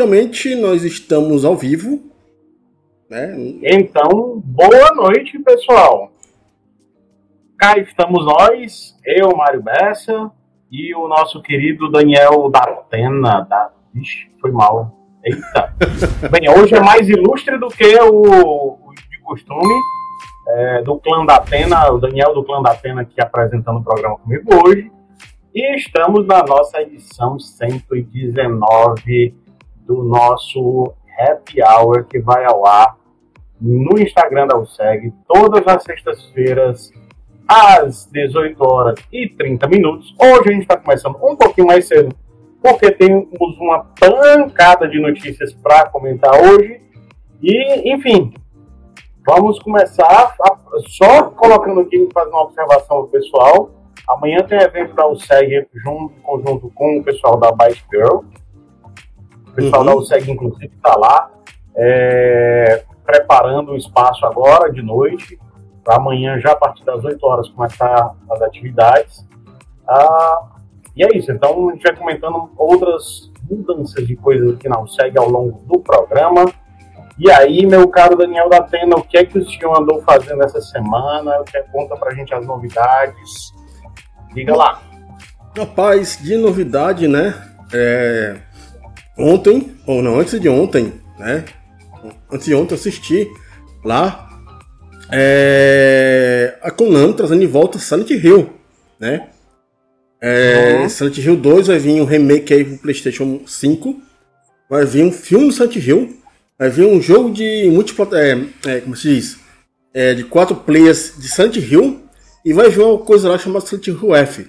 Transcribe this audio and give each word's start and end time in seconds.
teoricamente, 0.00 0.54
nós 0.54 0.82
estamos 0.82 1.44
ao 1.44 1.54
vivo. 1.54 2.00
Né? 3.08 3.34
Então, 3.62 4.40
boa 4.44 4.94
noite, 4.94 5.38
pessoal. 5.40 6.10
Cá 7.58 7.78
estamos 7.78 8.24
nós, 8.24 8.96
eu, 9.04 9.36
Mário 9.36 9.62
Bessa, 9.62 10.30
e 10.70 10.94
o 10.94 11.06
nosso 11.06 11.42
querido 11.42 11.90
Daniel 11.90 12.48
Datena. 12.48 13.42
Da... 13.42 13.70
Ixi, 13.94 14.30
foi 14.40 14.50
mal. 14.50 14.96
Eita. 15.22 15.74
Bem, 16.30 16.48
hoje 16.48 16.74
é 16.74 16.80
mais 16.80 17.08
ilustre 17.08 17.58
do 17.58 17.68
que 17.68 17.94
o, 18.00 18.22
o 18.22 18.94
de 18.94 19.18
costume. 19.20 19.74
É, 20.48 20.82
do 20.82 20.98
Clã 20.98 21.26
da 21.26 21.36
Atena, 21.36 21.92
o 21.92 21.98
Daniel 21.98 22.32
do 22.32 22.42
Clã 22.42 22.62
da 22.62 22.70
Atena 22.70 23.02
aqui 23.02 23.20
apresentando 23.20 23.78
o 23.78 23.84
programa 23.84 24.18
comigo 24.18 24.48
hoje. 24.64 24.90
E 25.54 25.76
estamos 25.76 26.26
na 26.26 26.42
nossa 26.42 26.80
edição 26.80 27.38
119 27.38 29.34
do 29.90 30.04
nosso 30.04 30.94
Happy 31.18 31.60
Hour, 31.60 32.04
que 32.04 32.20
vai 32.20 32.44
ao 32.44 32.64
ar 32.64 32.96
no 33.60 33.98
Instagram 33.98 34.46
da 34.46 34.56
USEG, 34.56 35.12
todas 35.26 35.66
as 35.66 35.82
sextas-feiras, 35.82 36.92
às 37.48 38.06
18 38.06 38.56
horas 38.64 39.00
e 39.12 39.28
30 39.28 39.66
minutos. 39.66 40.14
Hoje 40.16 40.48
a 40.48 40.52
gente 40.52 40.62
está 40.62 40.76
começando 40.76 41.16
um 41.16 41.34
pouquinho 41.34 41.66
mais 41.66 41.88
cedo, 41.88 42.14
porque 42.62 42.92
temos 42.92 43.58
uma 43.58 43.84
pancada 43.98 44.86
de 44.86 45.00
notícias 45.00 45.52
para 45.54 45.88
comentar 45.88 46.40
hoje. 46.40 46.80
E, 47.42 47.92
enfim, 47.92 48.32
vamos 49.26 49.58
começar 49.58 50.36
a, 50.40 50.56
só 50.86 51.24
colocando 51.30 51.80
aqui, 51.80 52.08
fazendo 52.14 52.34
uma 52.34 52.44
observação 52.44 53.08
pessoal. 53.08 53.70
Amanhã 54.08 54.38
tem 54.44 54.60
evento 54.60 54.94
da 54.94 55.08
USEG 55.08 55.66
junto, 55.84 56.14
conjunto 56.22 56.70
com 56.76 56.98
o 56.98 57.02
pessoal 57.02 57.36
da 57.38 57.50
Bike 57.50 57.82
Girl. 57.92 58.20
O 59.50 59.54
pessoal 59.54 59.82
uhum. 59.82 59.86
da 59.86 59.96
USEG, 59.96 60.30
inclusive, 60.30 60.72
está 60.74 60.96
lá 60.96 61.30
é, 61.76 62.84
preparando 63.04 63.72
o 63.72 63.76
espaço 63.76 64.24
agora, 64.24 64.72
de 64.72 64.82
noite, 64.82 65.38
para 65.84 65.96
amanhã, 65.96 66.38
já 66.38 66.52
a 66.52 66.56
partir 66.56 66.84
das 66.84 67.04
8 67.04 67.24
horas, 67.26 67.48
começar 67.48 68.14
as 68.30 68.42
atividades. 68.42 69.26
Ah, 69.88 70.48
e 70.94 71.04
é 71.04 71.16
isso. 71.16 71.32
Então, 71.32 71.68
a 71.68 71.72
gente 71.72 71.82
vai 71.82 71.96
comentando 71.96 72.50
outras 72.56 73.30
mudanças 73.50 74.06
de 74.06 74.14
coisas 74.16 74.54
aqui 74.54 74.68
na 74.68 74.80
USEG 74.80 75.18
ao 75.18 75.28
longo 75.28 75.60
do 75.66 75.80
programa. 75.80 76.46
E 77.18 77.30
aí, 77.30 77.66
meu 77.66 77.88
caro 77.88 78.16
Daniel 78.16 78.48
da 78.48 78.58
Atena, 78.58 78.96
o 78.96 79.02
que 79.02 79.18
é 79.18 79.24
que 79.24 79.38
o 79.38 79.50
senhor 79.50 79.78
andou 79.78 80.00
fazendo 80.02 80.42
essa 80.42 80.60
semana? 80.60 81.40
O 81.40 81.44
que 81.44 81.56
é, 81.56 81.62
conta 81.62 81.96
pra 81.96 82.14
gente 82.14 82.32
as 82.32 82.46
novidades? 82.46 83.52
Diga 84.32 84.56
lá. 84.56 84.80
Rapaz, 85.56 86.18
de 86.22 86.36
novidade, 86.36 87.08
né? 87.08 87.34
É... 87.72 88.36
Ontem, 89.20 89.74
ou 89.86 90.02
não, 90.02 90.18
antes 90.18 90.40
de 90.40 90.48
ontem, 90.48 90.92
né? 91.18 91.44
Antes 92.30 92.46
de 92.46 92.54
ontem 92.54 92.74
assisti 92.74 93.28
lá 93.84 94.30
é... 95.12 96.56
a 96.62 96.70
Konami 96.70 97.14
trazendo 97.14 97.40
de 97.40 97.46
volta 97.46 97.78
Silent 97.78 98.10
Hill, 98.10 98.50
né? 98.98 99.28
É... 100.20 100.78
Uhum. 100.80 100.88
Silent 100.88 101.18
Hill 101.18 101.36
2 101.36 101.66
vai 101.66 101.78
vir 101.78 102.00
um 102.00 102.04
remake 102.04 102.52
aí 102.52 102.64
pro 102.64 102.78
PlayStation 102.78 103.40
5. 103.46 104.00
Vai 104.68 104.84
vir 104.84 105.04
um 105.04 105.12
filme 105.12 105.46
do 105.46 105.52
Silent 105.52 105.76
Hill. 105.76 106.16
Vai 106.58 106.68
vir 106.68 106.86
um 106.86 107.00
jogo 107.00 107.32
de 107.32 107.68
multiplataforma. 107.70 108.48
É, 108.66 108.76
é, 108.76 108.80
como 108.80 108.94
se 108.94 109.14
diz? 109.14 109.38
É, 109.92 110.14
de 110.14 110.24
quatro 110.24 110.54
players 110.54 111.14
de 111.18 111.28
Silent 111.28 111.56
Hill 111.56 112.00
e 112.44 112.52
vai 112.52 112.70
vir 112.70 112.82
uma 112.82 112.98
coisa 112.98 113.28
lá 113.28 113.38
chamada 113.38 113.66
Silent 113.66 113.88
Hill 113.88 114.14
F, 114.14 114.46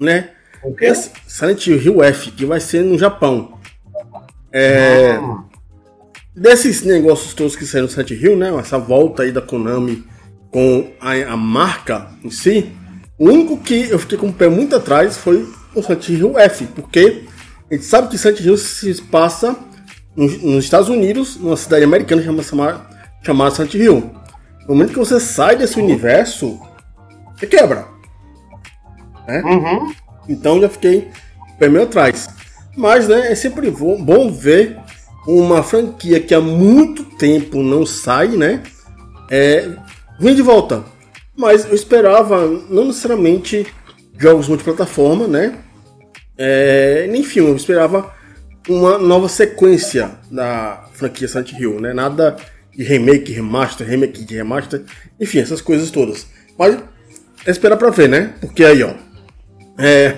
né? 0.00 0.30
O 0.64 0.74
quê? 0.74 0.92
Silent 0.94 1.66
Hill 1.66 2.02
F, 2.02 2.32
que 2.32 2.44
vai 2.44 2.58
ser 2.58 2.82
no 2.82 2.98
Japão. 2.98 3.57
É, 4.52 5.18
ah. 5.20 5.44
Desses 6.34 6.82
negócios 6.82 7.34
todos 7.34 7.56
que 7.56 7.66
saíram 7.66 7.86
no 7.86 7.92
Silent 7.92 8.10
Hill, 8.10 8.36
né? 8.36 8.54
Essa 8.58 8.78
volta 8.78 9.24
aí 9.24 9.32
da 9.32 9.42
Konami 9.42 10.04
com 10.50 10.90
a, 11.00 11.12
a, 11.32 11.36
marca 11.36 12.10
em 12.22 12.30
si, 12.30 12.72
o 13.18 13.26
único 13.26 13.58
que 13.58 13.90
eu 13.90 13.98
fiquei 13.98 14.16
com 14.16 14.28
o 14.28 14.32
pé 14.32 14.48
muito 14.48 14.76
atrás 14.76 15.16
foi 15.16 15.46
o 15.74 15.82
Silent 15.82 16.08
Hill 16.08 16.38
F, 16.38 16.66
porque 16.66 17.24
a 17.70 17.74
gente 17.74 17.84
sabe 17.84 18.08
que 18.08 18.16
Silent 18.16 18.40
Hill 18.40 18.56
se 18.56 19.02
passa 19.02 19.56
nos, 20.16 20.40
nos 20.42 20.64
Estados 20.64 20.88
Unidos, 20.88 21.36
numa 21.36 21.56
cidade 21.56 21.84
americana 21.84 22.22
chamada, 22.22 22.86
chamada 23.22 23.54
Silent 23.54 23.74
Hill. 23.74 24.10
No 24.60 24.74
momento 24.74 24.92
que 24.92 24.98
você 24.98 25.18
sai 25.18 25.56
desse 25.56 25.78
universo, 25.78 26.58
você 27.34 27.46
quebra. 27.46 27.86
Né? 29.26 29.42
Uhum. 29.44 29.92
Então 30.28 30.60
já 30.60 30.68
fiquei 30.68 31.10
bem 31.58 31.68
meio 31.68 31.84
atrás. 31.84 32.37
Mas 32.78 33.08
né, 33.08 33.32
é 33.32 33.34
sempre 33.34 33.68
bom 33.72 34.30
ver 34.30 34.78
uma 35.26 35.64
franquia 35.64 36.20
que 36.20 36.32
há 36.32 36.40
muito 36.40 37.02
tempo 37.16 37.60
não 37.60 37.84
sai, 37.84 38.28
né? 38.28 38.62
É, 39.28 39.68
vem 40.20 40.32
de 40.32 40.42
volta. 40.42 40.84
Mas 41.36 41.64
eu 41.66 41.74
esperava 41.74 42.46
não 42.70 42.86
necessariamente 42.86 43.66
jogos 44.16 44.46
multiplataforma, 44.46 45.26
né? 45.26 45.58
É, 46.36 47.08
nem 47.10 47.24
filme, 47.24 47.50
eu 47.50 47.56
esperava 47.56 48.14
uma 48.68 48.96
nova 48.96 49.28
sequência 49.28 50.12
da 50.30 50.84
franquia 50.92 51.26
Silent 51.26 51.52
Hill, 51.58 51.80
né? 51.80 51.92
Nada 51.92 52.36
de 52.72 52.84
remake, 52.84 53.32
remaster, 53.32 53.88
remake 53.88 54.24
de 54.24 54.36
remaster, 54.36 54.84
enfim, 55.18 55.40
essas 55.40 55.60
coisas 55.60 55.90
todas. 55.90 56.28
Mas 56.56 56.78
é 57.44 57.50
esperar 57.50 57.76
pra 57.76 57.90
ver, 57.90 58.08
né? 58.08 58.34
Porque 58.40 58.64
aí, 58.64 58.84
ó. 58.84 58.94
É, 59.76 60.16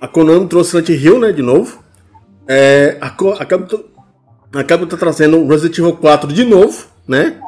a 0.00 0.06
Konami 0.06 0.46
trouxe 0.46 0.70
Silent 0.70 0.90
Hill, 0.90 1.18
né? 1.18 1.32
De 1.32 1.42
novo. 1.42 1.87
É, 2.48 2.96
a, 3.00 3.08
a 3.08 3.44
Capcom, 3.44 3.84
a 4.54 4.64
Capcom 4.64 4.86
tá 4.86 4.96
trazendo 4.96 5.46
Resident 5.46 5.78
Evil 5.78 5.96
4 5.96 6.32
de 6.32 6.44
novo, 6.44 6.88
né? 7.06 7.40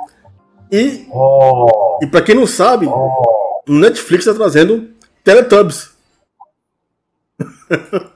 E, 0.71 1.06
oh. 1.11 1.99
e 2.03 2.06
pra 2.06 2.22
quem 2.22 2.34
não 2.34 2.47
sabe, 2.47 2.87
oh. 2.87 3.62
o 3.66 3.72
Netflix 3.72 4.27
tá 4.27 4.34
trazendo 4.34 4.91
Teletubbies. 5.25 5.91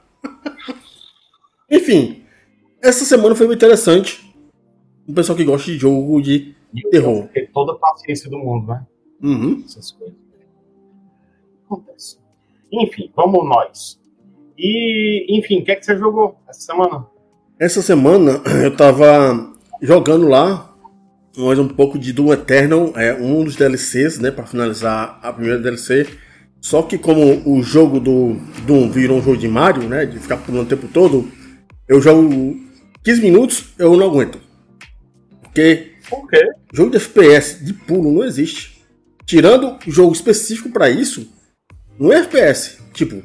Enfim, 1.69 2.23
essa 2.81 3.03
semana 3.03 3.35
foi 3.35 3.47
muito 3.47 3.59
interessante. 3.59 4.23
O 5.07 5.13
pessoal 5.13 5.35
que 5.35 5.43
gosta 5.43 5.71
de 5.71 5.77
jogo 5.77 6.21
de 6.21 6.55
terror. 6.91 7.27
Tem 7.33 7.47
toda 7.47 7.71
a 7.73 7.75
paciência 7.75 8.29
do 8.29 8.37
mundo, 8.37 8.67
né? 8.67 8.85
Uhum. 9.21 9.63
Essas 9.65 9.91
coisas 9.91 10.15
acontece. 11.65 12.17
Enfim, 12.71 13.11
vamos 13.15 13.47
nós. 13.47 13.99
E, 14.57 15.37
enfim, 15.37 15.59
o 15.59 15.65
que 15.65 15.71
é 15.71 15.75
que 15.75 15.85
você 15.85 15.97
jogou 15.97 16.37
essa 16.47 16.61
semana? 16.61 17.05
Essa 17.59 17.81
semana 17.81 18.41
eu 18.63 18.75
tava 18.75 19.53
jogando 19.81 20.27
lá 20.27 20.75
mais 21.37 21.59
um 21.59 21.67
pouco 21.67 21.99
de 21.99 22.13
Doom 22.13 22.31
Eternal, 22.33 22.93
é 22.95 23.13
um 23.13 23.43
dos 23.43 23.55
DLCs, 23.55 24.19
né, 24.19 24.31
para 24.31 24.45
finalizar 24.45 25.19
a 25.21 25.33
primeira 25.33 25.59
DLC. 25.59 26.07
Só 26.61 26.81
que 26.81 26.97
como 26.97 27.43
o 27.45 27.61
jogo 27.61 27.99
do 27.99 28.37
Doom 28.65 28.89
virou 28.89 29.17
um 29.17 29.21
jogo 29.21 29.37
de 29.37 29.47
Mario, 29.47 29.87
né, 29.87 30.05
de 30.05 30.17
ficar 30.17 30.37
pulando 30.37 30.65
o 30.65 30.69
tempo 30.69 30.87
todo, 30.87 31.29
eu 31.87 32.01
jogo 32.01 32.57
15 33.03 33.21
minutos, 33.21 33.65
eu 33.77 33.95
não 33.97 34.07
aguento. 34.07 34.39
Porque 35.41 35.91
Por 36.09 36.27
quê? 36.27 36.51
jogo 36.73 36.91
de 36.91 36.97
FPS 36.97 37.63
de 37.63 37.73
pulo 37.73 38.11
não 38.11 38.23
existe. 38.23 38.83
Tirando 39.25 39.77
jogo 39.87 40.13
específico 40.13 40.69
para 40.69 40.89
isso, 40.89 41.27
no 41.99 42.13
FPS. 42.13 42.77
Tipo, 42.93 43.21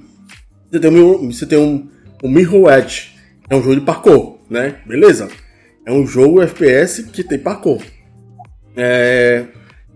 você 0.70 0.78
tem 0.78 0.90
um, 0.90 1.31
você 1.31 1.46
tem 1.46 1.58
um, 1.58 1.88
um 2.22 2.31
Mirror 2.31 2.72
Edge, 2.72 3.17
é 3.49 3.56
um 3.56 3.62
jogo 3.62 3.76
de 3.76 3.81
parkour, 3.81 4.38
né? 4.49 4.81
Beleza. 4.87 5.28
É 5.84 5.93
um 5.93 6.06
jogo 6.06 6.40
FPS 6.40 7.02
que 7.05 7.25
tem 7.25 7.38
parkour. 7.38 7.82
É, 8.76 9.46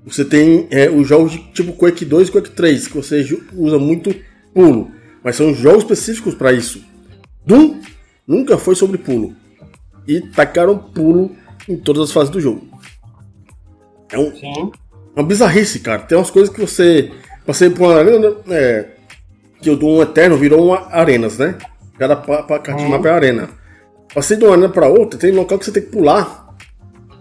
você 0.05 0.25
tem 0.25 0.67
é, 0.71 0.91
os 0.91 1.07
jogos 1.07 1.33
de 1.33 1.39
tipo 1.53 1.73
Quake 1.75 2.05
2 2.05 2.29
e 2.29 2.33
Quake 2.33 2.51
3, 2.51 2.89
que 2.89 2.97
você 2.97 3.25
usa 3.53 3.79
muito 3.79 4.15
pulo. 4.53 4.91
Mas 5.23 5.37
são 5.37 5.55
jogos 5.55 5.85
específicos 5.85 6.35
para 6.35 6.53
isso. 6.53 6.83
Doom 7.47 7.81
nunca 8.27 8.59
foi 8.59 8.75
sobre 8.75 8.99
pulo. 8.99 9.35
E 10.07 10.21
tacaram 10.21 10.77
pulo 10.77 11.37
em 11.69 11.77
todas 11.77 12.05
as 12.05 12.13
fases 12.13 12.31
do 12.31 12.41
jogo. 12.41 12.67
É 14.11 14.19
um, 14.19 14.35
Sim. 14.35 14.73
uma 15.15 15.25
bizarrice, 15.25 15.79
cara. 15.79 16.03
Tem 16.03 16.19
umas 16.19 16.31
coisas 16.31 16.53
que 16.53 16.61
você 16.61 17.11
Passei 17.47 17.69
por 17.69 17.91
uma 17.91 18.55
é, 18.55 18.89
que 19.65 19.71
o 19.71 19.77
Doom 19.77 20.03
Eterno 20.03 20.37
virou 20.37 20.67
uma 20.67 20.89
arenas, 20.91 21.39
né? 21.39 21.57
Cada 21.99 22.15
parte 22.17 22.71
uhum. 22.71 22.91
mapa 22.91 23.09
é 23.09 23.13
arena. 23.13 23.49
Passei 24.15 24.37
de 24.37 24.45
uma 24.45 24.53
arena 24.53 24.69
pra 24.69 24.89
outra, 24.89 25.19
tem 25.19 25.33
local 25.33 25.59
que 25.59 25.65
você 25.65 25.73
tem 25.73 25.83
que 25.83 25.89
pular 25.89 26.55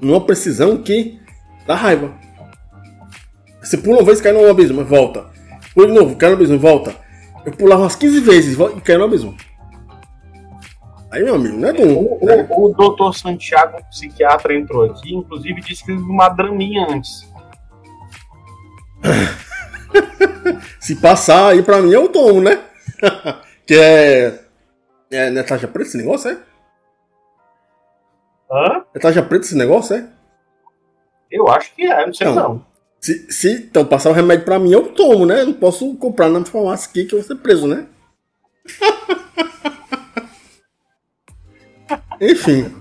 numa 0.01 0.19
precisão 0.19 0.77
que 0.77 1.17
dá 1.65 1.73
raiva. 1.73 2.11
Você 3.61 3.77
pula 3.77 3.99
uma 3.99 4.05
vez 4.05 4.19
e 4.19 4.23
cai 4.23 4.33
no 4.33 4.49
abismo, 4.49 4.83
volta. 4.83 5.25
Pula 5.73 5.87
de 5.87 5.93
novo, 5.93 6.17
cai 6.17 6.29
no 6.29 6.35
abismo, 6.35 6.59
volta. 6.59 6.93
Eu 7.45 7.53
pulava 7.53 7.83
umas 7.83 7.95
15 7.95 8.19
vezes 8.19 8.57
e 8.59 8.81
cai 8.81 8.97
no 8.97 9.05
abismo. 9.05 9.35
Aí, 11.09 11.23
meu 11.23 11.35
amigo, 11.35 11.57
não 11.57 11.69
é 11.69 11.73
Doom. 11.73 11.93
O, 11.93 12.25
né? 12.25 12.47
o, 12.49 12.65
o 12.65 12.73
doutor 12.73 13.13
Santiago, 13.13 13.77
psiquiatra, 13.89 14.53
entrou 14.53 14.83
aqui, 14.83 15.15
inclusive 15.15 15.61
disse 15.61 15.85
que 15.85 15.93
uma 15.93 16.27
draminha 16.27 16.87
antes. 16.89 17.31
Se 20.79 20.95
passar 20.95 21.51
aí 21.51 21.61
pra 21.61 21.81
mim, 21.81 21.91
eu 21.91 22.09
tomo, 22.09 22.41
né? 22.41 22.59
que 23.65 23.75
é. 23.75 24.39
É 25.11 25.29
Natasha 25.29 25.67
Preto 25.67 25.87
esse 25.87 25.97
negócio, 25.97 26.31
é? 26.31 26.37
Hã? 28.53 28.83
É 28.93 28.99
tarja 28.99 29.23
preta 29.23 29.45
esse 29.45 29.57
negócio, 29.57 29.95
é? 29.95 30.07
Eu 31.31 31.47
acho 31.49 31.73
que 31.73 31.81
é, 31.83 32.05
não 32.05 32.13
sei 32.13 32.27
não. 32.27 32.35
não. 32.35 32.63
Se, 33.01 33.31
se 33.31 33.51
então 33.51 33.83
passar 33.83 34.11
o 34.11 34.13
remédio 34.13 34.45
pra 34.45 34.59
mim, 34.59 34.71
eu 34.71 34.89
tomo, 34.93 35.25
né? 35.25 35.41
Eu 35.41 35.47
não 35.47 35.53
posso 35.53 35.95
comprar 35.95 36.29
na 36.29 36.45
farmácia 36.45 36.87
aqui 36.87 37.05
que 37.05 37.15
eu 37.15 37.19
vou 37.19 37.27
ser 37.27 37.35
preso, 37.35 37.67
né? 37.67 37.87
Enfim. 42.21 42.71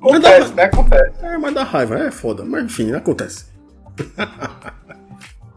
Acontece, 0.00 0.52
dá, 0.52 0.54
né? 0.54 0.64
Acontece. 0.64 1.24
É, 1.24 1.36
mas 1.38 1.54
dá 1.54 1.62
raiva, 1.62 1.98
é 1.98 2.10
foda. 2.10 2.44
Mas 2.44 2.64
enfim, 2.64 2.92
acontece. 2.92 3.51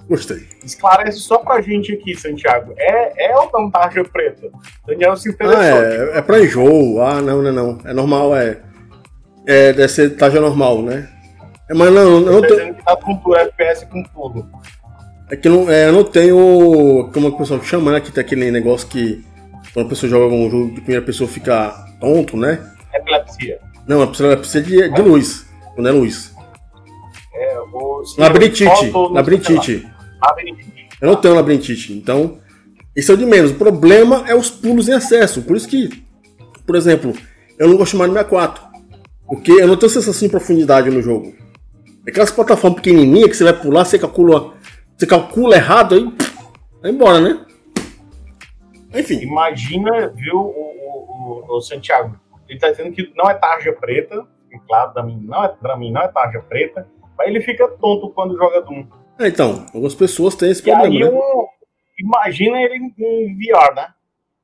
Gostei. 0.07 0.47
Esclarece 0.63 1.19
só 1.19 1.39
pra 1.39 1.61
gente 1.61 1.93
aqui, 1.93 2.15
Santiago. 2.15 2.73
É, 2.77 3.31
é 3.31 3.35
ou 3.37 3.49
não 3.51 3.71
tarja 3.71 4.03
preta? 4.03 4.49
Daniel 4.85 5.17
se 5.17 5.29
interessou. 5.29 5.59
Ah, 5.59 5.65
é, 5.65 6.17
é 6.19 6.21
pra 6.21 6.39
enjoo. 6.39 7.01
Ah, 7.01 7.21
não, 7.21 7.41
não, 7.41 7.51
não. 7.51 7.79
É 7.85 7.93
normal, 7.93 8.35
é. 8.35 8.61
É, 9.47 9.73
deve 9.73 9.87
ser 9.87 10.15
tarja 10.15 10.39
normal, 10.39 10.81
né? 10.83 11.09
É, 11.69 11.73
mas 11.73 11.91
não, 11.91 12.01
eu 12.01 12.21
não 12.21 12.41
tenho. 12.41 12.75
que 12.75 12.83
tá 12.83 12.95
com 12.95 13.15
tudo, 13.17 13.35
FPS 13.35 13.85
com 13.87 14.03
tudo. 14.03 14.47
É 15.31 15.35
que 15.35 15.49
não, 15.49 15.69
é, 15.69 15.87
eu 15.87 15.93
não 15.93 16.03
tenho. 16.03 17.09
Como 17.11 17.29
o 17.29 17.37
pessoal 17.37 17.63
chama, 17.63 17.91
né? 17.91 17.99
Que 17.99 18.11
tem 18.11 18.21
aquele 18.23 18.51
negócio 18.51 18.87
que. 18.87 19.25
Quando 19.73 19.87
a 19.87 19.89
pessoa 19.89 20.09
joga 20.09 20.33
um 20.33 20.49
jogo 20.49 20.75
de 20.75 20.81
primeira 20.81 21.05
pessoa 21.05 21.27
fica 21.27 21.73
tonto, 21.99 22.37
né? 22.37 22.59
Epilepsia. 22.93 23.59
Não, 23.87 24.03
a 24.03 24.07
pessoa 24.07 24.37
precisa 24.37 24.63
de, 24.63 24.89
de 24.89 25.01
luz. 25.01 25.47
Quando 25.73 25.89
é 25.89 25.91
luz. 25.91 26.34
É, 28.17 28.21
o. 28.21 28.23
Labirintite. 29.13 29.87
Labirintite. 30.21 30.85
Eu 31.01 31.09
não 31.09 31.15
tenho 31.15 31.35
labirintite. 31.35 31.93
Então, 31.93 32.39
isso 32.95 33.11
é 33.11 33.15
o 33.15 33.17
de 33.17 33.25
menos. 33.25 33.51
O 33.51 33.55
problema 33.55 34.23
é 34.27 34.35
os 34.35 34.49
pulos 34.49 34.87
em 34.87 34.93
excesso. 34.93 35.41
Por 35.41 35.55
isso 35.57 35.67
que, 35.67 36.03
por 36.65 36.75
exemplo, 36.75 37.13
eu 37.57 37.67
não 37.67 37.77
gosto 37.77 37.91
de 37.91 37.97
Mario 37.97 38.13
64. 38.13 38.63
Porque 39.27 39.51
eu 39.51 39.67
não 39.67 39.75
tenho 39.75 39.89
sensação 39.89 40.27
de 40.27 40.31
profundidade 40.31 40.89
no 40.89 41.01
jogo. 41.01 41.33
Aquelas 42.07 42.31
plataformas 42.31 42.81
pequenininhas 42.81 43.29
que 43.29 43.35
você 43.35 43.43
vai 43.43 43.53
pular, 43.53 43.83
você 43.83 43.97
calcula, 43.97 44.53
você 44.95 45.07
calcula 45.07 45.55
errado, 45.55 45.95
aí 45.95 46.13
vai 46.81 46.91
embora, 46.91 47.19
né? 47.19 47.45
Enfim. 48.93 49.21
Imagina, 49.21 50.09
viu, 50.09 50.37
o, 50.37 51.43
o, 51.49 51.57
o, 51.57 51.61
Santiago. 51.61 52.17
Ele 52.47 52.59
tá 52.59 52.69
dizendo 52.69 52.91
que 52.91 53.11
não 53.15 53.29
é 53.29 53.33
tarja 53.33 53.73
preta. 53.73 54.25
Claro, 54.67 54.93
pra 54.93 55.03
mim 55.03 55.19
não 55.21 55.43
é, 55.43 55.47
pra 55.49 55.75
mim 55.75 55.91
não 55.91 56.01
é 56.01 56.07
tarja 56.07 56.39
preta. 56.39 56.87
Mas 57.17 57.27
ele 57.29 57.41
fica 57.41 57.67
tonto 57.67 58.09
quando 58.11 58.37
joga 58.37 58.61
Doom. 58.61 58.85
É, 59.19 59.27
então, 59.27 59.65
algumas 59.73 59.95
pessoas 59.95 60.35
têm 60.35 60.51
esse 60.51 60.61
e 60.61 60.63
problema. 60.63 60.93
Aí, 60.93 60.99
né? 60.99 61.09
um, 61.09 61.47
imagina 61.99 62.61
ele 62.61 62.75
em 62.75 63.37
VR, 63.37 63.75
né? 63.75 63.93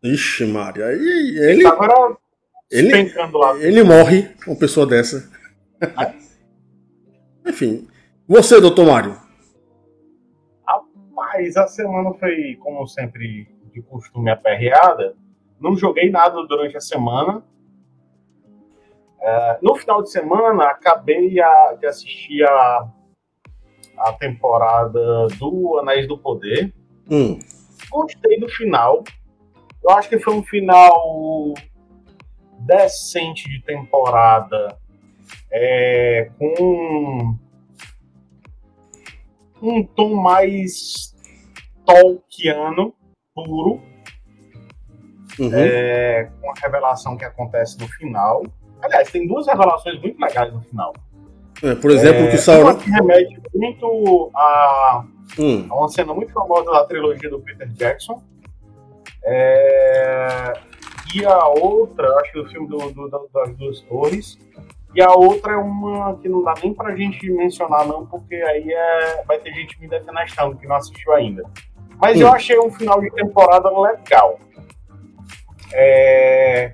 Ixi, 0.04 0.46
Mário. 0.46 0.86
Aí 0.86 1.38
ele. 1.38 1.66
Agora 1.68 2.18
ele, 2.72 3.14
lá. 3.34 3.58
ele 3.60 3.84
morre, 3.84 4.30
uma 4.48 4.56
pessoa 4.56 4.88
dessa. 4.88 5.30
Enfim. 7.46 7.88
Você, 8.28 8.62
doutor 8.62 8.86
Mário? 8.86 9.18
Rapaz, 10.66 11.58
a 11.58 11.68
semana 11.68 12.14
foi, 12.14 12.56
como 12.62 12.88
sempre, 12.88 13.48
de 13.74 13.82
costume 13.82 14.32
aperreada. 14.32 15.16
Não 15.60 15.76
joguei 15.76 16.10
nada 16.10 16.42
durante 16.48 16.78
a 16.78 16.82
semana. 16.82 17.44
É, 19.22 19.60
no 19.62 19.76
final 19.76 20.02
de 20.02 20.12
semana, 20.12 20.66
acabei 20.66 21.40
a, 21.40 21.74
de 21.80 21.86
assistir 21.86 22.44
a, 22.44 22.88
a 23.98 24.14
temporada 24.14 25.28
do 25.38 25.78
Anéis 25.80 26.08
do 26.08 26.18
Poder. 26.18 26.74
Hum. 27.10 27.40
Gostei 27.90 28.40
do 28.40 28.50
final. 28.50 29.04
Eu 29.84 29.92
acho 29.92 30.10
que 30.10 30.20
foi 30.20 30.34
um 30.34 30.44
final 30.44 31.54
decente 32.60 33.50
de 33.50 33.62
temporada 33.64 34.78
é, 35.52 36.32
com 36.38 37.38
um 39.62 39.84
tom 39.84 40.16
mais 40.16 41.16
Tolkiano 41.86 42.94
puro, 43.34 43.82
uhum. 45.40 45.52
é, 45.54 46.32
com 46.40 46.50
a 46.50 46.54
revelação 46.62 47.18
que 47.18 47.26
acontece 47.26 47.78
no 47.80 47.88
final. 47.88 48.44
Aliás, 48.82 49.10
tem 49.12 49.28
duas 49.28 49.48
revelações 49.48 50.02
muito 50.02 50.20
legais 50.20 50.54
no 50.54 50.62
final. 50.62 50.94
É, 51.64 51.76
por 51.76 51.92
exemplo, 51.92 52.24
é, 52.24 52.32
que 52.32 52.38
Sauron. 52.38 52.76
Que 52.76 52.90
remete 52.90 53.40
muito 53.54 54.32
a, 54.36 55.06
hum. 55.38 55.68
a, 55.70 55.76
uma 55.76 55.90
cena 55.90 56.14
muito 56.14 56.34
famosa 56.34 56.72
da 56.72 56.86
trilogia 56.86 57.30
do 57.30 57.40
Peter 57.40 57.68
Jackson. 57.70 58.22
É, 59.24 60.54
e 61.14 61.26
a 61.26 61.48
outra, 61.48 62.08
acho 62.20 62.32
que 62.32 62.40
o 62.40 62.50
filme 62.50 62.68
do, 62.68 62.78
do, 62.78 63.08
do, 63.08 63.30
das 63.32 63.56
duas 63.56 63.82
torres, 63.82 64.40
e 64.96 65.02
a 65.02 65.12
outra 65.12 65.54
é 65.54 65.58
uma 65.58 66.16
que 66.16 66.28
não 66.28 66.44
dá 66.44 66.54
nem 66.62 66.74
pra 66.74 66.96
gente 66.96 67.30
mencionar, 67.32 67.86
não, 67.86 68.06
porque 68.06 68.36
aí 68.36 68.72
é, 68.72 69.24
vai 69.26 69.38
ter 69.40 69.54
gente 69.54 69.80
me 69.80 69.88
defenestrando 69.88 70.58
que 70.58 70.68
não 70.68 70.76
assistiu 70.76 71.14
ainda. 71.14 71.44
Mas 72.00 72.20
eu 72.20 72.28
achei 72.30 72.58
um 72.60 72.72
final 72.72 73.00
de 73.00 73.12
temporada 73.12 73.70
legal. 73.80 74.40
É, 75.72 76.74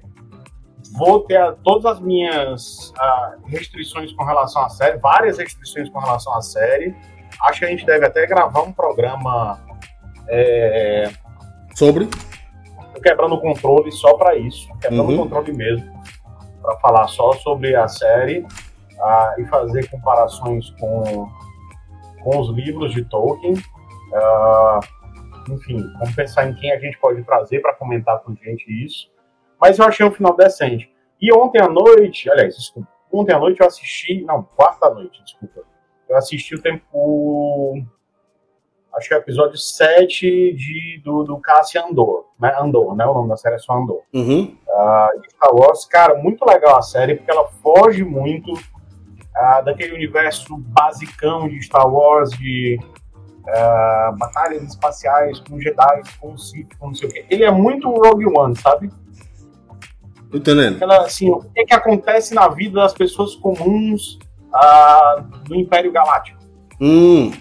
vou 0.98 1.22
ter 1.22 1.38
a, 1.38 1.52
todas 1.52 1.86
as 1.86 2.00
minhas 2.00 2.92
a, 2.98 3.36
restrições 3.46 4.12
com 4.14 4.24
relação 4.24 4.64
à 4.64 4.70
série, 4.70 4.98
várias 4.98 5.38
restrições 5.38 5.90
com 5.90 6.00
relação 6.00 6.36
à 6.36 6.42
série. 6.42 6.96
Acho 7.44 7.60
que 7.60 7.66
a 7.66 7.70
gente 7.70 7.86
deve 7.86 8.06
até 8.06 8.26
gravar 8.26 8.62
um 8.62 8.74
programa 8.74 9.60
é, 10.28 11.12
sobre 11.76 12.10
quebrando 13.02 13.36
o 13.36 13.42
controle 13.42 13.92
só 13.92 14.16
para 14.16 14.36
isso, 14.36 14.68
quebrando 14.82 15.10
uhum. 15.10 15.16
o 15.16 15.24
controle 15.24 15.54
mesmo 15.54 15.98
para 16.62 16.78
falar 16.80 17.08
só 17.08 17.34
sobre 17.34 17.76
a 17.76 17.88
série 17.88 18.40
uh, 18.40 19.42
e 19.42 19.46
fazer 19.46 19.90
comparações 19.90 20.70
com, 20.72 21.30
com 22.24 22.40
os 22.40 22.50
livros 22.50 22.94
de 22.94 23.06
Tolkien. 23.06 23.54
Uh, 23.54 25.54
enfim, 25.54 25.78
vamos 26.00 26.16
pensar 26.16 26.50
em 26.50 26.56
quem 26.56 26.72
a 26.72 26.80
gente 26.80 26.98
pode 27.00 27.24
trazer 27.24 27.62
para 27.62 27.74
comentar 27.76 28.20
com 28.20 28.36
gente 28.36 28.66
isso. 28.84 29.08
Mas 29.60 29.80
eu 29.80 29.86
achei 29.86 30.06
um 30.06 30.12
final 30.12 30.36
decente. 30.36 30.92
E 31.20 31.34
ontem 31.34 31.62
à 31.62 31.68
noite, 31.68 32.30
aliás, 32.30 32.56
desculpa, 32.56 32.90
ontem 33.12 33.34
à 33.34 33.40
noite 33.40 33.60
eu 33.60 33.68
assisti, 33.68 34.24
não, 34.24 34.44
quarta 34.44 34.90
noite, 34.90 35.24
desculpa. 35.24 35.64
Eu 36.08 36.16
assisti 36.16 36.56
o 36.56 36.62
tempo 36.62 37.84
acho 38.98 39.08
que 39.08 39.14
é 39.14 39.18
o 39.18 39.22
episódio 39.22 39.58
7 39.58 40.54
de, 40.54 41.02
do, 41.04 41.24
do 41.24 41.38
Cassian 41.38 41.86
Andor, 41.86 42.26
né? 42.40 42.54
Andor, 42.60 42.96
né? 42.96 43.06
O 43.06 43.14
nome 43.14 43.30
da 43.30 43.38
série 43.38 43.56
é 43.56 43.60
só 43.60 43.74
Andor. 43.74 44.02
Uhum. 44.14 44.58
Uh, 44.68 45.22
de 45.22 45.30
Star 45.30 45.54
Wars, 45.54 45.86
cara, 45.86 46.16
muito 46.16 46.44
legal 46.46 46.78
a 46.78 46.82
série, 46.82 47.16
porque 47.16 47.32
ela 47.32 47.48
foge 47.48 48.04
muito 48.04 48.54
uh, 48.54 49.64
daquele 49.64 49.94
universo 49.94 50.58
basicão 50.58 51.48
de 51.48 51.62
Star 51.62 51.88
Wars, 51.88 52.32
de 52.32 52.80
uh, 52.82 54.18
batalhas 54.18 54.64
espaciais 54.64 55.40
com 55.42 55.60
Jedi, 55.60 56.02
com 56.20 56.36
Sith, 56.38 56.76
com 56.78 56.88
não 56.88 56.96
sei 56.96 57.08
o 57.08 57.12
quê. 57.12 57.26
Ele 57.30 57.44
é 57.44 57.52
muito 57.52 57.90
Rogue 57.90 58.26
One, 58.26 58.56
sabe? 58.56 58.90
Tô 60.32 60.38
entendendo. 60.38 60.76
Aquela, 60.76 61.06
assim, 61.06 61.30
o 61.30 61.40
que, 61.40 61.62
é 61.62 61.66
que 61.66 61.74
acontece 61.74 62.34
na 62.34 62.48
vida 62.48 62.82
das 62.82 62.94
pessoas 62.94 63.36
comuns 63.36 64.20
uh, 64.54 65.22
do 65.46 65.56
Império 65.56 65.92
Galáctico? 65.92 66.38
Hum. 66.82 67.32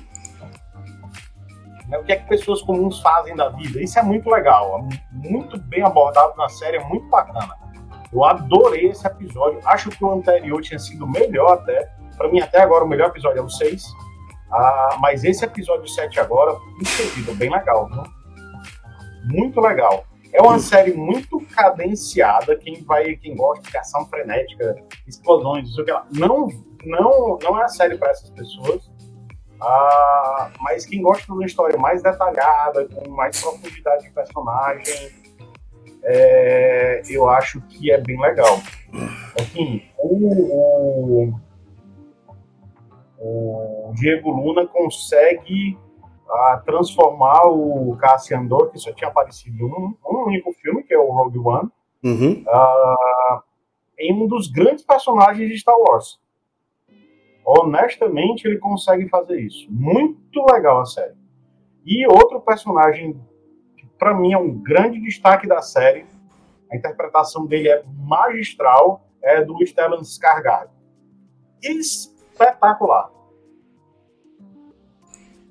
Né? 1.88 1.98
O 1.98 2.04
que 2.04 2.12
é 2.12 2.16
que 2.16 2.28
pessoas 2.28 2.62
comuns 2.62 3.00
fazem 3.00 3.34
da 3.34 3.48
vida? 3.48 3.82
Isso 3.82 3.98
é 3.98 4.02
muito 4.02 4.28
legal, 4.30 4.86
é 5.12 5.28
muito 5.28 5.58
bem 5.58 5.82
abordado 5.82 6.36
na 6.36 6.48
série, 6.48 6.76
é 6.76 6.84
muito 6.84 7.08
bacana. 7.08 7.54
Eu 8.12 8.24
adorei 8.24 8.88
esse 8.88 9.06
episódio. 9.06 9.60
Acho 9.64 9.90
que 9.90 10.04
o 10.04 10.12
anterior 10.12 10.60
tinha 10.62 10.78
sido 10.78 11.06
melhor 11.06 11.54
até. 11.54 11.90
Para 12.16 12.28
mim, 12.30 12.40
até 12.40 12.62
agora, 12.62 12.84
o 12.84 12.88
melhor 12.88 13.08
episódio 13.08 13.40
é 13.40 13.42
o 13.42 13.48
6. 13.48 13.84
Ah, 14.50 14.96
mas 15.00 15.24
esse 15.24 15.44
episódio 15.44 15.86
7 15.88 16.20
agora, 16.20 16.56
incrível, 16.80 17.34
bem 17.34 17.50
legal. 17.50 17.88
Viu? 17.88 18.02
Muito 19.24 19.60
legal. 19.60 20.04
É 20.36 20.42
uma 20.42 20.58
série 20.58 20.92
muito 20.92 21.40
cadenciada. 21.54 22.54
Quem 22.56 22.82
vai, 22.84 23.16
quem 23.16 23.34
gosta 23.34 23.70
de 23.70 23.78
ação 23.78 24.04
frenética, 24.04 24.76
explosões, 25.08 25.70
isso 25.70 25.82
que 25.82 25.90
não, 26.12 26.48
não, 26.84 27.38
não 27.42 27.58
é 27.58 27.64
a 27.64 27.68
série 27.68 27.96
para 27.96 28.10
essas 28.10 28.28
pessoas. 28.28 28.82
Ah, 29.58 30.50
mas 30.60 30.84
quem 30.84 31.00
gosta 31.00 31.24
de 31.24 31.32
uma 31.32 31.46
história 31.46 31.78
mais 31.78 32.02
detalhada, 32.02 32.86
com 32.86 33.08
mais 33.08 33.40
profundidade 33.40 34.04
de 34.04 34.10
personagem, 34.10 35.10
é, 36.04 37.00
eu 37.08 37.30
acho 37.30 37.62
que 37.62 37.90
é 37.90 37.98
bem 37.98 38.20
legal. 38.20 38.60
Assim, 39.40 39.82
o, 39.96 41.32
o, 41.32 41.40
o 43.18 43.92
Diego 43.94 44.30
Luna 44.32 44.66
consegue 44.66 45.78
ah, 46.28 46.62
transformar 46.64 47.47
o 47.47 47.97
Cassian 48.00 48.40
Andor, 48.40 48.71
que 48.71 48.78
só 48.78 48.92
tinha 48.92 49.09
aparecido 49.09 49.56
em 49.56 49.64
um, 49.64 49.95
um, 50.04 50.25
único 50.26 50.52
filme, 50.52 50.83
que 50.83 50.95
é 50.95 50.99
o 50.99 51.11
Rogue 51.11 51.38
One, 51.38 51.71
uhum. 52.04 52.45
ah, 52.49 53.42
em 53.99 54.12
um 54.12 54.26
dos 54.26 54.49
grandes 54.49 54.85
personagens 54.85 55.49
de 55.49 55.59
Star 55.59 55.76
Wars 55.78 56.18
honestamente, 57.47 58.45
ele 58.49 58.59
consegue 58.59 59.09
fazer 59.09 59.40
isso. 59.40 59.68
Muito 59.71 60.45
legal 60.45 60.80
a 60.80 60.85
série. 60.85 61.14
E 61.85 62.04
outro 62.09 62.40
personagem 62.40 63.14
que, 63.76 63.87
para 63.97 64.12
mim, 64.12 64.33
é 64.33 64.38
um 64.38 64.52
grande 64.61 65.00
destaque 65.00 65.47
da 65.47 65.62
série 65.62 66.04
A 66.68 66.76
interpretação 66.76 67.47
dele 67.47 67.68
é 67.68 67.85
magistral, 67.87 69.06
é 69.23 69.45
do 69.45 69.64
Stellan 69.64 70.00
Skarsgård. 70.00 70.68
Espetacular. 71.62 73.12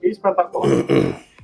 Espetacular. 0.09 0.69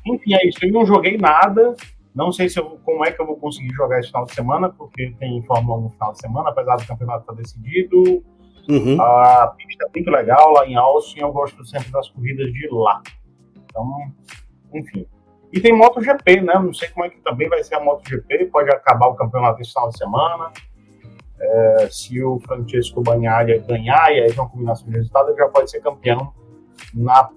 Enfim, 0.05 0.33
é 0.33 0.47
isso. 0.47 0.59
Eu 0.63 0.71
não 0.71 0.85
joguei 0.85 1.17
nada. 1.17 1.75
Não 2.13 2.31
sei 2.31 2.49
se 2.49 2.59
eu, 2.59 2.77
como 2.83 3.05
é 3.05 3.11
que 3.11 3.21
eu 3.21 3.25
vou 3.25 3.37
conseguir 3.37 3.73
jogar 3.73 3.99
esse 3.99 4.09
final 4.09 4.25
de 4.25 4.33
semana, 4.33 4.69
porque 4.69 5.15
tem 5.17 5.41
Fórmula 5.43 5.77
1 5.79 5.81
no 5.81 5.89
final 5.91 6.11
de 6.11 6.19
semana, 6.19 6.49
apesar 6.49 6.75
do 6.75 6.85
campeonato 6.85 7.21
estar 7.21 7.33
decidido. 7.33 8.23
Uhum. 8.69 9.01
A 9.01 9.53
pista 9.57 9.85
é 9.85 9.89
muito 9.93 10.11
legal 10.11 10.51
lá 10.51 10.67
em 10.67 10.75
Austin. 10.75 11.19
Eu 11.19 11.31
gosto 11.31 11.63
sempre 11.65 11.89
das 11.91 12.09
corridas 12.09 12.51
de 12.51 12.67
lá. 12.71 13.01
Então, 13.55 14.11
enfim. 14.73 15.05
E 15.53 15.59
tem 15.59 15.73
MotoGP, 15.73 16.41
né? 16.41 16.53
Não 16.55 16.73
sei 16.73 16.89
como 16.89 17.05
é 17.05 17.09
que 17.09 17.19
também 17.21 17.49
vai 17.49 17.63
ser 17.63 17.75
a 17.75 17.79
MotoGP. 17.79 18.45
Pode 18.45 18.69
acabar 18.69 19.07
o 19.07 19.15
campeonato 19.15 19.61
esse 19.61 19.71
final 19.71 19.89
de 19.89 19.97
semana. 19.97 20.51
É, 21.39 21.87
se 21.89 22.23
o 22.23 22.39
Francesco 22.39 23.01
Bagnaia 23.01 23.59
ganhar, 23.59 24.13
e 24.13 24.21
aí 24.21 24.31
uma 24.33 24.47
combinação 24.47 24.87
de 24.87 24.95
resultados, 24.95 25.29
ele 25.31 25.39
já 25.39 25.49
pode 25.49 25.71
ser 25.71 25.81
campeão 25.81 26.33
na 26.93 27.29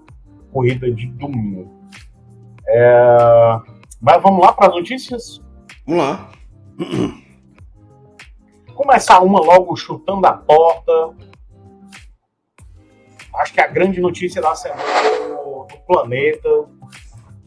corrida 0.55 0.89
de 0.89 1.07
domingo. 1.07 1.69
É, 2.65 3.07
mas 4.01 4.23
vamos 4.23 4.39
lá 4.39 4.53
para 4.53 4.69
as 4.69 4.75
notícias? 4.75 5.43
Vamos 5.85 6.01
lá. 6.01 6.29
Começar 8.73 9.19
uma 9.19 9.39
logo 9.41 9.75
chutando 9.75 10.25
a 10.25 10.31
porta. 10.31 11.13
Acho 13.35 13.53
que 13.53 13.59
é 13.59 13.65
a 13.65 13.67
grande 13.67 13.99
notícia 13.99 14.41
da 14.41 14.55
semana 14.55 14.81
do, 15.43 15.65
do 15.65 15.77
planeta 15.85 16.49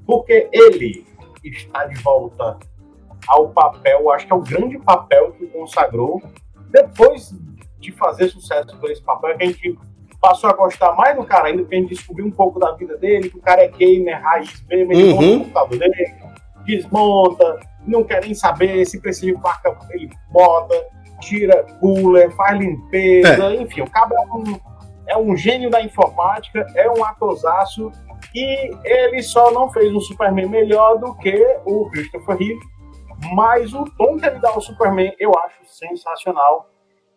porque 0.07 0.49
ele 0.53 1.07
está 1.43 1.87
de 1.87 1.95
volta 2.03 2.59
ao 3.27 3.51
papel, 3.51 4.11
acho 4.11 4.27
que 4.27 4.33
é 4.33 4.37
o 4.37 4.41
grande 4.41 4.79
papel 4.79 5.33
que 5.33 5.47
consagrou 5.49 6.23
depois 6.71 7.35
de 7.79 7.93
fazer 7.93 8.29
sucesso 8.29 8.75
por 8.79 8.91
esse 8.91 9.03
papel, 9.03 9.37
que 9.37 9.45
a 9.45 9.47
gente 9.47 9.79
passou 10.21 10.51
a 10.51 10.53
gostar 10.53 10.93
mais 10.95 11.17
do 11.17 11.25
cara 11.25 11.49
ainda, 11.49 11.63
porque 11.63 11.77
a 11.77 11.79
gente 11.79 11.91
descobriu 11.91 12.27
um 12.27 12.31
pouco 12.31 12.59
da 12.59 12.73
vida 12.73 12.97
dele, 12.97 13.31
que 13.31 13.39
o 13.39 13.43
cara 13.43 13.63
é 13.63 13.69
gamer, 13.69 14.21
raiz 14.21 14.65
mesmo, 14.69 14.93
ele 14.93 15.13
uhum. 15.13 15.15
monta 15.15 15.25
o 15.25 15.39
computador 15.39 15.79
dele, 15.79 16.15
desmonta, 16.65 17.61
não 17.87 18.05
quer 18.05 18.23
nem 18.23 18.35
saber, 18.35 18.85
se 18.85 19.01
precisa 19.01 19.27
de 19.27 19.41
placa, 19.41 19.77
ele 19.91 20.11
bota, 20.31 20.75
tira 21.21 21.65
cooler, 21.81 22.31
faz 22.33 22.59
limpeza, 22.59 23.45
é. 23.45 23.63
enfim, 23.63 23.83
o 23.83 23.91
cara 23.91 24.11
é 24.15 24.35
um, 24.35 24.61
é 25.07 25.19
um 25.19 25.37
gênio 25.37 25.71
da 25.71 25.81
informática, 25.81 26.67
é 26.75 26.91
um 26.91 27.05
atosaço 27.05 27.91
e 28.35 28.71
ele 28.85 29.23
só 29.23 29.51
não 29.53 29.71
fez 29.71 29.93
um 29.95 30.01
Superman 30.01 30.49
melhor 30.49 30.99
do 30.99 31.15
que 31.15 31.35
o 31.65 31.89
Christopher 31.91 32.37
Reeve, 32.37 32.61
mas 33.33 33.73
o 33.73 33.85
tom 33.97 34.17
que 34.17 34.27
ele 34.27 34.39
dá 34.39 34.51
ao 34.51 34.61
Superman 34.61 35.15
eu 35.19 35.33
acho 35.39 35.65
sensacional. 35.65 36.71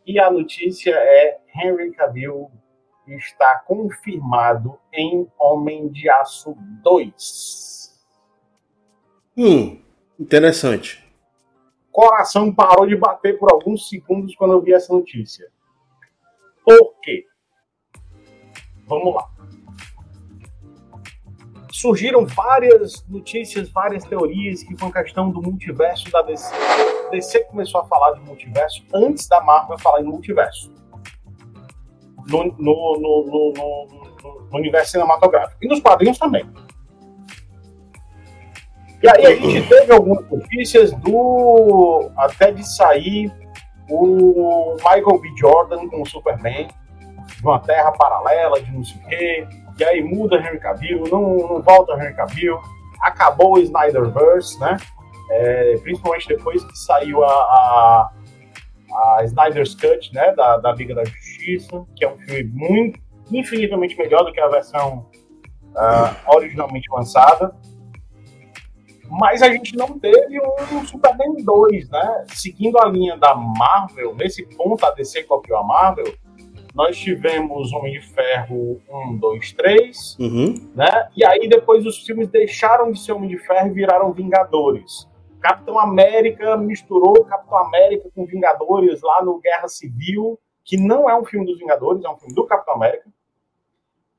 E 0.06 0.20
a 0.20 0.32
notícia 0.32 0.96
é 0.96 1.38
Henry 1.56 1.92
Cavill 1.92 2.50
está 3.16 3.60
confirmado 3.60 4.78
em 4.94 5.28
Homem 5.38 5.88
de 5.90 6.10
Aço 6.10 6.56
2. 6.84 8.00
Hum, 9.38 9.82
interessante. 10.20 11.04
Coração 11.92 12.54
parou 12.54 12.88
de 12.88 12.96
bater 12.96 13.38
por 13.38 13.52
alguns 13.52 13.90
segundos 13.90 14.36
quando 14.36 14.54
eu 14.54 14.62
vi 14.62 14.74
essa 14.74 14.94
notícia. 14.94 15.50
Por 16.64 16.96
quê? 17.02 17.26
Vamos 18.88 19.16
lá 19.16 19.32
surgiram 21.82 22.28
várias 22.28 23.04
notícias, 23.08 23.70
várias 23.70 24.04
teorias 24.04 24.62
que 24.62 24.78
foi 24.78 24.88
uma 24.88 24.94
questão 24.94 25.32
do 25.32 25.42
multiverso 25.42 26.12
da 26.12 26.22
DC. 26.22 26.54
A 27.08 27.10
DC 27.10 27.40
começou 27.46 27.82
a 27.82 27.86
falar 27.86 28.12
de 28.12 28.22
multiverso 28.22 28.84
antes 28.94 29.28
da 29.28 29.42
Marvel 29.42 29.80
falar 29.80 30.02
em 30.02 30.06
multiverso. 30.06 30.72
No, 32.32 32.46
no, 32.46 33.00
no, 33.00 33.54
no, 33.54 34.58
universo 34.58 34.92
cinematográfico. 34.92 35.58
E 35.62 35.68
nos 35.68 35.80
quadrinhos 35.80 36.18
também. 36.18 36.46
E 39.04 39.10
aí 39.10 39.26
a 39.26 39.36
gente 39.36 39.68
teve 39.68 39.92
algumas 39.92 40.30
notícias 40.30 40.94
do. 40.94 42.10
até 42.18 42.52
de 42.52 42.64
sair 42.68 43.32
o 43.90 44.76
Michael 44.76 45.20
B. 45.20 45.30
Jordan 45.38 45.90
com 45.90 46.02
o 46.02 46.06
Superman, 46.06 46.68
de 47.38 47.44
uma 47.44 47.60
terra 47.60 47.92
paralela, 47.92 48.62
de 48.62 48.72
não 48.72 48.84
sei 48.84 49.02
o 49.02 49.08
quê 49.08 49.48
e 49.82 49.84
aí 49.84 50.04
muda 50.04 50.38
Henry 50.38 50.60
Cavill, 50.60 51.04
não, 51.10 51.36
não 51.38 51.62
volta 51.62 51.94
Henry 51.94 52.14
Cavill, 52.14 52.60
acabou 53.02 53.56
o 53.56 53.60
Snyderverse, 53.60 54.60
né? 54.60 54.78
É, 55.32 55.76
principalmente 55.82 56.28
depois 56.28 56.64
que 56.64 56.78
saiu 56.78 57.24
a, 57.24 57.32
a, 57.32 58.12
a, 59.02 59.24
Snyder's 59.26 59.76
Cut, 59.76 60.14
né, 60.14 60.34
da, 60.36 60.58
da 60.58 60.72
Liga 60.74 60.96
da 60.96 61.04
Justiça, 61.04 61.86
que 61.96 62.06
é 62.06 62.10
um 62.10 62.18
filme 62.20 62.44
muito, 62.54 63.00
infinitamente 63.32 63.98
melhor 63.98 64.24
do 64.24 64.32
que 64.32 64.40
a 64.40 64.48
versão 64.48 65.10
uh, 65.76 66.36
originalmente 66.36 66.90
lançada. 66.92 67.56
Mas 69.10 69.42
a 69.42 69.50
gente 69.50 69.76
não 69.76 70.00
teve 70.00 70.40
um 70.72 70.86
Superman 70.86 71.36
2, 71.44 71.90
né? 71.90 72.26
Seguindo 72.30 72.78
a 72.78 72.86
linha 72.86 73.18
da 73.18 73.36
Marvel, 73.36 74.16
nesse 74.16 74.44
ponto 74.56 74.86
a 74.86 74.92
DC 74.92 75.24
copiou 75.24 75.60
a 75.60 75.64
Marvel, 75.64 76.14
nós 76.74 76.98
tivemos 76.98 77.74
Homem 77.74 77.92
de 77.92 78.00
Ferro 78.00 78.82
1, 78.90 79.18
2, 79.18 79.52
3, 79.52 80.18
uhum. 80.18 80.72
né? 80.74 81.10
E 81.16 81.26
aí 81.26 81.50
depois 81.50 81.86
os 81.86 81.98
filmes 82.06 82.30
deixaram 82.30 82.90
de 82.92 83.00
ser 83.00 83.12
Homem 83.12 83.30
de 83.30 83.38
Ferro 83.38 83.68
e 83.68 83.74
viraram 83.74 84.14
Vingadores. 84.14 85.11
Capitão 85.42 85.80
América 85.80 86.56
misturou 86.56 87.26
Capitão 87.26 87.58
América 87.58 88.10
com 88.14 88.26
Vingadores 88.26 89.02
lá 89.02 89.24
no 89.24 89.40
Guerra 89.40 89.68
Civil, 89.68 90.40
que 90.64 90.78
não 90.78 91.10
é 91.10 91.20
um 91.20 91.26
filme 91.26 91.46
dos 91.46 91.58
Vingadores, 91.58 92.04
é 92.06 92.10
um 92.10 92.18
filme 92.18 92.36
do 92.36 92.46
Capitão 92.46 92.76
América. 92.76 93.10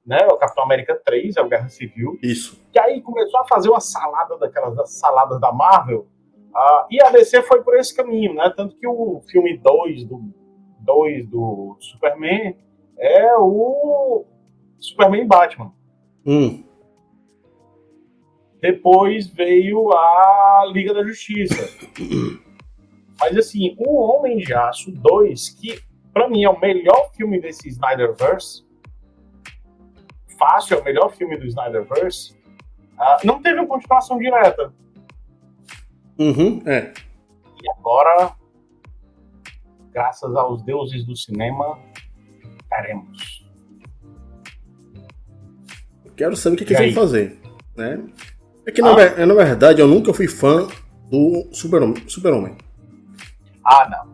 Né? 0.04 0.26
O 0.26 0.36
Capitão 0.36 0.64
América 0.64 1.00
3 1.04 1.36
é 1.36 1.42
o 1.42 1.48
Guerra 1.48 1.68
Civil. 1.68 2.18
Isso. 2.20 2.60
E 2.74 2.78
aí 2.78 3.00
começou 3.00 3.38
a 3.38 3.46
fazer 3.46 3.68
uma 3.68 3.80
salada 3.80 4.36
daquelas 4.36 4.74
das 4.74 4.98
saladas 4.98 5.40
da 5.40 5.52
Marvel. 5.52 6.08
Uh, 6.50 6.86
e 6.90 7.00
a 7.00 7.08
DC 7.08 7.42
foi 7.42 7.62
por 7.62 7.76
esse 7.76 7.94
caminho, 7.94 8.34
né? 8.34 8.52
Tanto 8.54 8.76
que 8.76 8.86
o 8.86 9.22
filme 9.30 9.56
2 9.56 10.04
do 10.04 10.20
2 10.80 11.28
do 11.28 11.76
Superman 11.78 12.56
é 12.98 13.36
o 13.36 14.24
Superman 14.78 15.26
Batman. 15.26 15.72
Hum. 16.26 16.64
Depois 18.62 19.26
veio 19.26 19.92
a 19.92 20.64
Liga 20.72 20.94
da 20.94 21.02
Justiça. 21.02 21.68
Mas 23.20 23.36
assim, 23.36 23.76
o 23.78 24.00
Homem 24.00 24.38
de 24.38 24.54
Aço 24.54 24.90
2, 24.90 25.50
que 25.50 25.82
para 26.14 26.28
mim 26.28 26.44
é 26.44 26.48
o 26.48 26.58
melhor 26.58 27.10
filme 27.14 27.40
desse 27.40 27.68
Snyderverse, 27.68 28.64
fácil, 30.38 30.78
é 30.78 30.80
o 30.80 30.84
melhor 30.84 31.12
filme 31.14 31.36
do 31.36 31.46
Snyderverse, 31.46 32.34
uh, 32.94 33.26
não 33.26 33.42
teve 33.42 33.58
uma 33.58 33.68
continuação 33.68 34.18
direta. 34.18 34.72
Uhum, 36.18 36.62
é. 36.66 36.92
E 37.62 37.70
agora 37.78 38.34
graças 39.92 40.34
aos 40.34 40.62
deuses 40.62 41.04
do 41.04 41.14
cinema, 41.14 41.78
teremos. 42.68 43.46
Quero 46.16 46.36
saber 46.36 46.54
o 46.54 46.58
que, 46.58 46.64
que 46.64 46.74
eles 46.74 46.94
vão 46.94 47.04
fazer. 47.04 47.38
Né? 47.76 48.04
É 48.66 48.70
que, 48.72 48.80
ah. 48.80 49.16
na, 49.16 49.26
na, 49.26 49.34
verdade, 49.34 49.80
eu 49.80 49.88
nunca 49.88 50.14
fui 50.14 50.28
fã 50.28 50.68
do 51.10 51.48
Super-Homem. 51.52 52.02
Super 52.08 52.32
ah, 53.64 53.88
não. 53.88 54.12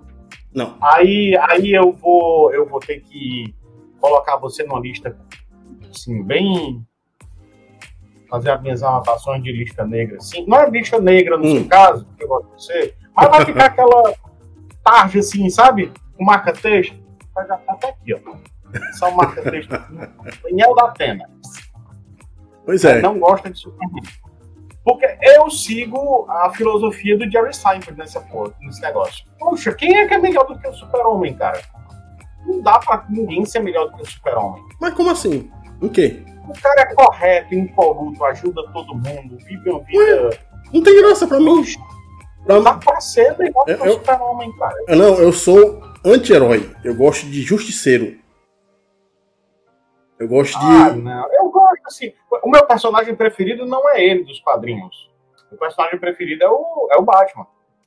Não. 0.55 0.77
Aí, 0.81 1.37
aí 1.49 1.73
eu, 1.73 1.93
vou, 1.93 2.53
eu 2.53 2.67
vou 2.67 2.81
ter 2.81 3.01
que 3.01 3.55
colocar 4.01 4.37
você 4.37 4.65
numa 4.65 4.81
lista 4.81 5.17
assim, 5.91 6.23
bem. 6.23 6.85
Fazer 8.29 8.51
as 8.51 8.61
minhas 8.61 8.83
anotações 8.83 9.43
de 9.43 9.51
lista 9.51 9.87
negra. 9.87 10.19
Assim. 10.19 10.45
Não 10.47 10.59
é 10.59 10.69
lista 10.69 11.01
negra 11.01 11.39
no 11.39 11.47
hum. 11.47 11.55
seu 11.61 11.69
caso, 11.69 12.07
que 12.17 12.25
eu 12.25 12.29
gosto 12.29 12.47
de 12.49 12.63
você, 12.63 12.95
mas 13.17 13.31
vai 13.31 13.45
ficar 13.45 13.65
aquela 13.73 14.15
tarde, 14.85 15.19
assim, 15.21 15.49
sabe? 15.49 15.93
O 16.19 16.25
marca-texto. 16.25 16.97
Já 17.37 17.57
tá 17.57 17.73
até 17.73 17.89
aqui, 17.91 18.15
ó. 18.15 18.19
Só 18.93 19.11
marca-texto. 19.13 19.71
Daniel 20.43 20.75
da 20.75 20.87
Atena. 20.87 21.31
Pois 22.67 22.85
é. 22.85 23.01
Não 23.01 23.19
gosta 23.19 23.49
de 23.49 23.59
Superman. 23.59 24.03
Porque 24.89 25.07
eu 25.21 25.51
sigo 25.51 26.25
a 26.31 26.51
filosofia 26.55 27.19
do 27.19 27.31
Jerry 27.31 27.55
Seinfeld 27.55 27.99
nessa 27.99 28.23
porra, 28.23 28.55
nesse 28.63 28.81
negócio. 28.81 29.23
Poxa, 29.39 29.75
quem 29.75 29.95
é 29.99 30.09
que 30.09 30.15
é 30.15 30.19
melhor 30.19 30.47
do 30.47 30.59
que 30.59 30.67
o 30.67 30.73
Super-Homem, 30.73 31.35
cara? 31.35 31.61
Não 32.47 32.63
dá 32.63 32.79
pra 32.79 33.05
ninguém 33.11 33.45
ser 33.45 33.61
melhor 33.61 33.91
do 33.91 33.97
que 33.99 34.03
o 34.05 34.07
Super-Homem. 34.07 34.63
Mas 34.81 34.95
como 34.95 35.11
assim? 35.11 35.51
O 35.83 35.91
quê? 35.91 36.23
O 36.49 36.59
cara 36.59 36.81
é 36.81 36.95
correto, 36.95 37.55
impoluto, 37.55 38.25
ajuda 38.25 38.63
todo 38.73 38.95
mundo, 38.95 39.37
vive 39.45 39.69
uma 39.69 39.81
vida. 39.81 40.29
Ué, 40.31 40.39
não 40.73 40.83
tem 40.83 41.03
graça 41.03 41.27
pra 41.27 41.39
mim. 41.39 41.63
Pra... 42.47 42.63
Tá 42.63 42.75
pra 42.79 42.99
ser 43.03 43.37
igual 43.41 43.67
eu, 43.69 43.85
eu, 43.85 43.93
super-homem, 43.93 44.51
cara. 44.57 44.75
Não, 44.89 45.19
eu 45.19 45.35
sou 45.35 45.83
anti-herói. 46.03 46.75
Eu 46.83 46.95
gosto 46.95 47.27
de 47.27 47.43
justiceiro. 47.43 48.17
Eu 50.19 50.29
gosto 50.29 50.57
ah, 50.59 50.91
de. 50.91 51.01
Não. 51.01 51.33
Eu 51.33 51.49
gosto, 51.51 51.87
assim. 51.87 52.13
O 52.43 52.51
meu 52.51 52.67
personagem 52.67 53.15
preferido 53.15 53.65
não 53.65 53.89
é 53.91 54.03
ele 54.05 54.25
dos 54.25 54.41
quadrinhos. 54.41 55.09
O 55.51 55.57
personagem 55.57 55.99
preferido 55.99 56.45
é 56.45 56.49
o, 56.49 56.89
é 56.93 56.97
o 56.99 57.03
Batman. 57.03 57.47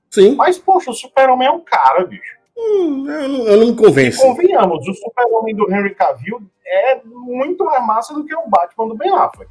Sim. 0.09 0.35
Mas, 0.35 0.57
poxa, 0.57 0.91
o 0.91 0.93
Super-Homem 0.93 1.47
é 1.47 1.51
um 1.51 1.59
cara, 1.59 2.05
bicho. 2.05 2.39
Hum, 2.57 3.05
eu, 3.07 3.29
não, 3.29 3.47
eu 3.47 3.57
não 3.59 3.67
me 3.67 3.75
convenço. 3.75 4.21
Convenhamos, 4.21 4.87
o 4.87 4.93
Super-Homem 4.93 5.55
do 5.55 5.71
Henry 5.71 5.95
Cavill 5.95 6.41
é 6.65 7.01
muito 7.03 7.63
mais 7.63 7.85
massa 7.85 8.13
do 8.13 8.25
que 8.25 8.35
o 8.35 8.47
Batman 8.47 8.87
do 8.87 8.95
Ben 8.95 9.11
Affleck. 9.11 9.49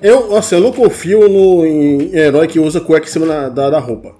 Eu, 0.00 0.36
assim, 0.36 0.56
eu 0.56 0.60
não 0.60 0.72
confio 0.72 1.28
no 1.28 1.64
em 1.64 2.14
herói 2.14 2.46
que 2.46 2.60
usa 2.60 2.80
cueca 2.80 3.06
em 3.06 3.10
cima 3.10 3.26
da, 3.26 3.48
da, 3.48 3.70
da 3.70 3.78
roupa. 3.78 4.14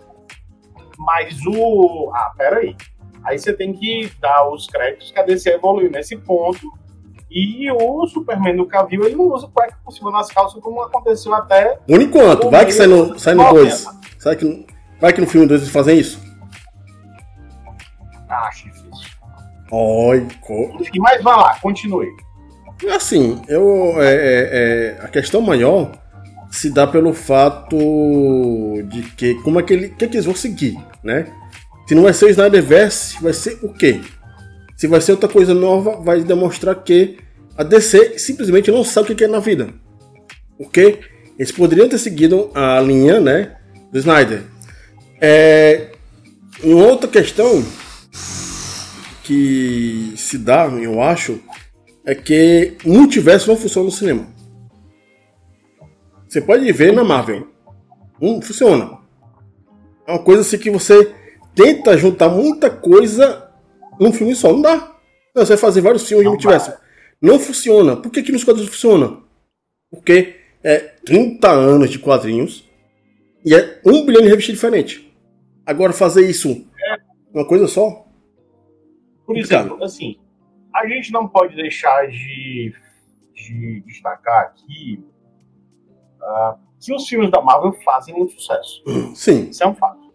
Mas 0.98 1.38
o. 1.46 2.10
Ah, 2.14 2.32
peraí. 2.36 2.74
Aí 3.22 3.38
você 3.38 3.52
tem 3.52 3.72
que 3.72 4.10
dar 4.20 4.48
os 4.48 4.66
créditos 4.66 5.10
que 5.10 5.18
a 5.18 5.22
DC 5.22 5.50
evoluiu 5.50 5.90
nesse 5.90 6.16
ponto. 6.16 6.72
E 7.30 7.70
o 7.72 8.06
Superman 8.06 8.56
do 8.56 8.66
Cavill, 8.66 9.04
ele 9.04 9.16
não 9.16 9.24
usa 9.32 9.48
cueca 9.52 9.76
por 9.84 9.92
cima 9.92 10.12
das 10.12 10.28
calças, 10.30 10.60
como 10.62 10.80
aconteceu 10.82 11.34
até. 11.34 11.76
Por 11.86 12.00
enquanto, 12.00 12.48
vai 12.50 12.64
que 12.64 12.72
sai 12.72 12.86
no, 12.86 13.18
sai 13.18 13.34
no 13.34 13.42
90. 13.42 13.60
2. 13.64 13.88
Sai 14.18 14.36
que, 14.36 14.66
vai 15.00 15.12
que 15.12 15.20
no 15.20 15.26
filme 15.26 15.46
2 15.46 15.62
eles 15.62 15.72
fazem 15.72 15.98
isso? 15.98 16.20
Acho 18.28 18.64
difícil. 18.64 18.86
Oi, 19.70 20.26
co- 20.40 20.76
Enfim, 20.80 20.98
mas 21.00 21.22
vai 21.22 21.36
lá, 21.36 21.58
continue. 21.60 22.08
Assim, 22.94 23.42
eu, 23.48 23.94
é, 24.00 24.14
é, 24.14 24.98
é, 25.00 25.04
a 25.04 25.08
questão 25.08 25.40
maior 25.40 25.92
se 26.50 26.70
dá 26.70 26.86
pelo 26.86 27.12
fato 27.12 27.76
de 28.84 29.02
que 29.16 29.34
como 29.42 29.58
é 29.58 29.62
que, 29.62 29.72
ele, 29.72 29.88
que, 29.90 30.06
que 30.06 30.16
eles 30.16 30.26
vão 30.26 30.34
seguir, 30.34 30.78
né? 31.02 31.26
Se 31.88 31.94
não 31.94 32.02
vai 32.04 32.12
ser 32.12 32.26
o 32.26 32.28
Snyderverse, 32.28 33.20
vai 33.22 33.32
ser 33.32 33.58
o 33.62 33.72
quê? 33.72 34.00
Se 34.76 34.86
vai 34.86 35.00
ser 35.00 35.12
outra 35.12 35.28
coisa 35.28 35.54
nova, 35.54 35.96
vai 35.96 36.22
demonstrar 36.22 36.74
que 36.82 37.18
a 37.56 37.62
DC 37.62 38.18
simplesmente 38.18 38.70
não 38.70 38.84
sabe 38.84 39.06
o 39.06 39.08
que 39.08 39.24
quer 39.24 39.28
na 39.28 39.40
vida. 39.40 39.72
Porque 40.58 41.00
eles 41.38 41.50
poderiam 41.50 41.88
ter 41.88 41.98
seguido 41.98 42.50
a 42.54 42.78
linha, 42.80 43.18
né, 43.18 43.56
do 43.90 43.98
Snyder. 43.98 44.42
É, 45.20 45.92
em 46.62 46.74
outra 46.74 47.08
questão 47.08 47.64
que 49.22 50.12
se 50.16 50.36
dá, 50.38 50.66
eu 50.66 51.02
acho, 51.02 51.40
é 52.04 52.14
que 52.14 52.76
multiverso 52.84 53.48
não 53.48 53.56
funciona 53.56 53.86
no 53.86 53.92
cinema. 53.92 54.26
Você 56.28 56.40
pode 56.40 56.70
ver 56.70 56.92
na 56.92 57.02
Marvel. 57.02 57.48
Não 58.20 58.40
funciona. 58.42 58.98
É 60.06 60.12
uma 60.12 60.22
coisa 60.22 60.42
assim 60.42 60.58
que 60.58 60.70
você 60.70 61.12
tenta 61.54 61.96
juntar 61.96 62.28
muita 62.28 62.70
coisa 62.70 63.45
num 64.00 64.12
filme 64.12 64.34
só. 64.34 64.52
Não 64.52 64.62
dá. 64.62 64.96
Você 65.34 65.48
vai 65.48 65.56
fazer 65.56 65.80
vários 65.80 66.06
filmes 66.06 66.22
de 66.22 66.24
Não 66.26 66.32
multiverso. 66.32 66.70
dá. 66.70 66.80
Não 67.20 67.38
funciona. 67.38 67.96
Por 67.96 68.10
que, 68.10 68.22
que 68.22 68.32
nos 68.32 68.44
quadrinhos 68.44 68.70
funciona? 68.70 69.18
Porque 69.90 70.36
é 70.62 70.78
30 70.78 71.48
anos 71.50 71.90
de 71.90 71.98
quadrinhos 71.98 72.68
e 73.44 73.54
é 73.54 73.80
um 73.84 74.04
bilhão 74.04 74.22
de 74.22 74.28
revistas 74.28 74.54
diferentes. 74.54 75.04
Agora 75.64 75.92
fazer 75.92 76.28
isso 76.28 76.66
uma 77.32 77.46
coisa 77.46 77.68
só? 77.68 78.06
Por 79.26 79.36
exemplo, 79.36 79.82
assim, 79.84 80.18
a 80.74 80.86
gente 80.86 81.12
não 81.12 81.28
pode 81.28 81.54
deixar 81.54 82.08
de, 82.08 82.72
de 83.34 83.82
destacar 83.84 84.44
aqui 84.44 85.04
ah, 86.22 86.56
que 86.80 86.94
os 86.94 87.06
filmes 87.08 87.30
da 87.30 87.42
Marvel 87.42 87.72
fazem 87.84 88.14
muito 88.14 88.32
sucesso. 88.32 88.82
Sim. 89.14 89.48
Isso 89.50 89.62
é 89.62 89.66
um 89.66 89.74
fato. 89.74 90.05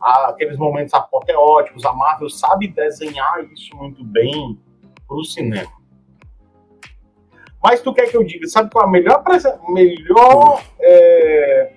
Há 0.00 0.28
aqueles 0.28 0.56
momentos 0.56 0.94
apoteóticos, 0.94 1.84
a 1.84 1.92
Marvel 1.92 2.30
sabe 2.30 2.68
desenhar 2.68 3.44
isso 3.52 3.76
muito 3.76 4.02
bem 4.02 4.58
para 5.06 5.16
o 5.16 5.24
cinema. 5.24 5.70
Mas 7.62 7.82
tu 7.82 7.92
quer 7.92 8.08
que 8.10 8.16
eu 8.16 8.24
diga, 8.24 8.46
sabe 8.48 8.70
qual 8.70 8.86
é 8.86 8.88
a 8.88 8.90
melhor, 8.90 9.22
melhor 9.68 10.62
é, 10.80 11.74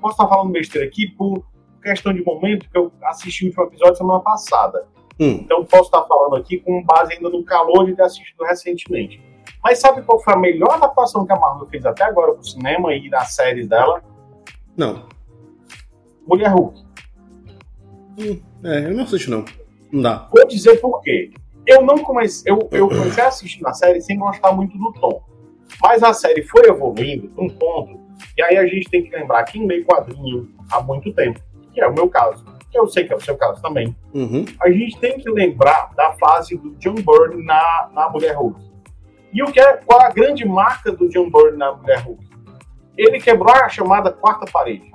posso 0.00 0.12
estar 0.12 0.28
falando 0.28 0.52
besteira 0.52 0.86
aqui 0.86 1.08
por 1.08 1.42
questão 1.82 2.12
de 2.12 2.22
momento 2.22 2.68
que 2.68 2.76
eu 2.76 2.92
assisti 3.04 3.44
o 3.44 3.48
último 3.48 3.64
episódio 3.64 3.96
semana 3.96 4.20
passada. 4.20 4.86
Hum. 5.18 5.40
Então 5.42 5.64
posso 5.64 5.84
estar 5.84 6.02
falando 6.02 6.36
aqui 6.36 6.58
com 6.58 6.82
base 6.82 7.14
ainda 7.14 7.30
no 7.30 7.42
calor 7.42 7.86
de 7.86 7.94
ter 7.94 8.02
assistido 8.02 8.44
recentemente. 8.44 9.22
Mas 9.62 9.78
sabe 9.78 10.02
qual 10.02 10.22
foi 10.22 10.34
a 10.34 10.38
melhor 10.38 10.72
adaptação 10.72 11.24
que 11.24 11.32
a 11.32 11.38
Marvel 11.38 11.66
fez 11.68 11.86
até 11.86 12.04
agora 12.04 12.34
pro 12.34 12.44
cinema 12.44 12.94
e 12.94 13.08
nas 13.08 13.34
séries 13.34 13.66
dela? 13.66 14.02
Não. 14.76 15.06
Mulher 16.26 16.50
Hulk. 16.52 16.83
É, 18.62 18.86
eu 18.86 18.94
não 18.94 19.04
assisto 19.04 19.30
não. 19.30 19.44
Não 19.92 20.02
dá. 20.02 20.28
Vou 20.34 20.46
dizer 20.46 20.80
por 20.80 21.00
quê. 21.02 21.32
Eu 21.66 21.82
não 21.82 21.98
comecei, 21.98 22.52
eu, 22.52 22.68
eu 22.70 22.88
comecei 22.88 23.24
a 23.24 23.28
assistir 23.28 23.62
na 23.62 23.72
série 23.72 24.00
sem 24.00 24.18
gostar 24.18 24.52
muito 24.52 24.76
do 24.76 24.92
tom. 24.92 25.22
Mas 25.82 26.02
a 26.02 26.12
série 26.12 26.42
foi 26.42 26.68
evoluindo 26.68 27.30
um 27.38 27.48
ponto, 27.48 27.98
e 28.36 28.42
aí 28.42 28.56
a 28.56 28.66
gente 28.66 28.88
tem 28.90 29.02
que 29.02 29.16
lembrar 29.16 29.44
quem 29.44 29.66
lê 29.66 29.82
quadrinho 29.82 30.50
há 30.70 30.80
muito 30.82 31.12
tempo, 31.12 31.40
que 31.72 31.80
é 31.80 31.86
o 31.86 31.94
meu 31.94 32.08
caso, 32.08 32.44
que 32.70 32.78
eu 32.78 32.86
sei 32.86 33.04
que 33.04 33.12
é 33.12 33.16
o 33.16 33.20
seu 33.20 33.36
caso 33.36 33.62
também. 33.62 33.96
Uhum. 34.12 34.44
a 34.60 34.70
gente 34.70 34.98
tem 35.00 35.18
que 35.18 35.28
lembrar 35.30 35.90
da 35.96 36.12
fase 36.12 36.56
do 36.56 36.74
John 36.76 36.94
Byrne 36.94 37.44
na, 37.44 37.90
na 37.92 38.10
Mulher 38.10 38.36
Hulk. 38.36 38.60
E 39.32 39.42
o 39.42 39.46
que 39.46 39.58
é, 39.58 39.76
qual 39.78 40.00
é 40.00 40.06
a 40.06 40.10
grande 40.10 40.46
marca 40.46 40.92
do 40.92 41.08
John 41.08 41.30
Byrne 41.30 41.56
na 41.56 41.72
Mulher 41.72 42.00
Hulk? 42.00 42.24
Ele 42.96 43.18
quebrou 43.18 43.52
a 43.52 43.68
chamada 43.68 44.12
quarta 44.12 44.44
parede. 44.52 44.92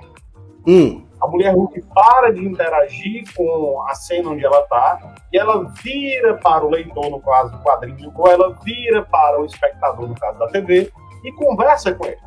Hum. 0.66 1.04
A 1.20 1.26
Mulher 1.28 1.54
Hulk 1.54 1.82
para 1.94 2.32
de 2.32 2.44
interagir 2.44 3.24
com 3.34 3.82
a 3.86 3.94
cena 3.94 4.30
onde 4.30 4.44
ela 4.44 4.60
está 4.60 5.14
e 5.32 5.38
ela 5.38 5.64
vira 5.82 6.34
para 6.38 6.64
o 6.64 6.70
leitor, 6.70 7.10
no 7.10 7.20
caso 7.20 7.52
do 7.52 7.62
quadrinho, 7.62 8.12
ou 8.14 8.28
ela 8.28 8.56
vira 8.64 9.02
para 9.02 9.40
o 9.40 9.44
espectador, 9.44 10.08
no 10.08 10.14
caso 10.14 10.38
da 10.38 10.48
TV, 10.48 10.90
e 11.24 11.32
conversa 11.32 11.94
com 11.94 12.06
ele. 12.06 12.18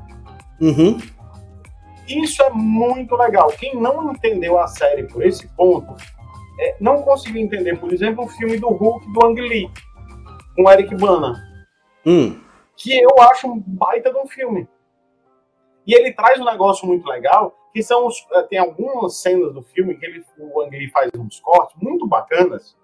Uhum. 0.61 0.97
Isso 2.07 2.43
é 2.43 2.49
muito 2.51 3.15
legal. 3.15 3.49
Quem 3.49 3.75
não 3.75 4.11
entendeu 4.11 4.59
a 4.59 4.67
série 4.67 5.03
por 5.03 5.23
esse 5.23 5.47
ponto, 5.55 5.95
é, 6.59 6.75
não 6.79 7.01
conseguiu 7.01 7.41
entender, 7.41 7.79
por 7.79 7.91
exemplo, 7.91 8.25
o 8.25 8.27
filme 8.27 8.57
do 8.57 8.69
Hulk 8.69 9.11
do 9.11 9.25
Ang 9.25 9.41
Lee, 9.41 9.71
com 10.55 10.69
Eric 10.69 10.95
Bana, 10.95 11.33
Hum. 12.05 12.39
que 12.75 13.01
eu 13.01 13.09
acho 13.21 13.47
um 13.47 13.63
baita 13.65 14.11
de 14.11 14.19
um 14.19 14.27
filme. 14.27 14.67
E 15.85 15.93
ele 15.93 16.13
traz 16.13 16.39
um 16.39 16.45
negócio 16.45 16.87
muito 16.87 17.05
legal, 17.07 17.53
que 17.73 17.81
são 17.83 18.07
os, 18.07 18.15
eh, 18.31 18.43
tem 18.43 18.59
algumas 18.59 19.17
cenas 19.21 19.53
do 19.53 19.61
filme 19.61 19.95
que 19.97 20.05
ele, 20.05 20.23
o 20.37 20.61
Ang 20.61 20.69
Lee 20.77 20.89
faz 20.89 21.09
uns 21.17 21.39
cortes 21.39 21.75
muito 21.81 22.07
bacanas, 22.07 22.77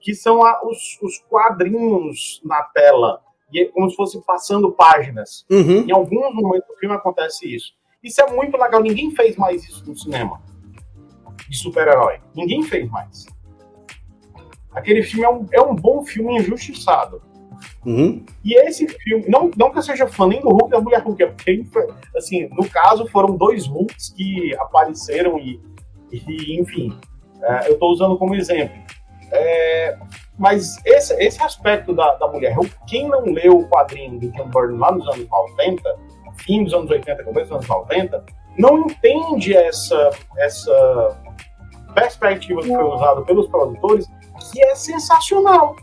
que 0.00 0.14
são 0.14 0.44
a- 0.44 0.60
os, 0.64 0.98
os 1.02 1.18
quadrinhos 1.28 2.40
na 2.44 2.62
tela, 2.62 3.20
e 3.52 3.62
é 3.62 3.64
como 3.66 3.88
se 3.90 3.96
fosse 3.96 4.20
passando 4.24 4.70
páginas. 4.72 5.44
Uhum. 5.50 5.84
Em 5.88 5.92
alguns 5.92 6.34
momentos 6.34 6.68
do 6.68 6.76
filme 6.76 6.94
acontece 6.94 7.52
isso. 7.52 7.72
Isso 8.02 8.20
é 8.20 8.30
muito 8.30 8.56
legal. 8.56 8.80
Ninguém 8.82 9.10
fez 9.12 9.36
mais 9.36 9.64
isso 9.64 9.84
no 9.88 9.96
cinema. 9.96 10.40
De 11.48 11.56
super-herói. 11.56 12.20
Ninguém 12.34 12.62
fez 12.62 12.88
mais. 12.90 13.26
Aquele 14.72 15.02
filme 15.02 15.24
é 15.24 15.30
um, 15.30 15.46
é 15.52 15.60
um 15.62 15.74
bom 15.74 16.04
filme 16.04 16.36
injustiçado. 16.38 17.22
Uhum. 17.84 18.24
E 18.44 18.54
esse 18.54 18.88
filme, 18.88 19.24
não, 19.28 19.50
não 19.56 19.70
que 19.70 19.78
eu 19.78 19.82
seja 19.82 20.06
fã 20.06 20.26
nem 20.26 20.40
do 20.40 20.48
Hulk 20.48 20.70
da 20.70 20.80
Mulher 20.80 21.02
Hulk, 21.02 21.22
é 21.22 21.26
porque, 21.26 21.64
assim, 22.16 22.48
no 22.50 22.68
caso 22.68 23.06
foram 23.08 23.36
dois 23.36 23.66
Hulks 23.66 24.10
que 24.10 24.54
apareceram 24.58 25.38
e, 25.38 25.60
e 26.10 26.60
enfim, 26.60 26.96
é, 27.42 27.68
eu 27.68 27.74
estou 27.74 27.92
usando 27.92 28.18
como 28.18 28.34
exemplo. 28.34 28.76
É, 29.32 29.98
mas 30.38 30.76
esse, 30.84 31.14
esse 31.22 31.42
aspecto 31.42 31.94
da, 31.94 32.14
da 32.14 32.28
Mulher 32.28 32.54
Hulk, 32.54 32.70
quem 32.86 33.08
não 33.08 33.22
leu 33.24 33.58
o 33.58 33.68
quadrinho 33.68 34.18
do 34.18 34.30
John 34.32 34.48
Byrne 34.48 34.78
lá 34.78 34.92
nos 34.92 35.06
anos 35.08 35.28
90, 35.28 35.96
fim 36.44 36.64
dos 36.64 36.74
anos 36.74 36.90
80, 36.90 37.24
começo 37.24 37.46
dos 37.46 37.56
anos 37.56 37.68
90, 37.68 38.24
não 38.58 38.78
entende 38.80 39.54
essa, 39.54 40.10
essa 40.38 41.16
perspectiva 41.94 42.60
que 42.62 42.68
foi 42.68 42.84
usada 42.84 43.22
pelos 43.22 43.48
produtores, 43.48 44.06
que 44.52 44.62
é 44.62 44.74
sensacional. 44.74 45.76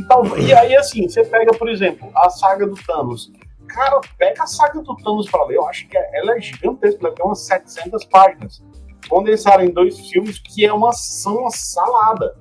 E, 0.00 0.04
tal, 0.08 0.38
e 0.38 0.52
aí, 0.52 0.76
assim, 0.76 1.08
você 1.08 1.24
pega, 1.24 1.52
por 1.52 1.68
exemplo, 1.68 2.10
a 2.14 2.30
saga 2.30 2.66
do 2.66 2.74
Thanos. 2.74 3.30
Cara, 3.68 4.00
pega 4.18 4.42
a 4.42 4.46
saga 4.46 4.80
do 4.82 4.96
Thanos 4.96 5.30
pra 5.30 5.44
ler. 5.44 5.56
Eu 5.56 5.66
acho 5.68 5.86
que 5.88 5.96
ela 5.96 6.36
é 6.36 6.40
gigantesca, 6.40 6.98
ela 7.06 7.14
tem 7.14 7.24
umas 7.24 7.40
700 7.46 8.04
páginas. 8.06 8.62
Condensaram 9.08 9.64
em 9.64 9.70
dois 9.70 9.98
filmes, 10.08 10.38
que 10.38 10.64
é 10.64 10.72
uma, 10.72 10.90
uma 11.26 11.50
salada. 11.50 12.36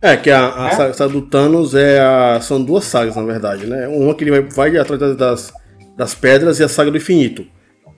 É, 0.00 0.16
que 0.16 0.30
a, 0.30 0.64
a 0.64 0.68
É? 0.68 0.70
saga, 0.72 0.94
saga 0.94 1.12
do 1.12 1.22
Thanos 1.22 1.74
é 1.74 2.00
a, 2.00 2.40
são 2.40 2.62
duas 2.62 2.84
sagas, 2.84 3.14
na 3.14 3.22
verdade, 3.22 3.66
né? 3.66 3.86
Uma 3.88 4.14
que 4.14 4.24
ele 4.24 4.30
vai, 4.42 4.70
vai 4.70 4.76
atrás 4.80 5.16
das, 5.16 5.52
das 5.96 6.14
pedras 6.14 6.58
e 6.58 6.64
a 6.64 6.68
saga 6.68 6.90
do 6.90 6.96
infinito. 6.96 7.46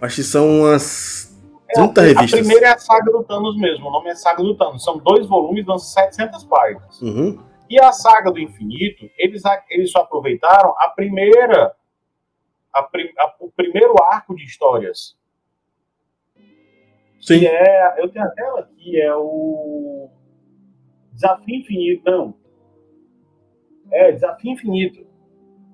Acho 0.01 0.17
que 0.17 0.23
são 0.23 0.47
umas 0.61 1.35
30 1.73 2.01
É, 2.01 2.05
a 2.05 2.07
revistas. 2.09 2.41
primeira 2.41 2.67
é 2.67 2.73
a 2.75 2.79
saga 2.79 3.11
do 3.11 3.23
Thanos 3.25 3.57
mesmo, 3.59 3.89
o 3.89 3.91
nome 3.91 4.11
é 4.11 4.15
Saga 4.15 4.43
do 4.43 4.55
Thanos. 4.55 4.85
São 4.85 4.99
dois 4.99 5.27
volumes, 5.27 5.65
dão 5.65 5.79
700 5.79 6.45
páginas. 6.45 7.01
Uhum. 7.01 7.39
E 7.75 7.81
a 7.81 7.91
saga 7.91 8.31
do 8.31 8.39
infinito, 8.39 9.11
eles, 9.19 9.43
eles 9.69 9.91
só 9.91 10.03
aproveitaram 10.03 10.73
a 10.79 10.91
primeira. 10.91 11.75
a 12.73 12.79
a- 12.81 13.35
o 13.41 13.51
primeiro 13.51 13.95
arco 14.01 14.33
de 14.37 14.45
histórias. 14.45 15.17
Sim. 17.21 17.41
Que 17.41 17.47
é. 17.49 17.95
Eu 18.01 18.09
tenho 18.09 18.25
a 18.25 18.29
tela 18.31 18.61
aqui, 18.61 19.01
é 19.01 19.13
o. 19.17 20.09
Desafio 21.11 21.57
Infinito, 21.57 22.09
não. 22.09 22.35
É, 23.91 24.13
Desafio 24.13 24.53
Infinito. 24.53 25.05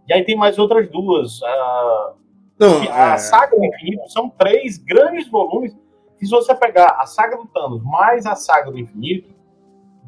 E 0.08 0.12
aí 0.14 0.24
tem 0.24 0.36
mais 0.36 0.58
outras 0.58 0.88
duas. 0.90 1.42
A, 1.42 2.14
Não, 2.58 2.80
a 2.90 3.12
é, 3.12 3.18
saga 3.18 3.56
do 3.58 3.64
infinito 3.64 4.08
são 4.08 4.30
três 4.30 4.78
grandes 4.78 5.28
volumes 5.28 5.76
que 6.18 6.24
se 6.24 6.30
você 6.30 6.54
pegar 6.54 6.96
a 6.98 7.04
saga 7.04 7.36
do 7.36 7.46
Thanos 7.46 7.82
mais 7.84 8.24
a 8.24 8.34
saga 8.34 8.70
do 8.70 8.78
infinito, 8.78 9.34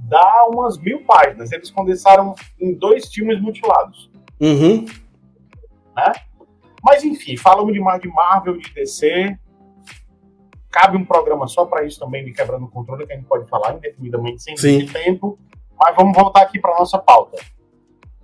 dá 0.09 0.47
umas 0.49 0.79
mil 0.79 1.05
páginas. 1.05 1.53
Eles 1.53 1.71
condensaram 1.71 2.35
em 2.61 2.75
dois 2.75 3.13
filmes 3.13 3.41
mutilados. 3.41 4.11
Uhum. 4.41 4.85
Né? 5.97 6.13
Mas 6.83 7.05
enfim, 7.05 7.37
falamos 7.37 7.73
demais 7.73 8.01
de 8.01 8.09
Marvel, 8.09 8.59
de 8.59 8.73
DC. 8.75 9.39
Cabe 10.71 10.97
um 10.97 11.05
programa 11.05 11.47
só 11.47 11.67
para 11.67 11.85
isso 11.85 12.01
também, 12.01 12.25
de 12.25 12.33
Quebrando 12.33 12.65
o 12.65 12.71
Controle, 12.71 13.07
que 13.07 13.13
a 13.13 13.17
gente 13.17 13.29
pode 13.29 13.49
falar 13.49 13.75
indefinidamente, 13.75 14.43
sem 14.43 14.57
Sim. 14.57 14.87
tempo. 14.87 15.39
Mas 15.79 15.95
vamos 15.95 16.17
voltar 16.17 16.43
aqui 16.43 16.59
para 16.59 16.79
nossa 16.79 16.99
pauta. 16.99 17.39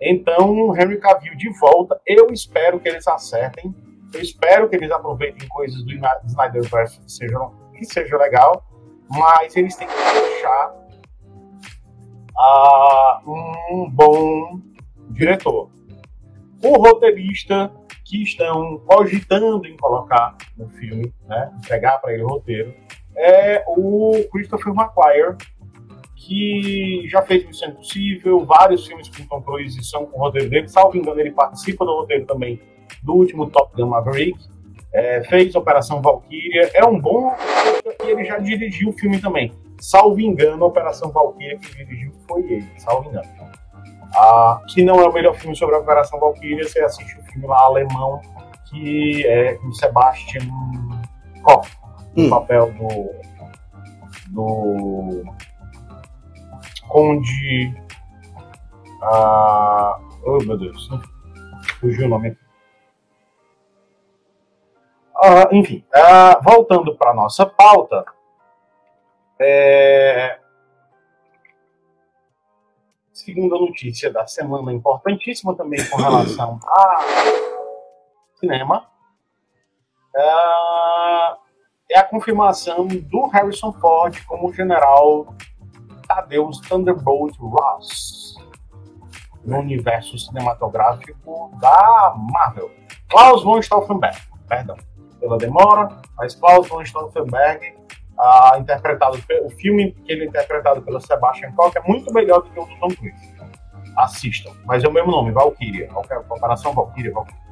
Então, 0.01 0.75
Henry 0.77 0.99
Cavill 0.99 1.37
de 1.37 1.51
volta. 1.59 2.01
Eu 2.07 2.29
espero 2.33 2.81
que 2.81 2.89
eles 2.89 3.07
acertem. 3.07 3.75
Eu 4.15 4.21
espero 4.21 4.69
que 4.69 4.77
eles 4.77 4.91
aproveitem 4.91 5.47
coisas 5.49 5.83
do 5.85 5.93
Snyderverse 6.25 7.01
que 7.01 7.13
sejam 7.13 7.55
que 7.75 7.85
seja 7.85 8.17
legal. 8.17 8.65
Mas 9.11 9.57
eles 9.57 9.77
têm 9.77 9.87
que 9.87 9.95
deixar 9.95 10.78
ah, 12.39 13.21
um 13.27 13.91
bom 13.91 14.61
diretor. 15.11 15.71
O 16.63 16.77
roteirista 16.79 17.71
que 18.05 18.23
estão 18.23 18.79
cogitando 18.87 19.67
em 19.67 19.77
colocar 19.77 20.37
no 20.57 20.69
filme, 20.71 21.13
né, 21.27 21.53
entregar 21.59 21.99
para 22.01 22.13
ele 22.13 22.23
o 22.23 22.29
roteiro, 22.29 22.75
é 23.17 23.65
o 23.67 24.25
Christopher 24.31 24.73
McQuarrie, 24.73 25.37
que 26.17 27.05
já 27.09 27.23
fez 27.23 27.45
Missão 27.47 27.71
Impossível, 27.71 28.45
vários 28.45 28.87
filmes 28.87 29.09
com 29.09 29.25
Tom 29.27 29.43
Cruise 29.43 29.83
são 29.85 30.07
com 30.07 30.19
o 30.19 30.21
roteiro 30.21 30.49
dele. 30.49 30.69
Salvo 30.69 30.97
engano, 30.97 31.21
ele 31.21 31.33
participa 31.33 31.85
do 31.85 31.93
roteiro 31.93 32.27
também 32.27 32.61
do 33.03 33.15
último 33.15 33.51
Top 33.51 33.75
Gun 33.75 33.89
Maverick. 33.89 34.39
É, 34.93 35.23
fez 35.25 35.55
Operação 35.55 36.01
Valkyria, 36.01 36.71
é 36.75 36.85
um 36.85 36.99
bom 36.99 37.35
e 38.05 38.11
ele 38.11 38.25
já 38.25 38.39
dirigiu 38.39 38.89
o 38.89 38.93
filme 38.93 39.21
também. 39.21 39.53
Salvo 39.79 40.21
engano, 40.21 40.65
Operação 40.65 41.11
Valkyria 41.11 41.59
que 41.59 41.77
dirigiu 41.77 42.13
foi 42.29 42.43
ele, 42.43 42.69
salvo 42.79 43.09
engano. 43.09 43.29
Ah, 44.15 44.61
que 44.69 44.83
não 44.83 45.01
é 45.01 45.09
o 45.09 45.13
melhor 45.13 45.35
filme 45.35 45.55
sobre 45.55 45.77
a 45.77 45.79
Operação 45.79 46.19
Valkyria, 46.19 46.67
você 46.67 46.81
assiste 46.81 47.19
o 47.19 47.23
filme 47.25 47.47
lá 47.47 47.61
alemão, 47.63 48.21
que 48.69 49.27
é 49.27 49.55
com 49.55 49.73
Sebastian 49.73 50.47
Koch, 51.43 51.71
no 52.17 52.25
Hum. 52.25 52.31
papel 52.31 52.73
do, 52.73 53.11
do 54.29 55.25
Conde. 56.89 57.75
Ah, 59.03 59.99
oh 60.25 60.39
meu 60.43 60.59
Deus, 60.59 60.89
fugiu 61.81 62.07
o 62.07 62.09
nome. 62.09 62.37
Ah, 65.15 65.49
enfim, 65.53 65.85
ah, 65.95 66.41
voltando 66.43 66.97
para 66.97 67.15
nossa 67.15 67.45
pauta, 67.45 68.05
é, 69.41 70.39
segunda 73.13 73.57
notícia 73.57 74.13
da 74.13 74.27
semana, 74.27 74.73
importantíssima 74.73 75.55
também 75.57 75.85
com 75.89 75.97
relação 75.97 76.59
a 76.65 76.99
cinema, 78.37 78.87
ah, 80.17 81.37
é 81.91 81.99
a 81.99 82.05
confirmação 82.05 82.87
do 82.87 83.27
Harrison 83.27 83.73
Ford 83.73 84.25
como 84.27 84.53
general 84.53 85.35
Tadeus 86.07 86.61
Thunderbolt 86.61 87.37
Ross 87.39 88.37
no 89.45 89.59
universo 89.59 90.19
cinematográfico 90.19 91.51
da 91.61 92.15
Marvel. 92.17 92.71
Klaus 93.09 93.43
von 93.43 93.61
Stauffenberg, 93.63 94.19
perdão 94.47 94.77
pela 95.19 95.39
demora, 95.39 96.01
mas 96.17 96.35
Klaus 96.35 96.69
von 96.69 96.85
Stauffenberg, 96.85 97.75
ah, 98.19 98.57
interpretado 98.59 99.19
o 99.45 99.51
filme 99.51 99.93
que 99.93 100.13
ele 100.13 100.25
é 100.25 100.27
interpretado 100.27 100.83
pelo 100.83 101.01
Sebastian 101.01 101.53
Koch 101.53 101.77
é 101.77 101.83
muito 101.89 102.13
melhor 102.13 102.43
do 102.43 102.51
que 102.51 102.59
o 102.59 102.65
do 102.65 102.77
Tom 102.81 102.89
Cruise. 102.89 103.39
Assistam, 103.97 104.53
mas 104.65 104.85
é 104.85 104.89
o 104.89 104.93
mesmo 104.93 105.11
nome, 105.11 105.33
Valkyria, 105.33 105.89
qualquer 105.89 106.23
comparação 106.25 106.73
Valkyria, 106.73 107.13
Valkyria. 107.13 107.49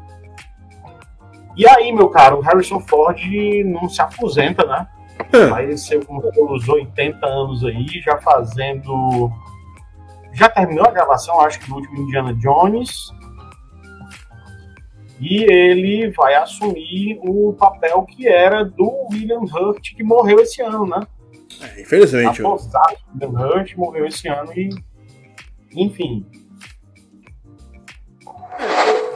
E 1.56 1.66
aí, 1.66 1.90
meu 1.90 2.10
caro, 2.10 2.38
o 2.38 2.40
Harrison 2.40 2.78
Ford 2.80 3.18
não 3.64 3.88
se 3.88 4.02
aposenta, 4.02 4.64
né? 4.66 4.86
É. 5.32 5.46
Vai 5.46 5.76
ser 5.76 6.04
com 6.04 6.20
seus 6.20 6.68
80 6.68 7.26
anos 7.26 7.64
aí, 7.64 7.86
já 8.04 8.18
fazendo. 8.18 9.30
Já 10.34 10.48
terminou 10.50 10.84
a 10.86 10.90
gravação, 10.90 11.40
acho 11.40 11.58
que 11.58 11.68
do 11.68 11.76
último 11.76 12.02
Indiana 12.02 12.34
Jones. 12.34 13.10
E 15.18 15.44
ele 15.44 16.10
vai 16.10 16.34
assumir 16.34 17.18
o 17.22 17.54
papel 17.54 18.02
que 18.02 18.28
era 18.28 18.64
do 18.64 19.08
William 19.10 19.40
Hurt, 19.40 19.94
que 19.94 20.02
morreu 20.02 20.40
esse 20.40 20.60
ano, 20.60 20.86
né? 20.86 21.06
É, 21.62 21.80
infelizmente. 21.80 22.42
ó. 22.42 22.48
Aposado, 22.48 22.96
William 23.14 23.40
Hurt 23.40 23.76
morreu 23.76 24.06
esse 24.06 24.28
ano 24.28 24.52
e. 24.52 24.68
Enfim. 25.74 26.26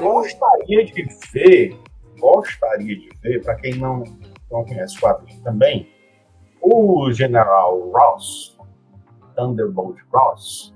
Gostaria 0.00 0.84
de 0.84 1.06
ver, 1.32 1.76
gostaria 2.18 2.96
de 2.96 3.10
ver, 3.22 3.42
para 3.42 3.54
quem 3.56 3.74
não, 3.74 4.02
não 4.50 4.64
conhece 4.64 4.96
o 4.96 5.00
quadrinho 5.00 5.42
também, 5.42 5.88
o 6.60 7.12
General 7.12 7.78
Ross, 7.90 8.58
Thunderbolt 9.36 9.98
Ross, 10.12 10.74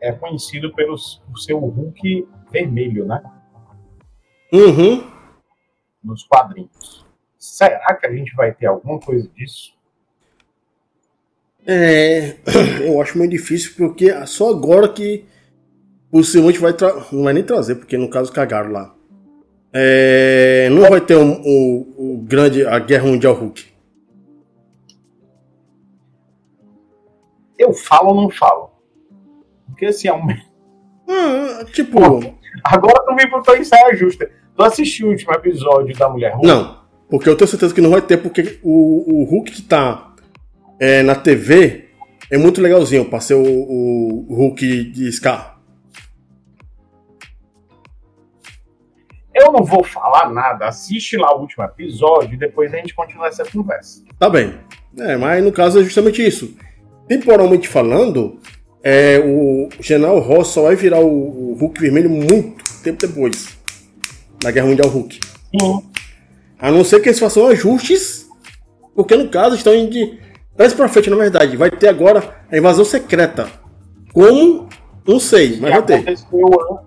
é 0.00 0.12
conhecido 0.12 0.72
pelos, 0.74 1.22
por 1.26 1.38
seu 1.38 1.58
Hulk 1.58 2.26
vermelho, 2.50 3.06
né? 3.06 3.22
Uhum. 4.52 5.08
Nos 6.02 6.24
quadrinhos. 6.24 7.06
Será 7.38 7.94
que 7.94 8.06
a 8.06 8.12
gente 8.12 8.34
vai 8.34 8.52
ter 8.52 8.66
alguma 8.66 8.98
coisa 8.98 9.28
disso? 9.34 9.72
É, 11.66 12.36
eu 12.86 13.00
acho 13.00 13.16
muito 13.18 13.30
difícil 13.30 13.74
porque 13.76 14.10
só 14.26 14.50
agora 14.50 14.88
que 14.92 15.24
possivelmente 16.10 16.58
vai 16.58 16.72
tra- 16.72 17.06
não 17.12 17.22
vai 17.24 17.32
nem 17.32 17.42
trazer, 17.44 17.76
porque 17.76 17.96
no 17.96 18.10
caso 18.10 18.32
cagaram 18.32 18.72
lá. 18.72 18.94
É, 19.72 20.68
não 20.70 20.82
vai 20.88 21.00
ter 21.00 21.14
o, 21.16 21.22
o- 21.42 22.14
o 22.14 22.18
grande 22.22 22.66
a 22.66 22.78
guerra 22.78 23.06
mundial 23.06 23.34
Hulk. 23.34 23.70
Eu 27.58 27.72
falo 27.72 28.08
ou 28.10 28.14
não 28.22 28.30
falo? 28.30 28.70
Porque 29.66 29.86
assim, 29.86 30.08
é 30.08 30.14
um... 30.14 30.26
Ah, 31.08 31.64
tipo, 31.72 31.98
agora 32.64 33.04
tu 33.04 33.14
me 33.14 33.26
botou 33.26 33.54
em 33.56 33.64
saia 33.64 33.94
justa. 33.94 34.30
Tu 34.60 34.64
assistiu 34.64 35.06
o 35.06 35.10
último 35.12 35.32
episódio 35.32 35.96
da 35.96 36.06
Mulher 36.06 36.32
Hulk? 36.32 36.46
não, 36.46 36.80
porque 37.08 37.26
eu 37.26 37.34
tenho 37.34 37.48
certeza 37.48 37.74
que 37.74 37.80
não 37.80 37.88
vai 37.88 38.02
ter 38.02 38.18
porque 38.18 38.58
o, 38.62 39.22
o 39.22 39.24
Hulk 39.24 39.52
que 39.52 39.62
tá 39.62 40.12
é, 40.78 41.02
na 41.02 41.14
TV 41.14 41.88
é 42.30 42.36
muito 42.36 42.60
legalzinho 42.60 43.06
para 43.06 43.20
ser 43.20 43.36
o, 43.36 43.42
o 43.42 44.26
Hulk 44.28 44.84
de 44.90 45.10
Scar. 45.12 45.58
Eu 49.34 49.50
não 49.50 49.64
vou 49.64 49.82
falar 49.82 50.30
nada. 50.30 50.68
Assiste 50.68 51.16
lá 51.16 51.34
o 51.34 51.40
último 51.40 51.64
episódio 51.64 52.34
e 52.34 52.36
depois 52.36 52.74
a 52.74 52.76
gente 52.76 52.94
continua 52.94 53.28
essa 53.28 53.46
conversa. 53.46 54.04
Tá 54.18 54.28
bem. 54.28 54.60
É, 54.98 55.16
mas 55.16 55.42
no 55.42 55.52
caso 55.52 55.80
é 55.80 55.84
justamente 55.84 56.22
isso. 56.22 56.54
Temporalmente 57.08 57.66
falando, 57.66 58.38
é, 58.82 59.18
o 59.24 59.70
General 59.80 60.18
Ross 60.18 60.48
só 60.48 60.64
vai 60.64 60.76
virar 60.76 61.00
o, 61.00 61.52
o 61.52 61.56
Hulk 61.58 61.80
vermelho 61.80 62.10
muito 62.10 62.62
tempo 62.82 63.06
depois. 63.06 63.58
Na 64.42 64.50
Guerra 64.50 64.66
Mundial 64.66 64.88
Hulk. 64.88 65.20
Sim. 65.60 65.90
A 66.58 66.70
não 66.70 66.84
ser 66.84 67.00
que 67.00 67.08
eles 67.08 67.18
façam 67.18 67.46
ajustes, 67.46 68.28
porque 68.94 69.16
no 69.16 69.28
caso 69.28 69.54
estão 69.56 69.74
indo 69.74 69.90
de 69.90 70.18
trás 70.56 70.72
pra 70.74 70.88
frente, 70.88 71.10
na 71.10 71.16
verdade. 71.16 71.56
Vai 71.56 71.70
ter 71.70 71.88
agora 71.88 72.42
a 72.50 72.56
invasão 72.56 72.84
secreta. 72.84 73.48
Como? 74.12 74.68
Não 75.06 75.18
sei, 75.18 75.58
mas 75.60 75.70
vai 75.72 75.82
ter. 75.82 76.04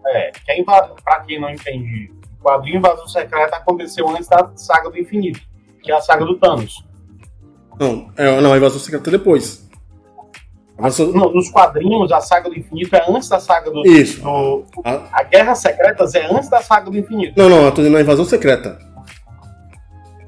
é, 0.08 0.32
que 0.46 0.52
a 0.52 0.60
inva- 0.60 0.96
pra 1.04 1.20
quem 1.22 1.39
não 1.42 1.50
entende, 1.50 2.12
o 2.39 2.44
quadrinho 2.44 2.78
Invasão 2.78 3.08
Secreta 3.08 3.56
aconteceu 3.58 4.08
antes 4.10 4.28
da 4.28 4.52
saga 4.56 4.89
do 4.89 4.98
infinito, 5.00 5.42
que 5.82 5.92
é 5.92 5.96
a 5.96 6.02
saga 6.02 6.24
do 6.24 6.38
Thanos. 6.38 6.86
Não, 7.80 8.12
é, 8.16 8.39
não, 8.39 8.54
a 8.54 8.58
invasão 8.58 8.80
secreta 8.80 9.10
é 9.10 9.12
depois. 9.13 9.62
A 10.78 10.82
invasão- 10.82 11.12
No- 11.12 11.32
nos 11.34 11.50
quadrinhos, 11.50 12.12
a 12.12 12.20
saga 12.20 12.50
do 12.50 12.58
infinito 12.58 12.96
é 12.96 13.04
antes 13.08 13.30
da 13.30 13.40
saga 13.40 13.70
do. 13.72 13.86
Isso. 13.86 14.22
do- 14.22 14.66
A- 14.84 15.04
a 15.12 15.24
Guerra 15.24 15.54
Secretas 15.56 16.16
é 16.16 16.26
antes 16.26 16.50
da 16.50 16.62
saga 16.62 16.90
do 16.90 16.98
infinito. 16.98 17.34
não, 17.38 17.48
não, 17.50 17.64
eu 17.66 17.72
tô 17.72 17.78
dizendo 17.82 17.98
a 17.98 18.02
invasão 18.02 18.26
secreta. 18.26 18.78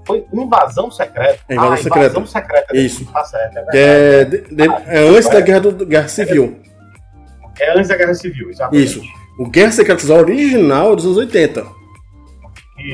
Foi 0.06 0.24
invasão 0.32 0.92
secreta. 0.92 1.40
É, 1.50 1.54
invasão 1.56 1.74
ah, 1.74 1.78
secreta. 1.78 2.06
invasão 2.06 2.26
secreta. 2.28 2.78
Isso. 2.78 3.06
Tá 3.12 3.24
certo, 3.24 3.58
é 3.58 3.64
é, 3.74 4.26
de- 4.26 4.42
de- 4.56 4.64
é 4.64 5.00
antes 5.00 5.30
da 5.30 5.42
guerra, 5.42 5.60
do, 5.62 5.86
guerra 5.86 6.08
Civil. 6.08 6.60
É 7.60 7.72
antes 7.72 7.88
da 7.88 7.96
Guerra 7.98 8.14
Civil, 8.14 8.50
exatamente. 8.50 8.84
Isso. 8.86 9.02
O 9.40 9.50
Guerra 9.50 9.72
Secretas 9.72 10.10
original 10.10 10.94
é 10.94 10.96
dos 10.96 11.06
anos 11.06 11.18
80. 11.18 11.66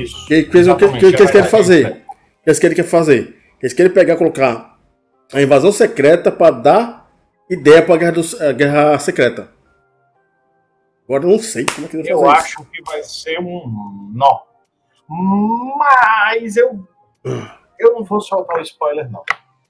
Isso. 0.00 0.26
Que, 0.26 0.44
que, 0.44 0.50
que, 0.50 0.74
que, 0.74 0.98
que 0.98 1.04
eles 1.06 1.20
é 1.20 1.32
querem 1.32 1.48
fazer? 1.50 1.84
é. 1.86 1.88
O 1.90 1.92
que 2.44 2.50
eles 2.50 2.58
querem 2.58 2.76
quer 2.76 2.84
fazer? 2.84 3.36
Eles 3.60 3.72
querem 3.74 3.92
pegar 3.92 4.14
e 4.14 4.16
colocar 4.16 4.76
a 5.34 5.42
invasão 5.42 5.70
secreta 5.70 6.30
para 6.32 6.50
dar 6.50 7.01
ideia 7.52 7.82
para 7.82 7.94
a 7.94 7.98
guerra, 7.98 8.12
dos- 8.12 8.40
a 8.40 8.52
guerra 8.52 8.98
secreta. 8.98 9.48
Agora 11.04 11.24
eu 11.24 11.30
não 11.30 11.38
sei 11.38 11.66
como 11.66 11.86
é 11.86 11.90
que 11.90 11.96
eles 11.96 12.08
vão 12.08 12.20
Eu 12.20 12.26
fazer 12.26 12.48
isso. 12.48 12.58
acho 12.60 12.70
que 12.70 12.82
vai 12.84 13.02
ser 13.02 13.38
um 13.40 14.10
nó. 14.14 14.40
Mas 15.78 16.56
eu. 16.56 16.86
Eu 17.78 17.94
não 17.94 18.04
vou 18.04 18.20
soltar 18.20 18.58
o 18.58 18.62
spoiler, 18.62 19.10
não. 19.10 19.22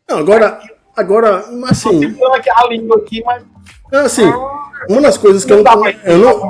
Não, 0.08 0.18
agora, 0.18 0.60
agora, 0.96 1.44
assim. 1.68 2.12
Tô 2.14 2.26
aqui 2.34 2.50
a 2.50 2.66
língua 2.68 2.98
aqui, 2.98 3.22
mas. 3.24 3.44
Assim, 3.92 4.24
uma 4.88 5.00
das 5.02 5.18
coisas 5.18 5.44
que 5.44 5.52
eu 5.52 5.62
não, 5.62 5.86
eu 5.88 6.18
não, 6.18 6.42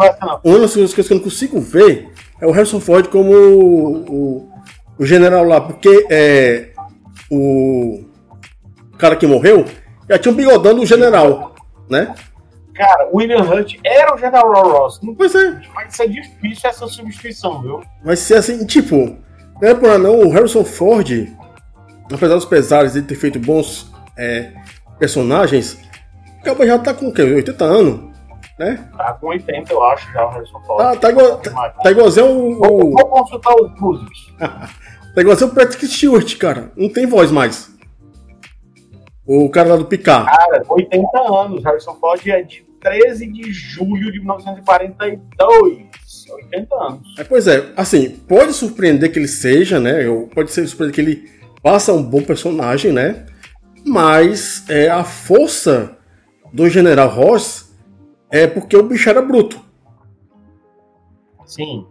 uma 0.45 0.59
das 0.61 0.75
coisas 0.75 0.93
que 0.95 1.01
eu 1.13 1.17
não 1.17 1.25
consigo 1.25 1.61
ver 1.61 2.13
é 2.41 2.47
o 2.47 2.51
Harrison 2.53 2.79
Ford 2.81 3.09
como 3.09 3.33
o, 3.33 4.15
o, 4.39 4.53
o 4.99 5.05
general 5.07 5.45
lá, 5.45 5.61
porque 5.61 6.07
é, 6.11 6.73
o 7.31 8.05
cara 8.99 9.17
que 9.17 9.27
morreu 9.27 9.65
já 10.13 10.19
tinha 10.19 10.33
um 10.33 10.37
bigodão 10.37 10.75
do 10.75 10.85
general, 10.85 11.55
né? 11.89 12.15
Cara, 12.75 13.09
o 13.11 13.17
William 13.17 13.43
Hunt 13.43 13.77
era 13.83 14.15
o 14.15 14.19
General 14.19 14.63
Ross. 14.63 15.01
Não, 15.03 15.15
pois 15.15 15.35
é. 15.35 15.61
Vai 15.75 15.91
ser 15.91 16.09
difícil 16.09 16.69
essa 16.69 16.87
substituição, 16.87 17.63
viu? 17.63 17.83
Vai 18.05 18.17
ser 18.17 18.35
assim, 18.35 18.65
tipo, 18.67 19.17
não 19.61 19.69
é 19.69 19.75
por 19.75 19.99
não, 19.99 20.21
o 20.21 20.31
Harrison 20.31 20.65
Ford, 20.65 21.29
apesar 22.13 22.35
dos 22.35 22.45
pesares 22.45 22.93
de 22.93 23.03
ter 23.03 23.15
feito 23.15 23.39
bons 23.39 23.91
é, 24.19 24.53
personagens, 24.99 25.79
acaba 26.41 26.67
já 26.67 26.79
tá 26.79 26.93
com 26.93 27.09
o 27.09 27.13
quê? 27.13 27.23
80 27.23 27.65
anos, 27.65 28.11
né? 28.59 28.87
Tá 28.97 29.15
com 29.15 29.29
80, 29.29 29.73
eu 29.73 29.83
acho, 29.85 30.13
já 30.13 30.27
o 30.27 30.31
Harrison 30.31 30.61
Ford. 30.67 30.83
Ah, 30.83 30.97
tá, 30.97 31.11
igual, 31.11 31.39
tá, 31.39 31.71
tá 31.71 31.91
igualzinho 31.91 32.27
o. 32.27 32.59
Vou, 32.59 32.91
vou 32.91 33.07
consultar 33.07 33.55
os 33.55 33.73
Cruzes. 33.79 34.09
tá 34.39 35.21
igualzinho 35.21 35.51
o 35.51 35.55
Patrick 35.55 35.87
Stewart, 35.87 36.37
cara. 36.37 36.71
Não 36.77 36.91
tem 36.91 37.07
voz 37.07 37.31
mais. 37.31 37.72
O 39.27 39.49
cara 39.49 39.71
lá 39.71 39.77
do 39.77 39.85
Picard. 39.87 40.27
Cara, 40.27 40.63
80 40.69 41.09
anos. 41.21 41.65
Harrison 41.65 41.95
Ford 41.95 42.27
é 42.27 42.43
de 42.43 42.67
13 42.81 43.33
de 43.33 43.53
julho 43.53 44.11
de 44.11 44.19
1942. 44.19 45.87
80 46.31 46.75
anos. 46.75 47.19
É, 47.19 47.25
pois 47.25 47.47
é, 47.47 47.73
assim, 47.77 48.11
pode 48.11 48.53
surpreender 48.53 49.13
que 49.13 49.19
ele 49.19 49.29
seja, 49.29 49.79
né? 49.79 50.05
Pode 50.35 50.51
ser 50.51 50.67
surpreender 50.67 50.95
que 50.95 51.01
ele 51.01 51.31
faça 51.63 51.93
um 51.93 52.03
bom 52.03 52.23
personagem, 52.23 52.93
né? 52.93 53.27
Mas 53.87 54.69
é, 54.69 54.89
a 54.89 55.05
força 55.05 55.97
do 56.53 56.69
General 56.69 57.09
Ross 57.09 57.73
é 58.31 58.47
porque 58.47 58.77
o 58.77 58.83
bicho 58.83 59.09
era 59.09 59.23
bruto. 59.23 59.61
Sim. 61.45 61.87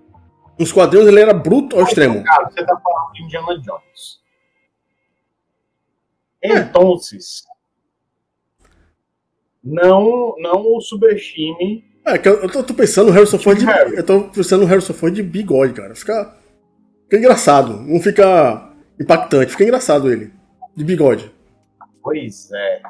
Nos 0.60 0.72
quadrinhos 0.72 1.08
ele 1.08 1.20
era 1.20 1.34
bruto 1.34 1.76
ao 1.76 1.84
extremo. 1.84 2.24
Cara, 2.24 2.50
você 2.50 2.66
tá 2.66 2.78
falando 2.84 3.14
de 3.14 3.24
Indiana 3.24 3.58
Jones. 3.60 4.21
Então, 6.44 6.98
não, 9.64 10.36
não 10.40 10.76
o 10.76 10.82
subestime. 10.82 11.86
É, 12.06 12.18
que 12.18 12.28
eu, 12.28 12.42
eu 12.42 12.64
tô, 12.64 12.74
pensando 12.74 13.08
no 13.08 13.14
Harrison 13.14 13.38
Ford. 13.38 13.60
De, 13.60 13.66
eu 13.96 14.04
tô 14.04 14.24
pensando 14.24 14.62
no 14.62 14.68
Harrison 14.68 14.94
Ford 14.94 15.14
de 15.14 15.22
bigode, 15.22 15.74
cara. 15.74 15.94
Fica, 15.94 16.36
fica 17.04 17.18
engraçado. 17.18 17.80
Não 17.82 18.02
fica 18.02 18.74
impactante, 19.00 19.52
fica 19.52 19.64
engraçado 19.64 20.12
ele. 20.12 20.32
De 20.76 20.84
bigode. 20.84 21.32
Pois 22.02 22.50
é. 22.52 22.82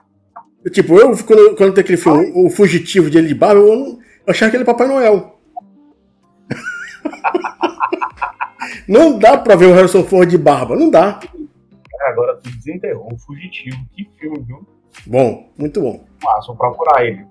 Tipo, 0.72 0.98
eu, 0.98 1.18
quando, 1.26 1.56
quando 1.56 1.74
tem 1.74 1.82
aquele 1.82 1.98
filme, 1.98 2.32
o 2.36 2.50
fugitivo 2.50 3.10
de 3.10 3.18
ele 3.18 3.28
de 3.28 3.36
barba, 3.36 3.60
eu, 3.60 3.68
eu 3.68 4.00
achava 4.28 4.50
que 4.50 4.58
ele 4.58 4.64
é 4.64 4.66
Papai 4.66 4.88
Noel. 4.88 5.40
não 8.88 9.18
dá 9.18 9.38
pra 9.38 9.56
ver 9.56 9.66
o 9.66 9.74
Harrison 9.74 10.04
Ford 10.04 10.30
de 10.30 10.38
barba, 10.38 10.78
não 10.78 10.90
dá. 10.90 11.20
Agora 12.06 12.38
tu 12.38 12.50
desenterrou 12.52 13.10
o 13.14 13.18
fugitivo. 13.18 13.78
Que 13.94 14.10
filme, 14.20 14.40
viu? 14.42 14.68
Bom, 15.06 15.52
muito 15.58 15.82
bom. 15.82 16.06
Ah, 16.28 16.42
só 16.42 16.54
procurar 16.54 17.06
ele. 17.06 17.26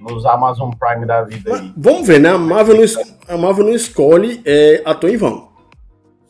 Nos 0.00 0.24
Amazon 0.26 0.70
Prime 0.78 1.06
da 1.06 1.22
vida 1.22 1.54
aí. 1.54 1.72
Vamos 1.76 2.06
ver, 2.06 2.20
né? 2.20 2.30
A 2.30 2.38
Marvel 2.38 2.76
não, 2.76 2.84
a 3.28 3.36
Marvel 3.36 3.64
não 3.64 3.74
escolhe 3.74 4.40
é, 4.44 4.82
ator 4.84 5.10
em 5.10 5.16
vão. 5.16 5.48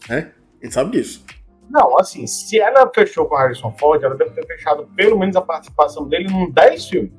Né? 0.08 0.32
A 0.60 0.64
gente 0.64 0.74
sabe 0.74 0.92
disso. 0.92 1.24
Não, 1.68 1.98
assim, 1.98 2.26
se 2.26 2.58
ela 2.58 2.90
fechou 2.94 3.26
com 3.26 3.36
Harrison 3.36 3.70
Ford, 3.78 4.02
ela 4.02 4.14
deve 4.14 4.30
ter 4.30 4.46
fechado 4.46 4.88
pelo 4.96 5.18
menos 5.18 5.36
a 5.36 5.42
participação 5.42 6.08
dele 6.08 6.28
num 6.28 6.50
10 6.50 6.88
filmes. 6.88 7.12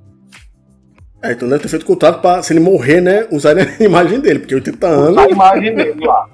É, 1.21 1.33
então 1.33 1.47
deve 1.47 1.61
ter 1.61 1.69
feito 1.69 1.85
contrato 1.85 2.21
pra, 2.21 2.41
se 2.41 2.53
ele 2.53 2.61
morrer, 2.61 3.01
né, 3.01 3.27
usar 3.31 3.55
a 3.59 3.83
imagem 3.83 4.19
dele, 4.19 4.39
porque 4.39 4.55
80 4.55 4.87
anos. 4.87 5.09
Usar 5.11 5.25
a 5.25 5.29
imagem 5.29 5.75
dele 5.75 6.05
lá. 6.05 6.27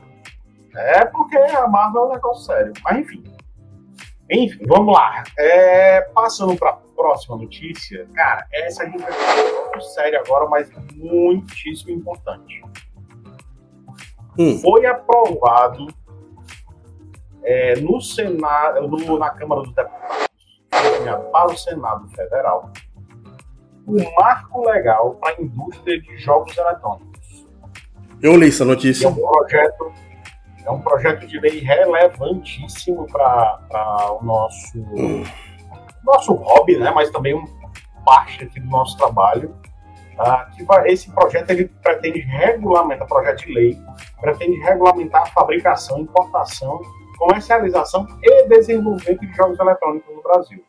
É 0.75 1.05
porque 1.05 1.37
a 1.37 1.67
Marvel 1.67 2.03
é 2.03 2.05
um 2.05 2.11
negócio 2.13 2.45
sério. 2.45 2.73
Mas 2.83 2.99
enfim. 2.99 3.23
Enfim, 4.31 4.65
vamos 4.65 4.93
lá. 4.93 5.23
É, 5.37 6.01
passando 6.13 6.55
para 6.55 6.71
a 6.71 6.77
próxima 6.95 7.37
notícia, 7.37 8.07
cara, 8.13 8.45
essa 8.51 8.83
a 8.83 8.85
gente 8.87 9.01
vai 9.01 9.11
falar 9.11 9.61
muito 9.61 9.81
sério 9.81 10.19
agora, 10.19 10.49
mas 10.49 10.69
muitíssimo 10.95 11.91
importante. 11.91 12.61
Hum. 14.37 14.57
Foi 14.59 14.85
aprovado 14.85 15.87
é, 17.43 17.75
no 17.79 18.01
Senado, 18.01 18.87
no, 18.87 19.19
na 19.19 19.29
Câmara 19.29 19.61
dos 19.61 19.73
Deputados, 19.73 20.27
para 21.31 21.47
o 21.47 21.57
Senado 21.57 22.07
Federal, 22.09 22.71
um 23.87 23.97
marco 24.19 24.67
legal 24.67 25.15
para 25.15 25.35
a 25.35 25.41
indústria 25.41 26.01
de 26.01 26.17
jogos 26.17 26.57
eletrônicos. 26.57 27.47
Eu 28.21 28.35
li 28.35 28.47
essa 28.47 28.65
notícia. 28.65 29.05
É 29.05 29.09
um 29.09 29.15
projeto, 29.15 29.93
é 30.65 30.71
um 30.71 30.81
projeto 30.81 31.27
de 31.27 31.39
lei 31.39 31.59
relevantíssimo 31.59 33.07
para 33.07 34.17
o 34.19 34.23
nosso, 34.23 34.83
nosso 36.03 36.33
hobby, 36.33 36.77
né? 36.77 36.91
mas 36.91 37.09
também 37.11 37.35
um, 37.35 37.45
parte 38.03 38.43
aqui 38.43 38.59
do 38.59 38.69
nosso 38.69 38.97
trabalho. 38.97 39.55
Ah, 40.17 40.49
que 40.55 40.63
vai, 40.63 40.87
esse 40.87 41.11
projeto 41.11 41.49
ele 41.49 41.65
pretende 41.83 42.19
regulamentar, 42.19 43.05
projeto 43.05 43.45
de 43.45 43.53
lei, 43.53 43.77
pretende 44.21 44.57
regulamentar 44.61 45.23
a 45.23 45.25
fabricação, 45.25 45.99
importação 45.99 46.79
comercialização 47.17 48.05
e 48.21 48.47
desenvolvimento 48.47 49.21
de 49.21 49.33
jogos 49.33 49.59
eletrônicos 49.59 50.15
no 50.15 50.21
Brasil. 50.21 50.63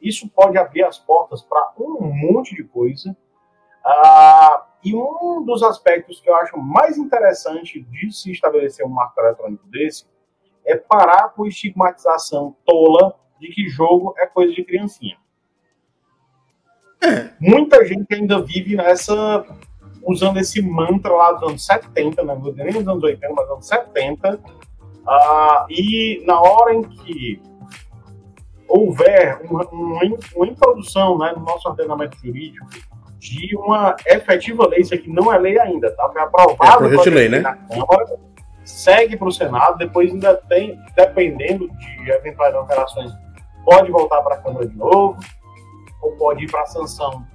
Isso 0.00 0.28
pode 0.28 0.56
abrir 0.56 0.84
as 0.84 0.98
portas 0.98 1.42
para 1.42 1.72
um 1.78 2.12
monte 2.12 2.54
de 2.54 2.62
coisa. 2.62 3.16
Uh, 3.84 4.67
e 4.84 4.94
um 4.94 5.44
dos 5.44 5.62
aspectos 5.62 6.20
que 6.20 6.30
eu 6.30 6.36
acho 6.36 6.56
mais 6.56 6.96
interessante 6.96 7.80
de 7.80 8.12
se 8.12 8.30
estabelecer 8.30 8.86
um 8.86 8.90
marco 8.90 9.20
eletrônico 9.20 9.66
desse 9.66 10.06
é 10.64 10.76
parar 10.76 11.30
com 11.30 11.44
a 11.44 11.48
estigmatização 11.48 12.54
tola 12.64 13.14
de 13.40 13.48
que 13.48 13.68
jogo 13.68 14.14
é 14.18 14.26
coisa 14.26 14.52
de 14.52 14.64
criancinha. 14.64 15.16
É. 17.00 17.30
Muita 17.40 17.84
gente 17.84 18.12
ainda 18.12 18.40
vive 18.42 18.76
nessa. 18.76 19.44
usando 20.02 20.38
esse 20.38 20.60
mantra 20.60 21.12
lá 21.12 21.32
dos 21.32 21.48
anos 21.48 21.66
70, 21.66 22.22
não 22.22 22.40
né? 22.52 22.64
nem 22.64 22.72
dos 22.72 22.88
anos 22.88 23.02
80, 23.02 23.34
mas 23.34 23.46
dos 23.46 23.54
anos 23.54 23.66
70, 23.66 24.40
ah, 25.06 25.66
e 25.70 26.22
na 26.26 26.40
hora 26.40 26.74
em 26.74 26.82
que 26.82 27.40
houver 28.68 29.40
uma, 29.48 29.66
uma, 29.68 30.00
uma 30.36 30.46
introdução 30.46 31.16
né, 31.16 31.32
no 31.34 31.42
nosso 31.42 31.66
ordenamento 31.68 32.18
jurídico 32.18 32.66
de 33.18 33.56
uma 33.56 33.96
efetiva 34.06 34.66
lei, 34.68 34.80
isso 34.80 34.94
aqui 34.94 35.08
não 35.10 35.32
é 35.32 35.38
lei 35.38 35.58
ainda, 35.58 35.90
tá? 35.90 36.08
Foi 36.10 36.22
aprovado 36.22 36.86
é, 36.86 37.02
de 37.02 37.10
lei, 37.10 37.28
né? 37.28 37.42
Câmara, 37.68 38.18
segue 38.64 39.16
para 39.16 39.28
o 39.28 39.32
Senado, 39.32 39.78
depois 39.78 40.12
ainda 40.12 40.34
tem, 40.48 40.78
dependendo 40.94 41.68
de 41.68 42.10
eventuais 42.10 42.54
alterações, 42.54 43.10
pode 43.64 43.90
voltar 43.90 44.22
para 44.22 44.36
a 44.36 44.38
Câmara 44.38 44.66
de 44.66 44.76
novo, 44.76 45.18
ou 46.02 46.12
pode 46.12 46.44
ir 46.44 46.50
para 46.50 46.62
a 46.62 46.66
sanção 46.66 47.26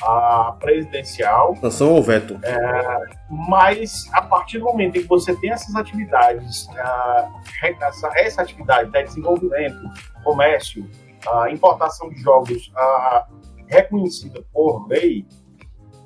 a 0.00 0.56
presidencial. 0.58 1.54
Sanção 1.56 1.92
ou 1.92 2.02
veto? 2.02 2.38
É, 2.42 2.98
mas 3.28 4.08
a 4.12 4.22
partir 4.22 4.58
do 4.58 4.64
momento 4.64 4.96
em 4.96 5.02
que 5.02 5.08
você 5.08 5.34
tem 5.36 5.50
essas 5.50 5.74
atividades, 5.74 6.66
uh, 6.68 7.82
essa, 7.82 8.10
essa 8.14 8.42
atividade 8.42 8.90
de 8.90 9.02
desenvolvimento, 9.02 9.78
comércio, 10.24 10.88
uh, 11.26 11.46
importação 11.48 12.08
de 12.08 12.20
jogos 12.20 12.72
uh, 12.74 13.51
reconhecida 13.72 14.44
por 14.52 14.86
lei, 14.86 15.26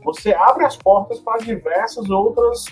você 0.05 0.33
abre 0.33 0.65
as 0.65 0.77
portas 0.77 1.19
para 1.19 1.39
diversas 1.39 2.09
outras 2.09 2.65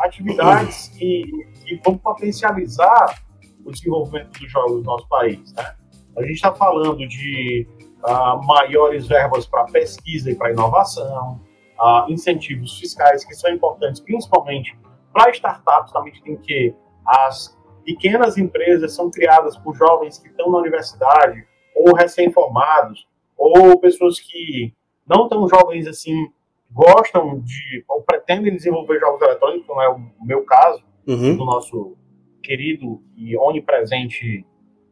atividades 0.00 0.88
que, 0.88 1.22
que 1.64 1.80
vão 1.84 1.96
potencializar 1.96 3.22
o 3.64 3.70
desenvolvimento 3.70 4.38
dos 4.38 4.50
jogos 4.50 4.72
no 4.78 4.82
nosso 4.82 5.08
país. 5.08 5.52
Né? 5.54 5.74
A 6.16 6.22
gente 6.22 6.34
está 6.34 6.52
falando 6.52 7.06
de 7.06 7.66
uh, 8.02 8.44
maiores 8.44 9.06
verbas 9.06 9.46
para 9.46 9.64
pesquisa 9.66 10.30
e 10.30 10.34
para 10.34 10.50
inovação, 10.50 11.40
uh, 11.78 12.10
incentivos 12.10 12.78
fiscais 12.78 13.24
que 13.24 13.34
são 13.34 13.52
importantes, 13.52 14.00
principalmente 14.00 14.76
para 15.12 15.30
startups, 15.30 15.92
também 15.92 16.12
tem 16.24 16.36
que 16.36 16.74
as 17.06 17.56
pequenas 17.84 18.36
empresas 18.36 18.94
são 18.94 19.10
criadas 19.10 19.56
por 19.58 19.76
jovens 19.76 20.18
que 20.18 20.28
estão 20.28 20.50
na 20.50 20.58
universidade 20.58 21.46
ou 21.76 21.94
recém-formados 21.94 23.06
ou 23.44 23.78
pessoas 23.78 24.18
que 24.18 24.72
não 25.06 25.28
tão 25.28 25.48
jovens 25.48 25.86
assim 25.86 26.28
gostam 26.70 27.40
de 27.40 27.84
ou 27.88 28.02
pretendem 28.02 28.54
desenvolver 28.54 28.98
jogos 28.98 29.22
eletrônicos, 29.22 29.66
como 29.66 29.80
é 29.80 29.88
o 29.88 30.00
meu 30.22 30.42
caso, 30.44 30.82
uhum. 31.06 31.36
do 31.36 31.44
nosso 31.44 31.96
querido 32.42 33.02
e 33.16 33.36
onipresente 33.36 34.44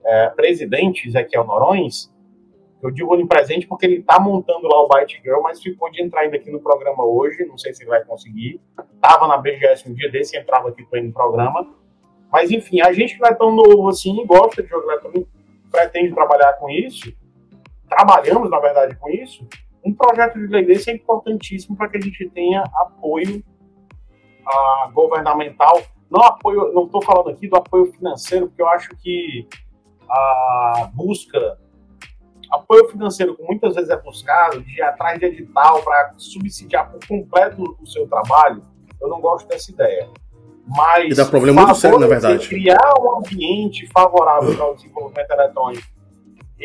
é, 0.05 0.29
presidente 0.31 1.09
Ezequiel 1.09 1.45
Norões, 1.45 2.13
eu 2.83 2.91
digo 2.91 3.15
onipresente 3.15 3.67
porque 3.67 3.87
ele 3.87 4.01
está 4.01 4.19
montando 4.19 4.67
lá 4.67 4.83
o 4.83 4.89
Byte 4.89 5.21
Girl, 5.23 5.41
mas 5.41 5.63
ficou 5.63 5.89
de 5.89 6.03
entrar 6.03 6.23
ainda 6.23 6.37
aqui 6.37 6.51
no 6.51 6.61
programa 6.61 7.05
hoje. 7.05 7.45
Não 7.45 7.57
sei 7.57 7.73
se 7.73 7.85
ele 7.85 7.91
vai 7.91 8.05
conseguir. 8.05 8.61
Tava 9.01 9.29
na 9.29 9.37
BGS 9.37 9.89
um 9.89 9.95
dia 9.95 10.11
desse, 10.11 10.37
entrava 10.37 10.69
aqui 10.69 10.85
para 10.85 11.01
no 11.01 11.13
programa. 11.13 11.73
Mas 12.31 12.51
enfim, 12.51 12.81
a 12.81 12.93
gente 12.93 13.15
que 13.15 13.21
não 13.21 13.29
é 13.29 13.35
tão 13.35 13.55
novo 13.55 13.89
assim 13.89 14.27
gosta 14.27 14.65
de 14.65 14.69
jogo 14.69 14.91
eletrônico, 14.91 15.29
pretende 15.71 16.13
trabalhar 16.13 16.55
com 16.55 16.69
isso, 16.69 17.15
trabalhamos, 17.95 18.51
na 18.51 18.59
verdade, 18.59 18.97
com 18.97 19.11
isso, 19.11 19.47
um 19.85 19.93
projeto 19.93 20.39
de 20.39 20.47
lei 20.47 20.65
desse 20.65 20.91
é 20.91 20.95
importantíssimo 20.95 21.77
para 21.77 21.89
que 21.89 21.99
a 21.99 22.01
gente 22.01 22.29
tenha 22.31 22.63
apoio 22.77 23.43
uh, 24.47 24.93
governamental. 24.93 25.81
Não 26.11 26.23
apoio, 26.23 26.73
não 26.73 26.85
estou 26.85 27.03
falando 27.03 27.31
aqui 27.31 27.49
do 27.49 27.57
apoio 27.57 27.93
financeiro, 27.93 28.49
porque 28.49 28.63
eu 28.63 28.69
acho 28.69 28.91
que 28.97 29.47
a 30.09 30.91
busca 30.95 31.59
apoio 32.51 32.87
financeiro 32.91 33.35
que 33.35 33.43
muitas 33.43 33.75
vezes 33.75 33.89
é 33.89 33.97
buscado 33.97 34.61
de 34.63 34.79
ir 34.79 34.83
atrás 34.83 35.19
de 35.19 35.25
edital 35.25 35.83
para 35.83 36.13
subsidiar 36.19 36.91
por 36.91 37.01
completo 37.07 37.79
o 37.81 37.87
seu 37.87 38.07
trabalho, 38.07 38.63
eu 39.01 39.09
não 39.09 39.21
gosto 39.21 39.49
dessa 39.49 39.71
ideia. 39.71 40.09
Mas 40.67 41.13
e 41.13 41.15
dá 41.15 41.25
problema 41.25 41.63
muito 41.63 41.75
sério, 41.77 41.99
na 41.99 42.07
verdade. 42.07 42.47
criar 42.47 42.93
um 43.01 43.17
ambiente 43.17 43.87
favorável 43.89 44.63
ao 44.63 44.75
desenvolvimento 44.75 45.31
eletrônico 45.31 45.87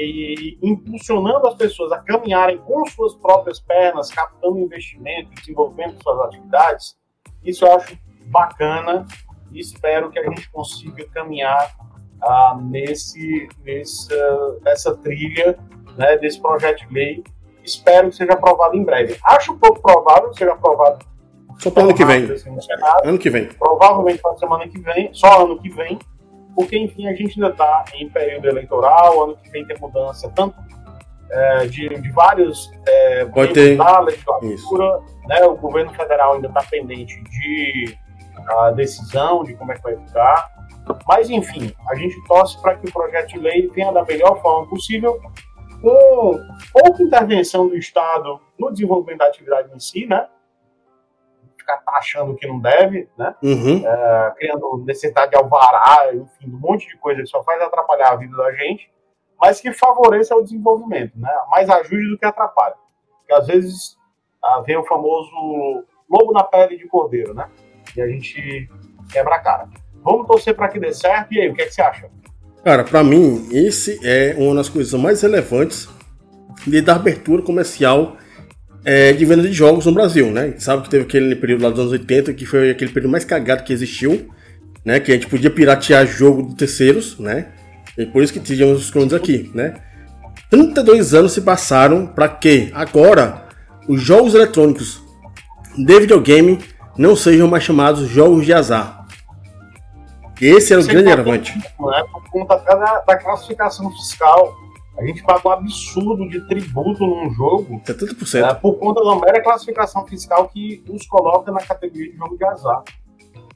e 0.05 0.59
impulsionando 0.61 1.47
as 1.47 1.55
pessoas 1.55 1.91
a 1.91 1.99
caminharem 1.99 2.57
com 2.59 2.85
suas 2.85 3.15
próprias 3.15 3.59
pernas, 3.59 4.09
captando 4.09 4.59
investimento, 4.59 5.29
desenvolvendo 5.35 6.01
suas 6.01 6.19
atividades, 6.21 6.95
isso 7.43 7.65
eu 7.65 7.75
acho 7.75 7.97
bacana 8.25 9.05
e 9.51 9.59
espero 9.59 10.09
que 10.11 10.19
a 10.19 10.23
gente 10.23 10.49
consiga 10.51 11.07
caminhar 11.09 11.75
ah, 12.21 12.57
nesse, 12.61 13.47
nessa, 13.63 14.59
nessa 14.63 14.95
trilha 14.97 15.57
né, 15.97 16.17
desse 16.17 16.39
projeto 16.41 16.87
de 16.87 16.93
lei. 16.93 17.23
Espero 17.63 18.09
que 18.09 18.15
seja 18.15 18.33
aprovado 18.33 18.75
em 18.75 18.83
breve. 18.83 19.17
Acho 19.23 19.57
pouco 19.57 19.81
provável 19.81 20.29
que 20.29 20.37
seja 20.37 20.53
aprovado 20.53 21.05
só 21.59 21.71
para 21.71 21.83
ano 21.83 21.95
que 21.95 22.05
vem. 22.05 22.27
Ano 23.03 23.17
que 23.17 23.29
vem. 23.29 23.47
Provavelmente 23.47 24.21
para 24.21 24.37
semana 24.37 24.67
que 24.67 24.79
vem, 24.79 25.11
só 25.13 25.43
ano 25.43 25.59
que 25.59 25.69
vem, 25.69 25.97
porque 26.57 26.75
enfim 26.75 27.07
a 27.07 27.13
gente 27.13 27.39
ainda 27.39 27.51
está 27.51 27.85
em 27.93 28.09
período 28.09 28.47
eleitoral, 28.47 29.25
ano 29.25 29.37
que 29.37 29.47
vem 29.51 29.63
tem 29.63 29.77
mudança 29.79 30.27
tanto 30.35 30.57
é, 31.29 31.67
de, 31.67 31.87
de 31.87 32.11
vários 32.11 32.71
é, 32.87 33.25
Pode 33.25 33.53
ter. 33.53 33.77
da 33.77 33.99
legislatura, 33.99 34.99
né, 35.27 35.45
o 35.45 35.55
governo 35.55 35.93
federal 35.93 36.33
ainda 36.33 36.47
está 36.47 36.63
pendente 36.63 37.21
de 37.25 37.95
a 38.47 38.71
decisão 38.71 39.43
de 39.43 39.53
como 39.53 39.71
é 39.71 39.75
que 39.75 39.83
vai 39.83 39.97
ficar. 39.97 40.49
Mas 41.07 41.29
enfim, 41.29 41.71
a 41.89 41.95
gente 41.95 42.15
torce 42.27 42.59
para 42.59 42.75
que 42.75 42.87
o 42.87 42.91
projeto 42.91 43.33
de 43.33 43.39
lei 43.39 43.69
venha 43.75 43.91
da 43.91 44.03
melhor 44.03 44.41
forma 44.41 44.67
possível 44.67 45.19
com 45.79 46.39
pouca 46.73 47.03
intervenção 47.03 47.67
do 47.67 47.77
Estado 47.77 48.39
no 48.57 48.71
desenvolvimento 48.71 49.19
da 49.19 49.27
atividade 49.27 49.69
em 49.75 49.79
si, 49.79 50.07
né? 50.07 50.25
Ficar 51.67 51.77
taxando 51.77 52.35
que 52.35 52.47
não 52.47 52.59
deve, 52.59 53.09
né? 53.17 53.35
Uhum. 53.43 53.85
É, 53.85 54.33
criando 54.37 54.83
necessidade 54.85 55.31
de 55.31 55.37
alvará, 55.37 56.13
enfim, 56.13 56.49
um 56.49 56.59
monte 56.59 56.87
de 56.87 56.97
coisa 56.97 57.21
que 57.21 57.27
só 57.27 57.43
faz 57.43 57.61
atrapalhar 57.61 58.13
a 58.13 58.15
vida 58.15 58.35
da 58.37 58.51
gente, 58.53 58.89
mas 59.39 59.59
que 59.59 59.73
favoreça 59.73 60.35
o 60.35 60.41
desenvolvimento, 60.41 61.11
né? 61.19 61.29
Mais 61.49 61.69
ajude 61.69 62.09
do 62.09 62.17
que 62.17 62.25
atrapalha. 62.25 62.75
Porque 63.19 63.33
às 63.33 63.47
vezes 63.47 63.97
ah, 64.41 64.63
vem 64.65 64.77
o 64.77 64.85
famoso 64.85 65.83
lobo 66.09 66.31
na 66.31 66.43
pele 66.43 66.77
de 66.77 66.87
cordeiro, 66.87 67.33
né? 67.33 67.49
E 67.95 68.01
a 68.01 68.07
gente 68.07 68.69
quebra 69.11 69.35
a 69.35 69.39
cara. 69.39 69.69
Vamos 70.03 70.25
torcer 70.25 70.55
para 70.55 70.69
que 70.69 70.79
dê 70.79 70.93
certo. 70.93 71.33
E 71.33 71.41
aí, 71.41 71.49
o 71.49 71.53
que, 71.53 71.61
é 71.61 71.65
que 71.65 71.73
você 71.73 71.81
acha? 71.81 72.09
Cara, 72.63 72.83
para 72.83 73.03
mim, 73.03 73.49
esse 73.51 73.99
é 74.03 74.35
uma 74.37 74.55
das 74.55 74.69
coisas 74.69 74.93
mais 74.99 75.21
relevantes 75.21 75.89
de 76.65 76.81
dar 76.81 76.95
abertura 76.95 77.41
comercial 77.41 78.15
é, 78.87 79.11
de 79.11 79.25
venda 79.25 79.41
de 79.41 79.51
jogos 79.51 79.85
no 79.85 79.91
Brasil, 79.91 80.31
né? 80.31 80.41
A 80.41 80.45
gente 80.45 80.63
sabe 80.63 80.83
que 80.83 80.89
teve 80.89 81.03
aquele 81.03 81.35
período 81.35 81.63
lá 81.63 81.69
dos 81.69 81.79
anos 81.81 81.91
80 81.91 82.33
que 82.33 82.45
foi 82.45 82.71
aquele 82.71 82.89
período 82.89 83.11
mais 83.11 83.25
cagado 83.25 83.65
que 83.65 83.73
existiu, 83.73 84.29
né? 84.85 84.97
Que 85.01 85.11
a 85.11 85.15
gente 85.15 85.27
podia 85.27 85.51
piratear 85.51 86.07
jogo 86.07 86.47
de 86.47 86.55
terceiros, 86.55 87.19
né? 87.19 87.47
E 87.97 88.05
por 88.05 88.23
isso 88.23 88.31
que 88.31 88.39
tínhamos 88.39 88.85
os 88.85 88.89
clones 88.89 89.11
aqui, 89.11 89.51
né? 89.53 89.73
32 90.49 91.13
anos 91.13 91.33
se 91.33 91.41
passaram 91.41 92.07
para 92.07 92.29
que 92.29 92.71
agora 92.73 93.49
os 93.89 94.01
jogos 94.01 94.33
eletrônicos 94.33 95.03
de 95.77 95.99
videogame 95.99 96.57
não 96.97 97.13
sejam 97.13 97.45
mais 97.45 97.65
chamados 97.65 98.07
jogos 98.07 98.45
de 98.45 98.53
azar, 98.53 98.97
esse 100.39 100.73
é 100.73 100.77
o 100.77 100.85
grande 100.85 101.11
agravante. 101.11 101.57
Né? 101.57 101.63
Por 101.77 102.29
conta 102.29 102.57
da, 102.57 102.99
da 102.99 103.17
classificação 103.17 103.89
fiscal. 103.91 104.53
A 104.97 105.05
gente 105.05 105.23
paga 105.23 105.47
um 105.47 105.51
absurdo 105.51 106.27
de 106.27 106.41
tributo 106.47 107.05
num 107.05 107.31
jogo. 107.33 107.81
70%. 107.85 108.49
É, 108.49 108.53
por 108.55 108.75
conta 108.75 109.03
da 109.03 109.15
mera 109.15 109.41
classificação 109.43 110.05
fiscal 110.07 110.49
que 110.49 110.83
nos 110.87 111.05
coloca 111.05 111.51
na 111.51 111.59
categoria 111.59 112.11
de 112.11 112.17
jogo 112.17 112.37
de 112.37 112.45
azar. 112.45 112.83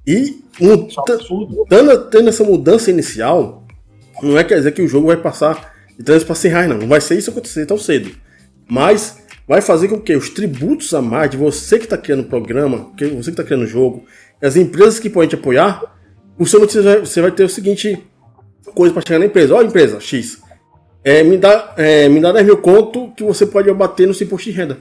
E 0.06 0.43
um, 0.60 0.73
é 0.73 1.67
tendo, 1.69 2.10
tendo 2.10 2.30
essa 2.30 2.43
mudança 2.43 2.89
inicial, 2.91 3.63
não 4.21 4.38
é 4.38 4.43
quer 4.43 4.56
dizer 4.58 4.71
que 4.71 4.82
o 4.82 4.88
jogo 4.88 5.08
vai 5.08 5.17
passar 5.17 5.73
de 5.97 6.04
3 6.04 6.23
para 6.23 6.36
100 6.36 6.51
reais, 6.51 6.69
não. 6.69 6.77
Não 6.77 6.88
vai 6.88 7.01
ser 7.01 7.17
isso 7.17 7.30
acontecer 7.30 7.65
tão 7.65 7.77
cedo. 7.77 8.15
Mas 8.69 9.21
vai 9.47 9.62
fazer 9.62 9.88
com 9.88 9.99
que 9.99 10.15
os 10.15 10.30
tributos 10.30 10.93
a 10.93 11.01
mais 11.01 11.32
de 11.32 11.38
você 11.38 11.77
que 11.77 11.86
está 11.86 11.97
criando 11.97 12.21
o 12.21 12.30
programa, 12.30 12.91
que 12.95 13.06
você 13.06 13.32
que 13.32 13.32
está 13.32 13.43
criando 13.43 13.63
o 13.63 13.67
jogo, 13.67 14.06
as 14.41 14.56
empresas 14.56 14.99
que 14.99 15.10
podem 15.10 15.30
te 15.30 15.36
apoiar, 15.36 15.84
o 16.38 16.45
seu 16.45 16.60
notícia 16.60 16.99
você 16.99 17.21
vai 17.21 17.32
ter 17.32 17.43
o 17.43 17.49
seguinte 17.49 18.01
coisa 18.73 18.93
para 18.93 19.04
chegar 19.06 19.19
na 19.19 19.25
empresa. 19.25 19.54
Ó, 19.54 19.60
oh, 19.60 19.62
empresa 19.62 19.99
X, 19.99 20.40
é, 21.04 21.24
me, 21.24 21.38
dá, 21.38 21.74
é, 21.78 22.08
me 22.08 22.20
dá 22.20 22.32
10 22.32 22.46
mil 22.46 22.62
conto 22.62 23.12
que 23.12 23.24
você 23.24 23.46
pode 23.46 23.70
abater 23.70 24.08
no 24.08 24.14
seu 24.14 24.28
imposto 24.28 24.50
de 24.50 24.56
renda. 24.56 24.78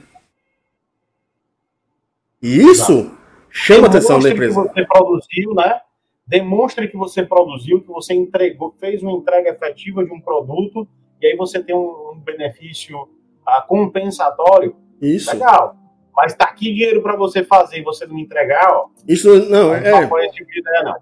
E 2.41 2.57
isso 2.57 3.05
tá. 3.05 3.17
chama 3.49 3.87
a 3.87 3.89
atenção 3.89 4.19
da 4.19 4.29
empresa. 4.29 4.61
Que 4.61 4.73
você 4.73 4.85
produziu, 4.85 5.53
né? 5.53 5.81
Demonstre 6.25 6.87
que 6.87 6.97
você 6.97 7.23
produziu, 7.23 7.81
que 7.81 7.87
você 7.87 8.13
entregou, 8.13 8.73
fez 8.79 9.01
uma 9.01 9.11
entrega 9.11 9.49
efetiva 9.49 10.03
de 10.03 10.11
um 10.11 10.21
produto 10.21 10.87
e 11.21 11.27
aí 11.27 11.35
você 11.35 11.61
tem 11.61 11.75
um, 11.75 12.13
um 12.13 12.19
benefício 12.23 12.97
uh, 12.97 13.67
compensatório. 13.67 14.75
Isso. 15.01 15.31
Legal. 15.33 15.75
Mas 16.15 16.33
tá 16.33 16.45
aqui 16.45 16.71
dinheiro 16.73 17.01
para 17.01 17.15
você 17.15 17.43
fazer 17.43 17.79
e 17.79 17.83
você 17.83 18.05
não 18.05 18.17
entregar, 18.17 18.69
ó. 18.71 18.87
Isso 19.07 19.49
não, 19.49 19.73
é. 19.73 19.91
Não 19.91 20.19
esse 20.19 20.35
tipo 20.35 20.51
de 20.51 20.59
ideia, 20.59 20.83
não. 20.83 20.95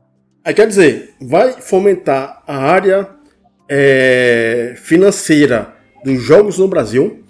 Aí 0.43 0.53
quer 0.53 0.67
dizer, 0.67 1.15
vai 1.21 1.51
fomentar 1.53 2.41
a 2.47 2.57
área 2.57 3.18
é, 3.69 4.73
financeira 4.77 5.75
dos 6.03 6.21
jogos 6.23 6.57
no 6.57 6.67
Brasil, 6.67 7.23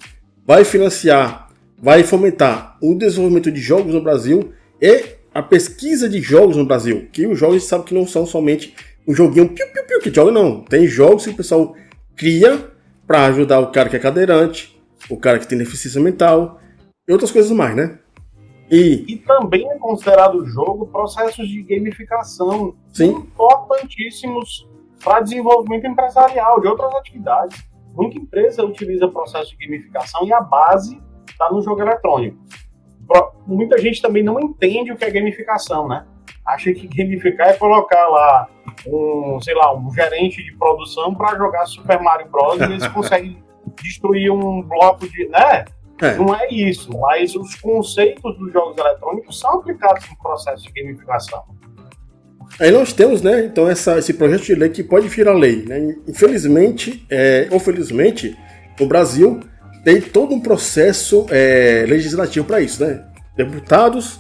vai 0.46 0.64
financiar, 0.64 1.50
vai 1.78 2.04
fomentar 2.04 2.78
o 2.82 2.96
desenvolvimento 2.96 3.52
de 3.52 3.60
jogos 3.60 3.94
no 3.94 4.02
Brasil 4.02 4.54
e 4.82 5.18
a 5.34 5.44
pesquisa 5.44 6.08
de 6.08 6.22
jogos 6.22 6.56
no 6.56 6.66
Brasil. 6.66 7.10
Que 7.12 7.28
os 7.28 7.38
jogos 7.38 7.66
sabe 7.66 7.84
que 7.84 7.94
não 7.94 8.08
são 8.08 8.26
somente 8.26 8.74
um 9.08 9.14
joguinho 9.14 9.50
piu, 9.50 9.68
piu, 9.68 9.84
piu, 9.84 10.00
que 10.00 10.14
joga, 10.14 10.32
não. 10.32 10.62
Tem 10.62 10.88
jogos 10.88 11.26
que 11.26 11.32
o 11.32 11.36
pessoal 11.36 11.76
cria 12.16 12.72
para 13.06 13.26
ajudar 13.26 13.60
o 13.60 13.72
cara 13.72 13.90
que 13.90 13.96
é 13.96 14.00
cadeirante, 14.00 14.80
o 15.10 15.18
cara 15.18 15.40
que 15.40 15.48
tem 15.48 15.58
deficiência 15.58 16.00
mental 16.00 16.62
e 17.08 17.12
outras 17.12 17.32
coisas 17.32 17.52
mais, 17.52 17.76
né? 17.76 17.98
E, 18.70 19.04
e 19.08 19.18
também 19.18 19.68
é 19.68 19.78
considerado 19.80 20.46
jogo 20.46 20.86
processos 20.86 21.48
de 21.48 21.64
gamificação 21.64 22.76
Sim. 22.94 23.10
importantíssimos 23.10 24.69
para 25.04 25.22
desenvolvimento 25.22 25.88
empresarial 25.88 26.60
de 26.60 26.68
outras 26.68 26.94
atividades. 26.96 27.64
Muita 27.94 28.18
empresa 28.18 28.64
utiliza 28.64 29.08
processo 29.08 29.58
de 29.58 29.66
gamificação 29.66 30.26
e 30.26 30.34
a 30.34 30.42
base 30.42 31.02
está 31.28 31.52
no 31.52 31.62
jogo 31.62 31.82
eletrônico. 31.82 32.38
Muita 33.48 33.78
gente 33.80 34.02
também 34.02 34.24
não 34.24 34.40
entende 34.40 34.92
o 34.92 34.96
que 34.96 35.04
é 35.04 35.10
gamificação, 35.10 35.88
né? 35.88 36.06
Acha 36.46 36.72
que 36.72 36.88
gamificar 36.88 37.50
é 37.50 37.54
colocar 37.54 38.08
lá 38.08 38.48
um, 38.88 39.40
sei 39.42 39.56
lá, 39.56 39.76
um 39.76 39.92
gerente 39.92 40.44
de 40.44 40.56
produção 40.56 41.14
para 41.14 41.36
jogar 41.38 41.66
Super 41.66 42.00
Mario 42.02 42.30
Bros. 42.30 42.60
e 42.60 42.64
eles 42.64 42.88
conseguem 42.90 43.44
destruir 43.82 44.32
um 44.32 44.62
bloco 44.62 45.08
de, 45.10 45.28
né? 45.30 45.66
É. 46.02 46.16
Não 46.16 46.34
é 46.34 46.48
isso, 46.50 46.98
mas 46.98 47.36
os 47.36 47.56
conceitos 47.56 48.38
dos 48.38 48.54
jogos 48.54 48.78
eletrônicos 48.78 49.38
são 49.38 49.56
aplicados 49.56 50.10
no 50.10 50.18
processo 50.18 50.64
de 50.64 50.82
gamificação. 50.82 51.44
Aí 52.60 52.72
nós 52.72 52.94
temos, 52.94 53.22
né, 53.22 53.46
então 53.46 53.70
essa, 53.70 53.98
esse 53.98 54.14
projeto 54.14 54.44
de 54.44 54.56
lei 54.56 54.70
que 54.70 54.84
pode 54.84 55.08
virar 55.08 55.34
lei. 55.34 55.66
Né? 55.66 55.96
Infelizmente, 56.08 57.06
é, 57.10 57.48
ou 57.52 57.60
felizmente, 57.60 58.38
no 58.80 58.86
Brasil 58.86 59.40
tem 59.84 60.02
todo 60.02 60.34
um 60.34 60.40
processo 60.40 61.26
é, 61.30 61.86
legislativo 61.88 62.46
para 62.46 62.62
isso, 62.62 62.84
né? 62.84 63.02
Deputados, 63.36 64.20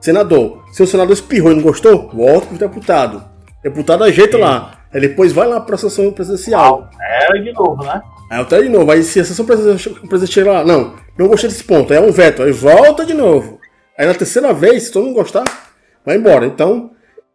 senador. 0.00 0.64
Se 0.72 0.82
o 0.82 0.86
senador 0.86 1.12
espirrou 1.12 1.50
e 1.52 1.56
não 1.56 1.62
gostou, 1.62 2.08
volta 2.12 2.46
para 2.46 2.54
o 2.54 2.58
deputado. 2.58 3.24
Deputado 3.62 4.04
ajeita 4.04 4.36
Sim. 4.36 4.42
lá. 4.42 4.78
Aí 4.92 5.00
depois 5.00 5.32
vai 5.32 5.46
lá 5.46 5.60
para 5.60 5.74
a 5.74 5.78
sessão 5.78 6.10
presidencial. 6.12 6.88
Ah, 6.98 7.36
é 7.36 7.38
de 7.40 7.52
novo, 7.52 7.82
né? 7.84 8.00
Aí 8.30 8.38
altera 8.38 8.62
de 8.62 8.68
novo. 8.68 8.90
Aí 8.90 9.02
se 9.02 9.20
a 9.20 9.24
sessão 9.24 9.44
presidencial 9.44 9.96
chega 10.26 10.52
lá, 10.52 10.64
não, 10.64 10.94
não 11.18 11.28
gostei 11.28 11.50
desse 11.50 11.64
ponto, 11.64 11.92
aí 11.92 11.98
é 11.98 12.02
um 12.02 12.12
veto, 12.12 12.42
aí 12.42 12.52
volta 12.52 13.04
de 13.04 13.14
novo. 13.14 13.60
Aí 13.98 14.06
na 14.06 14.14
terceira 14.14 14.52
vez, 14.52 14.84
se 14.84 14.92
todo 14.92 15.06
mundo 15.06 15.16
gostar, 15.16 15.44
vai 16.04 16.16
embora. 16.16 16.46
Então, 16.46 16.92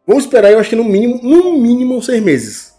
vamos 0.08 0.24
esperar, 0.26 0.52
eu 0.52 0.60
acho 0.60 0.70
que 0.70 0.76
no 0.76 0.84
mínimo, 0.84 1.20
no 1.22 1.54
mínimo 1.58 2.02
seis 2.02 2.22
meses 2.22 2.76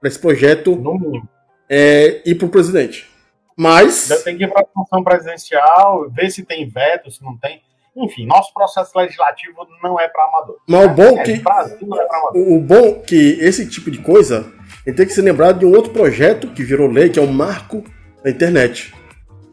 para 0.00 0.08
esse 0.08 0.18
projeto 0.18 0.76
no 0.76 0.98
mínimo. 0.98 1.28
É, 1.68 2.22
ir 2.24 2.34
para 2.36 2.46
o 2.46 2.50
presidente. 2.50 3.08
Mas. 3.56 4.08
Tem 4.24 4.36
que 4.36 4.44
ir 4.44 4.48
para 4.48 4.62
a 4.62 4.66
função 4.72 5.02
presidencial, 5.02 6.08
ver 6.10 6.30
se 6.30 6.44
tem 6.44 6.68
veto, 6.68 7.10
se 7.10 7.22
não 7.22 7.36
tem. 7.36 7.60
Enfim, 7.96 8.26
nosso 8.26 8.54
processo 8.54 8.96
legislativo 8.96 9.66
não 9.82 9.98
é 9.98 10.08
para 10.08 10.24
amador. 10.24 10.56
Mas 10.66 10.86
o 10.86 10.88
bom 10.90 11.18
é, 11.18 11.22
que. 11.24 11.32
É. 11.32 12.38
O 12.38 12.60
bom 12.60 13.00
que 13.00 13.38
esse 13.40 13.68
tipo 13.68 13.90
de 13.90 13.98
coisa 13.98 14.50
tem 14.84 15.06
que 15.06 15.12
se 15.12 15.20
lembrar 15.20 15.52
de 15.52 15.66
um 15.66 15.74
outro 15.74 15.92
projeto 15.92 16.48
que 16.48 16.62
virou 16.62 16.88
lei, 16.88 17.10
que 17.10 17.18
é 17.18 17.22
o 17.22 17.26
Marco 17.26 17.84
da 18.22 18.30
Internet. 18.30 18.94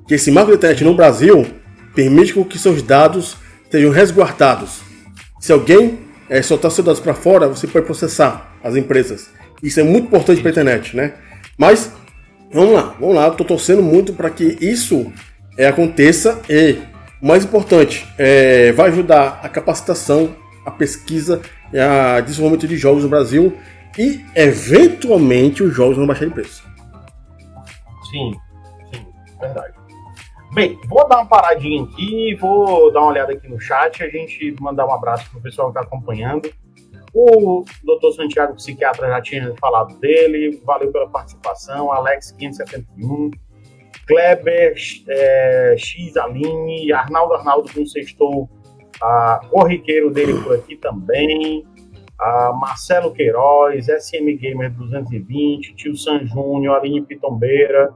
Que 0.08 0.14
esse 0.14 0.32
Marco 0.32 0.52
da 0.52 0.58
Internet 0.58 0.84
no 0.84 0.96
Brasil 0.96 1.46
permite 1.94 2.34
que 2.46 2.60
seus 2.60 2.84
dados 2.84 3.38
sejam 3.70 3.92
resguardados. 3.92 4.82
Se 5.40 5.52
alguém 5.52 6.05
é, 6.30 6.42
soltar 6.42 6.72
seus 6.72 6.86
dados 6.86 7.00
para 7.00 7.14
fora, 7.14 7.48
você 7.48 7.68
pode 7.68 7.86
processar 7.86 8.56
as 8.64 8.76
empresas. 8.76 9.30
Isso 9.62 9.80
é 9.80 9.84
muito 9.84 10.06
importante 10.08 10.42
para 10.42 10.50
a 10.50 10.52
internet, 10.52 10.96
né? 10.96 11.14
Mas 11.58 11.92
vamos 12.52 12.74
lá, 12.74 12.96
vamos 13.00 13.16
lá. 13.16 13.28
Estou 13.28 13.46
torcendo 13.46 13.82
muito 13.82 14.14
para 14.14 14.30
que 14.30 14.58
isso 14.60 15.12
é, 15.58 15.68
aconteça 15.68 16.42
e 16.50 16.80
mais 17.22 17.44
importante 17.44 18.08
é, 18.18 18.72
vai 18.74 18.90
ajudar 18.90 19.40
a 19.42 19.50
capacitação, 19.50 20.36
a 20.66 20.72
pesquisa 20.72 21.42
e 21.72 21.80
a 21.80 22.20
desenvolvimento 22.22 22.68
de 22.68 22.78
jogos 22.78 23.04
no 23.04 23.10
Brasil 23.10 23.58
e 23.98 24.24
eventualmente 24.36 25.64
os 25.64 25.74
jogos 25.74 25.98
vão 25.98 26.06
baixar 26.06 26.26
de 26.26 26.32
preço. 26.32 26.64
Sim, 28.12 28.34
sim, 28.94 29.06
verdade. 29.40 29.85
Bem, 30.56 30.80
vou 30.88 31.06
dar 31.06 31.18
uma 31.18 31.26
paradinha 31.26 31.84
aqui, 31.84 32.34
vou 32.36 32.90
dar 32.90 33.02
uma 33.02 33.10
olhada 33.10 33.34
aqui 33.34 33.46
no 33.46 33.60
chat, 33.60 34.02
a 34.02 34.08
gente 34.08 34.56
mandar 34.62 34.88
um 34.88 34.94
abraço 34.94 35.30
pro 35.30 35.42
pessoal 35.42 35.70
que 35.70 35.78
está 35.78 35.86
acompanhando. 35.86 36.50
O 37.14 37.66
doutor 37.84 38.14
Santiago, 38.14 38.56
psiquiatra, 38.56 39.10
já 39.10 39.22
tinha 39.22 39.54
falado 39.60 40.00
dele, 40.00 40.62
valeu 40.64 40.94
pela 40.94 41.10
participação. 41.10 41.92
Alex 41.92 42.32
571, 42.32 43.32
Kleber 44.08 44.76
é, 45.10 45.76
X 45.78 46.16
Aline, 46.16 46.90
Arnaldo 46.94 47.34
Arnaldo 47.34 47.74
com 47.74 47.86
sextou, 47.86 48.50
a 49.02 49.42
corriqueiro 49.52 50.10
dele 50.10 50.42
por 50.42 50.56
aqui 50.56 50.78
também, 50.78 51.68
a 52.18 52.54
Marcelo 52.54 53.12
Queiroz, 53.12 53.88
SM 53.88 54.38
Gamer 54.38 54.72
220, 54.72 55.76
Tio 55.76 55.98
San 55.98 56.26
Júnior, 56.26 56.78
Aline 56.78 57.02
Pitombeira, 57.02 57.94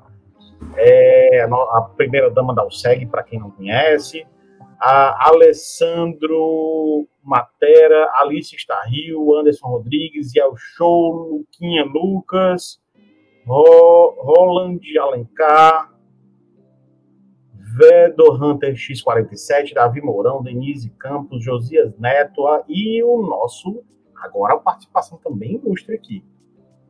é, 0.76 1.42
a 1.42 1.82
primeira 1.96 2.30
dama 2.30 2.54
da 2.54 2.66
USEG, 2.66 3.06
para 3.06 3.24
quem 3.24 3.40
não 3.40 3.52
conhece, 3.52 4.26
a 4.80 5.30
Alessandro 5.30 7.08
Matera, 7.24 8.10
Alice 8.16 8.56
Starril, 8.56 9.36
Anderson 9.36 9.68
Rodrigues, 9.68 10.36
ao 10.38 10.56
show, 10.56 11.12
Luquinha 11.12 11.84
Lucas, 11.84 12.82
Ro, 13.46 14.16
Roland 14.22 14.80
Alencar, 15.00 15.94
Vedo 17.78 18.34
Hunter 18.34 18.74
X47, 18.74 19.74
Davi 19.74 20.02
Mourão, 20.02 20.42
Denise 20.42 20.90
Campos, 20.92 21.44
Josias 21.44 21.98
Neto 21.98 22.44
e 22.68 23.04
o 23.04 23.22
nosso, 23.22 23.84
agora 24.16 24.56
a 24.56 24.60
participação 24.60 25.20
também 25.24 25.56
ilustre 25.56 25.96
aqui. 25.96 26.24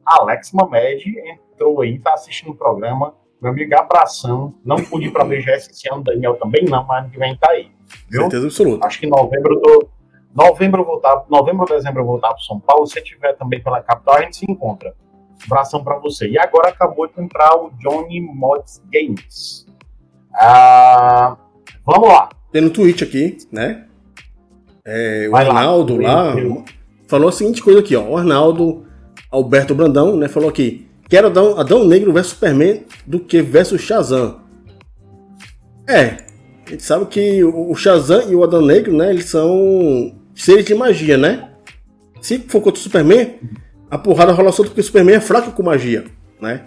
Alex 0.05 0.51
Mamed 0.53 1.03
entrou 1.19 1.81
aí, 1.81 1.99
tá 1.99 2.13
assistindo 2.13 2.51
o 2.51 2.55
programa. 2.55 3.13
Meu 3.41 3.51
amigo, 3.51 3.75
abração. 3.75 4.53
Não 4.65 4.77
pude 4.77 5.07
ir 5.07 5.11
pra 5.11 5.23
BGS 5.23 5.71
esse 5.71 5.91
ano, 5.91 6.03
Daniel 6.03 6.35
também 6.35 6.65
não, 6.65 6.85
mas 6.85 7.03
ano 7.03 7.11
que 7.11 7.19
vem 7.19 7.35
tá 7.37 7.49
aí. 7.51 7.71
Viu? 8.09 8.21
Certeza 8.21 8.45
absoluta. 8.45 8.87
Acho 8.87 8.99
que 8.99 9.05
em 9.05 9.09
novembro 9.09 9.55
eu 9.55 9.61
tô. 9.61 9.89
Novembro 10.35 10.81
eu 10.81 10.85
vou 10.85 10.97
estar, 10.97 11.25
novembro 11.29 11.61
ou 11.61 11.67
dezembro 11.67 12.01
eu 12.01 12.05
vou 12.05 12.15
estar 12.17 12.29
para 12.29 12.43
São 12.43 12.59
Paulo. 12.59 12.85
Se 12.85 13.01
tiver 13.01 13.33
também 13.33 13.61
pela 13.61 13.81
capital, 13.81 14.15
a 14.15 14.21
gente 14.21 14.37
se 14.37 14.45
encontra. 14.49 14.93
Abração 15.45 15.83
para 15.83 15.97
você. 15.97 16.27
E 16.29 16.37
agora 16.37 16.69
acabou 16.69 17.07
de 17.07 17.19
entrar 17.21 17.55
o 17.55 17.71
Johnny 17.79 18.21
Mods 18.21 18.81
Games. 18.91 19.65
Ah, 20.33 21.37
vamos 21.85 22.09
lá. 22.09 22.29
Tem 22.51 22.61
no 22.61 22.69
tweet 22.69 23.03
aqui, 23.03 23.37
né? 23.51 23.85
É, 24.85 25.27
o 25.27 25.31
Vai 25.31 25.47
Arnaldo 25.47 25.97
lá, 25.97 26.33
lá 26.33 26.35
falou 27.07 27.29
a 27.29 27.31
seguinte 27.31 27.61
coisa 27.61 27.79
aqui, 27.79 27.95
ó. 27.95 28.03
O 28.03 28.17
Arnaldo 28.17 28.85
Alberto 29.31 29.75
Brandão, 29.75 30.15
né, 30.15 30.27
falou 30.27 30.49
aqui: 30.49 30.88
Quero 31.09 31.27
Adão, 31.27 31.59
Adão 31.59 31.83
Negro 31.83 32.13
versus 32.13 32.33
Superman 32.33 32.85
do 33.05 33.19
que 33.19 33.41
versus 33.41 33.81
Shazam. 33.81 34.41
É, 35.87 36.17
a 36.67 36.69
gente 36.69 36.83
sabe 36.83 37.07
que 37.07 37.43
o 37.43 37.73
Shazam 37.73 38.29
e 38.31 38.35
o 38.35 38.43
Adão 38.43 38.61
Negro, 38.61 38.95
né, 38.95 39.09
eles 39.09 39.25
são 39.25 40.15
seres 40.35 40.65
de 40.65 40.75
magia, 40.75 41.17
né? 41.17 41.49
Se 42.21 42.37
for 42.39 42.61
contra 42.61 42.79
o 42.79 42.83
Superman, 42.83 43.39
a 43.89 43.97
porrada 43.97 44.31
rola 44.31 44.51
solta 44.51 44.69
porque 44.69 44.81
o 44.81 44.83
Superman 44.83 45.15
é 45.15 45.21
fraco 45.21 45.51
com 45.51 45.63
magia, 45.63 46.05
né? 46.39 46.63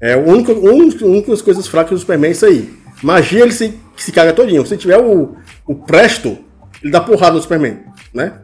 É 0.00 0.12
a 0.12 0.18
única, 0.18 0.52
única 0.52 1.30
das 1.30 1.42
coisas 1.42 1.66
fracas 1.66 1.90
do 1.90 1.98
Superman 1.98 2.28
é 2.28 2.32
isso 2.32 2.46
aí. 2.46 2.72
Magia 3.02 3.42
ele 3.42 3.52
se, 3.52 3.78
se 3.96 4.12
caga 4.12 4.32
todinho. 4.32 4.64
Se 4.64 4.76
tiver 4.76 4.98
o, 4.98 5.36
o 5.66 5.74
Presto, 5.74 6.38
ele 6.82 6.92
dá 6.92 7.00
porrada 7.00 7.34
no 7.34 7.42
Superman, 7.42 7.82
né? 8.14 8.42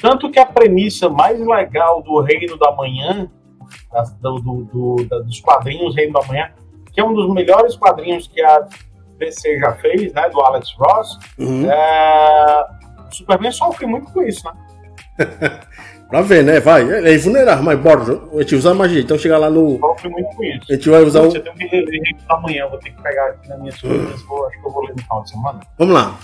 Tanto 0.00 0.30
que 0.30 0.38
a 0.38 0.46
premissa 0.46 1.10
mais 1.10 1.38
legal 1.38 2.02
do 2.02 2.20
Reino 2.20 2.56
da 2.56 2.72
Manhã, 2.72 3.30
do, 4.20 4.34
do, 4.40 4.64
do, 4.64 5.24
dos 5.24 5.40
quadrinhos 5.40 5.94
Reino 5.94 6.12
da 6.12 6.26
Manhã, 6.26 6.50
que 6.92 7.00
é 7.00 7.04
um 7.04 7.14
dos 7.14 7.32
melhores 7.32 7.76
quadrinhos 7.76 8.26
que 8.28 8.40
a 8.42 8.66
DC 9.18 9.58
já 9.58 9.72
fez, 9.74 10.12
né? 10.12 10.28
Do 10.30 10.40
Alex 10.40 10.74
Ross. 10.78 11.18
Uhum. 11.38 11.70
É... 11.70 12.66
O 13.10 13.14
Superman 13.14 13.52
sofre 13.52 13.86
muito 13.86 14.10
com 14.12 14.22
isso, 14.22 14.44
né? 14.46 15.60
Pra 16.10 16.22
ver, 16.22 16.42
né? 16.42 16.58
Vai. 16.58 16.82
É, 16.82 17.16
vulnerável, 17.18 17.62
mas 17.62 17.78
bora. 17.78 18.02
A 18.02 18.40
gente 18.40 18.56
usa 18.56 18.72
a 18.72 18.74
magia. 18.74 19.00
Então 19.00 19.16
chegar 19.16 19.38
lá 19.38 19.48
no. 19.48 19.78
Sofre 19.78 20.08
muito 20.08 20.28
com 20.36 20.42
isso. 20.42 20.66
A 20.68 20.74
gente 20.74 20.90
vai 20.90 21.02
usar 21.04 21.20
o. 21.20 21.30
Você 21.30 21.38
tem 21.38 21.54
que 21.54 21.66
reler 21.66 22.16
amanhã. 22.28 22.66
Vou 22.68 22.78
ter 22.80 22.90
que 22.90 23.00
pegar 23.00 23.26
aqui 23.28 23.48
na 23.48 23.56
minha 23.58 23.72
coisas. 23.80 24.22
Vou, 24.22 24.44
acho 24.46 24.60
que 24.60 24.66
eu 24.66 24.72
vou 24.72 24.84
ler 24.84 24.94
no 24.96 25.02
final 25.02 25.22
de 25.22 25.30
semana. 25.30 25.60
Vamos 25.78 25.94
lá. 25.94 26.18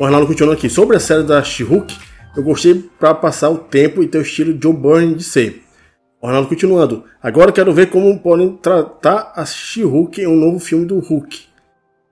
O 0.00 0.04
Arnaldo 0.04 0.26
continua 0.26 0.54
aqui. 0.54 0.68
Sobre 0.68 0.96
a 0.96 1.00
série 1.00 1.22
da 1.22 1.40
She-Hulk, 1.42 1.96
eu 2.36 2.42
gostei 2.42 2.74
pra 2.74 3.14
passar 3.14 3.50
o 3.50 3.58
tempo 3.58 4.02
e 4.02 4.08
ter 4.08 4.18
o 4.18 4.22
estilo 4.22 4.58
Joe 4.60 4.72
Byrne 4.72 5.14
de 5.14 5.22
ser. 5.22 5.62
O 6.20 6.26
Arnaldo 6.26 6.48
continuando. 6.48 7.04
Agora 7.22 7.52
quero 7.52 7.72
ver 7.72 7.90
como 7.90 8.18
podem 8.18 8.56
tratar 8.56 9.32
a 9.36 9.44
She-Hulk 9.44 10.20
em 10.20 10.26
um 10.26 10.36
novo 10.36 10.58
filme 10.58 10.84
do 10.84 10.98
Hulk. 10.98 11.46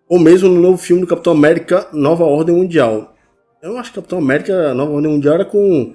Ou 0.09 0.19
mesmo 0.19 0.49
no 0.49 0.61
novo 0.61 0.79
filme 0.79 1.03
do 1.03 1.09
Capitão 1.09 1.33
América 1.33 1.89
Nova 1.93 2.25
Ordem 2.25 2.55
Mundial. 2.55 3.15
Eu 3.61 3.77
acho 3.77 3.91
que 3.91 3.97
Capitão 3.97 4.19
América 4.19 4.73
Nova 4.75 4.93
Ordem 4.93 5.11
Mundial 5.11 5.35
era 5.35 5.45
com 5.45 5.95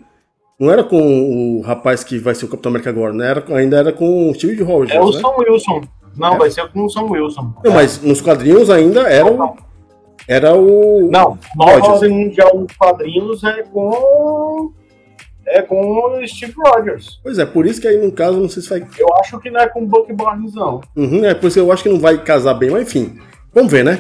não 0.59 0.70
era 0.70 0.84
com 0.84 1.57
o 1.57 1.62
rapaz 1.62 2.03
que 2.03 2.20
vai 2.20 2.36
ser 2.36 2.45
o 2.45 2.47
Capitão 2.47 2.70
América 2.70 2.91
agora, 2.91 3.14
né? 3.14 3.32
Era, 3.32 3.55
ainda 3.55 3.78
era 3.78 3.91
com 3.91 4.30
o 4.30 4.36
Steve 4.36 4.62
Rogers. 4.62 4.93
É 4.93 5.01
o 5.01 5.09
né? 5.09 5.20
Sam 5.20 5.34
Wilson. 5.39 5.82
Não, 6.16 6.36
é. 6.36 6.38
vai 6.38 6.51
ser 6.51 6.70
com 6.72 6.84
o 6.84 6.89
Sam 6.89 7.05
Wilson. 7.05 7.53
Não, 7.64 7.74
mas 7.74 8.01
nos 8.01 8.22
quadrinhos 8.22 8.70
ainda 8.70 9.09
era 9.09 9.26
o. 9.26 9.55
Era 10.28 10.53
o. 10.53 11.09
Não, 11.09 11.39
Nova 11.55 11.93
Ordem 11.93 12.12
Mundial 12.12 12.55
nos 12.55 12.74
quadrinhos 12.74 13.43
é 13.43 13.64
com. 13.64 14.72
É 15.54 15.62
com 15.62 15.82
o 15.82 16.28
Steve 16.28 16.54
Rogers. 16.58 17.20
Pois 17.22 17.38
é, 17.38 17.45
por 17.45 17.66
isso 17.66 17.82
que 17.82 17.88
aí 17.88 17.97
no 17.97 18.12
caso 18.12 18.39
não 18.39 18.47
sei 18.47 18.64
se 18.64 18.70
vai. 18.70 18.88
Eu 18.97 19.14
acho 19.16 19.38
que 19.39 19.52
não 19.52 19.60
é 19.60 19.68
com 19.68 19.84
o 19.84 19.86
Buck 19.86 20.12
Barnes, 20.14 20.54
não. 20.56 20.80
Uhum, 20.95 21.26
é 21.26 21.34
por 21.34 21.47
isso 21.47 21.56
que 21.56 21.60
eu 21.60 21.72
acho 21.72 21.84
que 21.84 21.89
não 21.89 21.99
vai 21.99 22.18
casar 22.24 22.54
bem, 22.54 22.70
mas 22.70 22.84
enfim. 22.84 23.20
Vamos 23.54 23.70
ver, 23.70 23.84
né? 23.84 23.99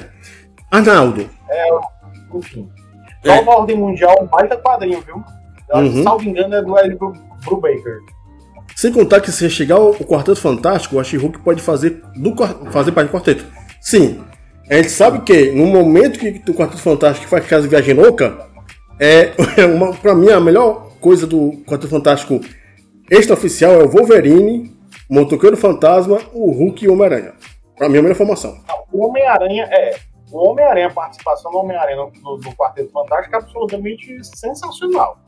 Arnaldo. 0.71 1.29
É, 1.49 1.67
enfim. 2.33 2.69
Nova 3.25 3.51
é. 3.51 3.55
Ordem 3.55 3.77
Mundial, 3.77 4.15
um 4.21 4.27
baita 4.27 4.57
quadrinho, 4.57 5.01
viu? 5.01 5.21
uhum. 5.73 6.03
salvo 6.03 6.27
engano, 6.27 6.55
é 6.55 6.61
do 6.61 6.77
Eric 6.77 6.97
Brubaker. 7.45 7.99
Sem 8.75 8.91
contar 8.91 9.21
que 9.21 9.31
se 9.31 9.49
chegar 9.49 9.79
o 9.79 9.93
Quarteto 9.93 10.39
Fantástico, 10.39 10.99
a 10.99 11.03
She-Hulk 11.03 11.39
pode 11.39 11.61
fazer, 11.61 12.01
do, 12.15 12.33
fazer 12.71 12.91
parte 12.91 13.09
do 13.09 13.13
quarteto. 13.13 13.45
Sim. 13.79 14.23
A 14.69 14.75
gente 14.75 14.89
sabe 14.89 15.21
que 15.21 15.51
no 15.51 15.67
momento 15.67 16.17
que 16.17 16.41
o 16.49 16.53
Quarteto 16.53 16.81
Fantástico 16.81 17.27
faz 17.27 17.45
casa 17.45 17.63
de 17.63 17.67
viagem 17.67 17.93
louca, 17.93 18.47
é 18.99 19.33
uma, 19.65 19.93
pra 19.93 20.15
mim 20.15 20.29
a 20.29 20.39
melhor 20.39 20.90
coisa 21.01 21.25
do 21.27 21.51
Quarteto 21.65 21.89
Fantástico 21.89 22.39
extraoficial 23.09 23.73
é 23.73 23.83
o 23.83 23.89
Wolverine, 23.89 24.71
o 25.09 25.15
Motoqueiro 25.15 25.57
Fantasma, 25.57 26.19
o 26.31 26.51
Hulk 26.51 26.85
e 26.85 26.87
o 26.87 26.93
Homem-Aranha. 26.93 27.33
Pra 27.75 27.89
mim 27.89 27.95
é 27.95 27.99
a 27.99 28.01
melhor 28.03 28.15
formação. 28.15 28.57
O 28.91 29.05
Homem-Aranha 29.05 29.67
é. 29.71 29.95
O 30.31 30.49
Homem-Aranha, 30.49 30.87
a 30.87 30.93
participação 30.93 31.51
do 31.51 31.57
Homem-Aranha 31.57 31.97
no, 31.97 32.37
no 32.37 32.55
Quarteto 32.55 32.91
Fantástico 32.91 33.35
é 33.35 33.39
absolutamente 33.39 34.17
sensacional 34.23 35.19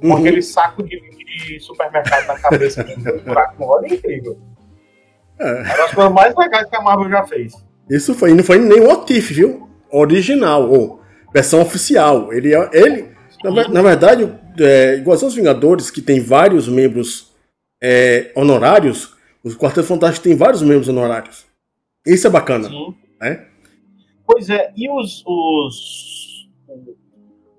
com 0.00 0.08
uhum. 0.08 0.16
aquele 0.16 0.42
saco 0.42 0.82
de, 0.82 1.00
de, 1.00 1.60
supermercado 1.60 2.26
na 2.26 2.38
cabeça 2.38 2.84
com 2.84 2.92
um 2.92 3.18
buraco 3.18 3.54
no 3.58 3.66
olho, 3.66 3.86
é 3.86 3.94
incrível. 3.94 4.38
É. 5.38 5.52
Uma 5.52 5.76
das 5.76 5.94
coisas 5.94 6.12
mais 6.12 6.34
legais 6.36 6.68
que 6.68 6.76
a 6.76 6.80
Marvel 6.80 7.10
já 7.10 7.26
fez. 7.26 7.52
Isso 7.90 8.14
foi, 8.14 8.34
não 8.34 8.44
foi 8.44 8.58
nem 8.58 8.80
o 8.80 8.90
Otif, 8.90 9.32
viu? 9.32 9.68
Original, 9.90 10.70
ou 10.70 11.00
versão 11.32 11.60
oficial. 11.60 12.32
Ele, 12.32 12.54
ele 12.72 13.16
na, 13.44 13.68
na 13.68 13.82
verdade, 13.82 14.32
é, 14.58 14.96
igual 14.96 15.18
aos 15.20 15.34
Vingadores, 15.34 15.90
que 15.90 16.02
tem 16.02 16.20
vários 16.20 16.68
membros 16.68 17.32
é, 17.82 18.32
honorários, 18.34 19.16
o 19.44 19.50
Quarteto 19.50 19.86
Fantástico 19.86 20.24
tem 20.24 20.36
vários 20.36 20.62
membros 20.62 20.88
honorários. 20.88 21.46
Isso 22.06 22.26
é 22.26 22.30
bacana. 22.30 22.68
Sim. 22.68 22.94
Né? 23.20 23.46
Pois 24.26 24.50
é, 24.50 24.72
e 24.76 24.90
os, 24.90 25.22
os 25.26 26.48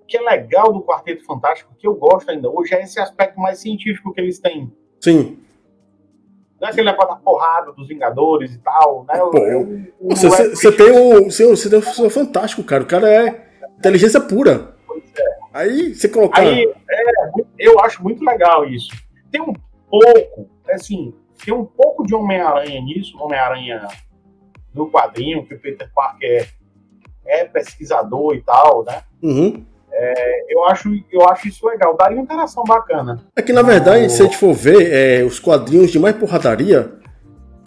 que 0.07 0.17
é 0.17 0.21
legal 0.21 0.73
do 0.73 0.81
Quarteto 0.81 1.23
Fantástico, 1.25 1.73
que 1.77 1.87
eu 1.87 1.93
gosto 1.93 2.29
ainda 2.29 2.49
hoje, 2.49 2.73
é 2.73 2.81
esse 2.81 2.99
aspecto 2.99 3.39
mais 3.39 3.59
científico 3.59 4.13
que 4.13 4.19
eles 4.19 4.39
têm. 4.39 4.71
Sim. 4.99 5.37
Não 6.59 6.67
é 6.67 6.71
aquele 6.71 6.89
negócio 6.91 7.09
da 7.09 7.15
porrada 7.15 7.71
dos 7.71 7.87
Vingadores 7.87 8.53
e 8.53 8.57
tal, 8.59 9.05
né? 9.07 9.17
Pô, 9.17 9.37
eu, 9.37 9.87
você, 10.01 10.27
você, 10.27 10.49
você, 10.55 10.71
tem 10.71 10.91
o. 10.91 11.25
Você, 11.25 11.47
você 11.47 11.69
tem 11.69 11.79
o 11.79 12.09
fantástico, 12.09 12.63
cara. 12.63 12.83
O 12.83 12.87
cara 12.87 13.09
é 13.09 13.47
inteligência 13.77 14.19
pura. 14.19 14.75
Aí 15.53 15.93
você 15.93 16.07
colocar. 16.07 16.41
Aí, 16.41 16.63
é, 16.65 17.11
eu 17.57 17.79
acho 17.79 18.03
muito 18.03 18.23
legal 18.23 18.65
isso. 18.65 18.89
Tem 19.31 19.41
um 19.41 19.53
pouco, 19.89 20.49
assim, 20.71 21.13
tem 21.43 21.53
um 21.53 21.65
pouco 21.65 22.05
de 22.05 22.13
Homem-Aranha 22.13 22.81
nisso, 22.81 23.17
Homem-Aranha 23.17 23.87
no 24.73 24.89
quadrinho, 24.91 25.45
que 25.45 25.55
o 25.55 25.59
Peter 25.59 25.89
Parker 25.93 26.47
é, 27.25 27.41
é 27.41 27.45
pesquisador 27.45 28.35
e 28.35 28.41
tal, 28.41 28.83
né? 28.85 29.01
Uhum. 29.21 29.65
É, 29.91 30.53
eu, 30.53 30.63
acho, 30.65 30.89
eu 31.11 31.27
acho 31.27 31.47
isso 31.47 31.67
legal, 31.67 31.97
daria 31.97 32.17
uma 32.17 32.23
interação 32.23 32.63
bacana. 32.63 33.25
É 33.35 33.41
que, 33.41 33.51
na 33.51 33.63
verdade, 33.63 34.05
o... 34.05 34.09
se 34.09 34.21
a 34.21 34.25
gente 34.25 34.37
for 34.37 34.53
ver, 34.53 34.91
é, 34.91 35.23
os 35.23 35.39
quadrinhos 35.39 35.91
de 35.91 35.99
mais 35.99 36.15
porradaria 36.15 36.93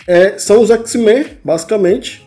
é, 0.07 0.39
são 0.39 0.61
os 0.61 0.71
X-Men, 0.71 1.39
basicamente, 1.45 2.27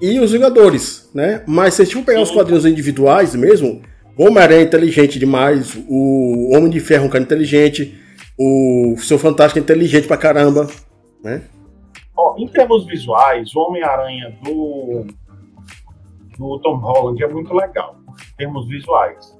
e 0.00 0.20
os 0.20 0.32
Vingadores, 0.32 1.10
né? 1.12 1.42
Mas 1.46 1.74
se 1.74 1.82
a 1.82 1.84
gente 1.84 1.94
for 1.94 2.04
pegar 2.04 2.18
Sim. 2.18 2.24
os 2.24 2.30
quadrinhos 2.30 2.64
individuais 2.64 3.34
mesmo, 3.34 3.82
Homem-Aranha 4.24 4.60
é 4.60 4.64
inteligente 4.64 5.18
demais, 5.18 5.76
o 5.88 6.56
Homem 6.56 6.70
de 6.70 6.80
Ferro 6.80 7.04
é 7.04 7.06
um 7.06 7.10
cara 7.10 7.22
inteligente, 7.22 7.96
o 8.38 8.96
Seu 8.98 9.18
Fantástico 9.18 9.58
é 9.58 9.62
inteligente 9.62 10.08
pra 10.08 10.16
caramba, 10.16 10.66
né? 11.22 11.42
Ó, 12.16 12.34
em 12.36 12.48
termos 12.48 12.84
visuais, 12.86 13.54
o 13.54 13.60
Homem-Aranha 13.60 14.36
do, 14.42 15.06
do 16.36 16.58
Tom 16.60 16.76
Holland 16.78 17.22
é 17.22 17.28
muito 17.28 17.54
legal, 17.54 17.96
em 18.08 18.36
termos 18.36 18.66
visuais. 18.66 19.37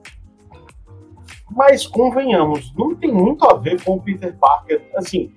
Mas 1.50 1.86
convenhamos, 1.86 2.72
não 2.76 2.94
tem 2.94 3.10
muito 3.12 3.48
a 3.48 3.56
ver 3.56 3.82
com 3.82 3.94
o 3.94 4.02
Peter 4.02 4.36
Parker. 4.38 4.82
Assim, 4.94 5.32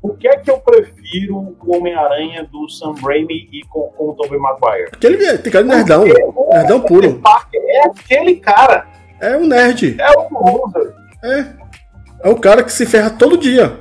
o 0.00 0.14
que 0.14 0.28
é 0.28 0.36
que 0.36 0.50
eu 0.50 0.58
prefiro 0.58 1.56
o 1.60 1.76
Homem-Aranha 1.76 2.44
do 2.44 2.68
Sam 2.68 2.94
Raimi 3.02 3.48
e 3.52 3.62
com, 3.68 3.88
com 3.96 4.10
o 4.10 4.14
Tobey 4.14 4.38
Maguire? 4.38 4.90
Aquele 4.92 5.38
tem 5.38 5.52
cara 5.52 5.64
de 5.64 5.70
nerdão. 5.70 6.04
Nerdão 6.52 6.80
puro. 6.80 7.08
Peter 7.08 7.20
Parker 7.20 7.60
é 7.66 7.86
aquele 7.86 8.36
cara. 8.36 8.86
É 9.20 9.36
um 9.36 9.46
nerd. 9.46 9.96
É 9.98 10.10
o 10.10 10.28
loser. 10.30 10.94
É. 11.24 11.66
É 12.22 12.28
o 12.28 12.36
cara 12.36 12.62
que 12.62 12.72
se 12.72 12.86
ferra 12.86 13.10
todo 13.10 13.36
dia. 13.36 13.80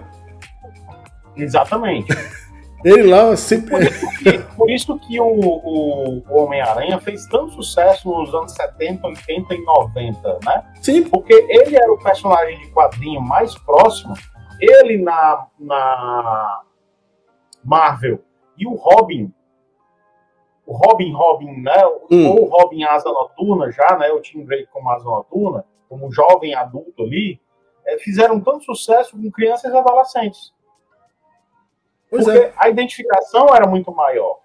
Exatamente. 1.35 2.07
Ele 2.85 3.09
lá 3.09 3.35
sempre. 3.35 3.89
Por 4.55 4.69
isso 4.69 4.99
que, 4.99 5.19
o, 5.19 5.25
o, 5.25 6.19
o 6.19 6.37
Homem-Aranha 6.37 6.99
fez 6.99 7.25
tanto 7.25 7.53
sucesso 7.53 8.07
nos 8.07 8.31
anos 8.31 8.51
70, 8.51 9.07
80 9.07 9.55
e 9.55 9.65
90, 9.65 10.39
né? 10.45 10.71
Sim. 10.83 11.03
Porque 11.09 11.33
ele 11.33 11.75
era 11.75 11.91
o 11.91 11.97
personagem 11.97 12.59
de 12.59 12.69
quadrinho 12.69 13.19
mais 13.19 13.57
próximo. 13.57 14.13
Ele 14.61 15.01
na, 15.01 15.47
na 15.59 16.61
Marvel 17.63 18.19
e 18.55 18.67
o 18.67 18.75
Robin. 18.75 19.33
O 20.63 20.73
Robin 20.73 21.11
Robin, 21.11 21.61
né? 21.61 21.83
Hum. 22.11 22.29
Ou 22.29 22.43
o 22.43 22.49
Robin 22.49 22.83
Asa 22.83 23.09
Noturna 23.09 23.71
já, 23.71 23.97
né? 23.97 24.11
O 24.11 24.21
Tim 24.21 24.45
Drake 24.45 24.67
como 24.71 24.91
Asa 24.91 25.05
Noturna, 25.05 25.65
como 25.89 26.11
jovem 26.11 26.53
adulto 26.53 27.01
ali, 27.01 27.41
é, 27.83 27.97
fizeram 27.97 28.39
tanto 28.39 28.63
sucesso 28.63 29.17
com 29.17 29.31
crianças 29.31 29.73
e 29.73 29.75
adolescentes. 29.75 30.54
Pois 32.09 32.25
porque 32.25 32.39
é. 32.39 32.53
a 32.57 32.69
identificação 32.69 33.53
era 33.53 33.67
muito 33.67 33.93
maior. 33.93 34.37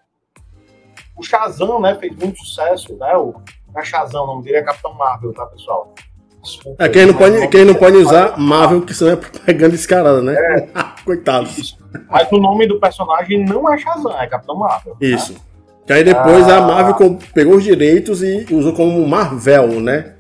O 1.17 1.23
Shazam, 1.23 1.81
né, 1.81 1.95
fez 1.97 2.17
muito 2.17 2.39
sucesso, 2.39 2.97
né? 2.97 3.17
O, 3.17 3.35
a 3.75 3.83
Shazam, 3.83 4.27
não 4.27 4.41
diria 4.41 4.65
Capitão 4.65 4.95
Marvel, 4.95 5.33
tá, 5.33 5.47
pessoal? 5.47 5.95
Desculpa, 6.43 6.83
é, 6.83 6.89
quem 6.89 7.05
não 7.05 7.15
pode, 7.15 7.49
quem 7.49 7.65
não 7.67 7.75
pode 7.75 7.97
usar 7.99 8.39
Marvel, 8.39 8.81
que 8.81 8.95
senão 8.95 9.13
é 9.13 9.17
propaganda 9.17 9.71
descarada, 9.71 10.23
né? 10.23 10.35
É, 10.35 10.69
Coitados. 11.05 11.59
Isso. 11.59 11.79
Mas 12.09 12.31
o 12.33 12.39
nome 12.39 12.67
do 12.67 12.81
personagem 12.81 13.45
não 13.45 13.73
é 13.73 13.77
Shazam, 13.77 14.19
é 14.19 14.27
Capitão 14.27 14.57
Marvel. 14.57 14.97
Né? 15.01 15.09
Isso. 15.09 15.35
Né? 15.35 15.41
Que 15.87 15.93
aí 15.95 16.05
depois 16.05 16.49
ah, 16.49 16.59
a 16.59 16.61
Marvel 16.61 17.19
pegou 17.35 17.57
os 17.57 17.65
direitos 17.65 18.23
e 18.23 18.47
usou 18.51 18.73
como 18.73 19.07
Marvel, 19.07 19.81
né? 19.81 20.15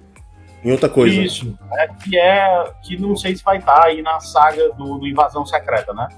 Em 0.64 0.72
outra 0.72 0.88
coisa. 0.88 1.14
Isso. 1.14 1.56
É, 1.72 1.88
que 1.88 2.18
é. 2.18 2.64
Que 2.82 3.00
não 3.00 3.16
sei 3.16 3.36
se 3.36 3.42
vai 3.42 3.58
estar 3.58 3.84
aí 3.84 4.02
na 4.02 4.20
saga 4.20 4.70
do, 4.72 4.98
do 4.98 5.06
Invasão 5.06 5.46
Secreta, 5.46 5.94
né? 5.94 6.08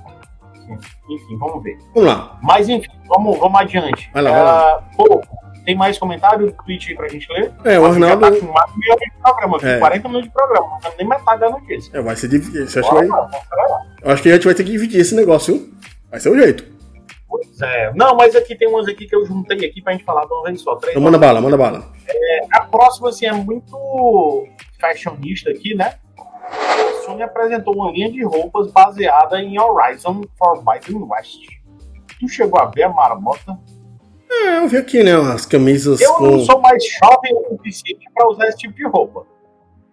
Enfim, 1.09 1.39
vamos 1.39 1.63
ver. 1.63 1.79
Vamos 1.95 2.09
lá. 2.09 2.39
Mas 2.43 2.69
enfim, 2.69 2.91
vamos, 3.09 3.39
vamos 3.39 3.61
adiante. 3.61 4.11
Vai 4.13 4.23
lá, 4.23 4.31
vai 4.31 4.43
lá. 4.43 4.79
Uh, 4.79 4.97
pô, 4.97 5.23
tem 5.65 5.77
mais 5.77 5.99
comentário 5.99 6.47
do 6.47 6.53
tweet 6.65 6.91
aí 6.91 6.97
pra 6.97 7.09
gente 7.09 7.31
ler? 7.33 7.53
É, 7.65 7.79
o 7.79 7.87
Arnaldo. 7.87 8.21
Tá 8.21 8.31
com 8.31 8.53
mais 8.53 8.77
meia 8.77 8.97
de 8.97 9.13
programa, 9.23 9.59
é. 9.63 9.79
40 9.79 10.09
minutos 10.09 10.29
de 10.29 10.35
programa, 10.35 10.79
não 10.83 10.93
nem 10.99 11.09
metade 11.09 11.41
da 11.41 11.51
notícia. 11.51 11.97
É, 11.97 12.03
vai 12.03 12.17
ser 12.17 12.29
dividido. 12.29 12.69
Você 12.69 12.81
acha 12.81 12.89
que 12.89 12.95
vai... 12.95 13.07
Eu 14.03 14.11
acho 14.13 14.23
que 14.23 14.31
a 14.31 14.35
gente 14.35 14.45
vai 14.45 14.55
ter 14.55 14.65
que 14.65 14.73
dividir 14.73 15.01
esse 15.01 15.15
negócio, 15.15 15.55
viu? 15.55 15.73
Vai 16.11 16.21
ser 16.21 16.31
o 16.31 16.37
jeito. 16.37 16.73
Pois 17.29 17.63
é. 17.63 17.93
Não, 17.95 18.15
mas 18.17 18.37
aqui 18.37 18.55
tem 18.55 18.69
umas 18.69 18.87
aqui 18.87 19.07
que 19.07 19.15
eu 19.15 19.25
juntei 19.25 19.67
aqui 19.67 19.81
pra 19.81 19.93
gente 19.93 20.05
falar 20.05 20.27
de 20.27 20.33
uma 20.33 20.43
vez 20.45 20.61
só. 20.61 20.77
Três 20.77 20.93
então 20.93 21.03
manda 21.03 21.19
bala, 21.19 21.41
manda 21.41 21.57
bala. 21.57 21.85
É, 22.07 22.41
a 22.53 22.61
próxima, 22.63 23.09
assim, 23.09 23.27
é 23.27 23.33
muito 23.33 24.47
fashionista 24.79 25.51
aqui, 25.51 25.75
né? 25.75 25.95
Sony 27.13 27.23
apresentou 27.23 27.75
uma 27.75 27.91
linha 27.91 28.11
de 28.11 28.25
roupas 28.25 28.71
baseada 28.71 29.41
em 29.41 29.59
Horizon 29.61 30.23
Forbidden 30.39 31.03
West. 31.09 31.41
Tu 32.19 32.29
chegou 32.29 32.61
a 32.61 32.67
ver 32.67 32.85
a 32.85 32.89
marmota? 32.89 33.59
É, 34.31 34.59
eu 34.59 34.69
vi 34.69 34.79
aqui, 34.79 35.03
né? 35.03 35.13
As 35.15 35.45
camisas. 35.45 36.01
Eu 36.01 36.15
com... 36.15 36.31
não 36.31 36.39
sou 36.41 36.61
mais 36.61 36.83
jovem 36.85 37.35
o 37.35 37.57
suficiente 37.57 38.07
para 38.15 38.29
usar 38.29 38.49
esse 38.49 38.59
tipo 38.59 38.75
de 38.75 38.87
roupa. 38.87 39.27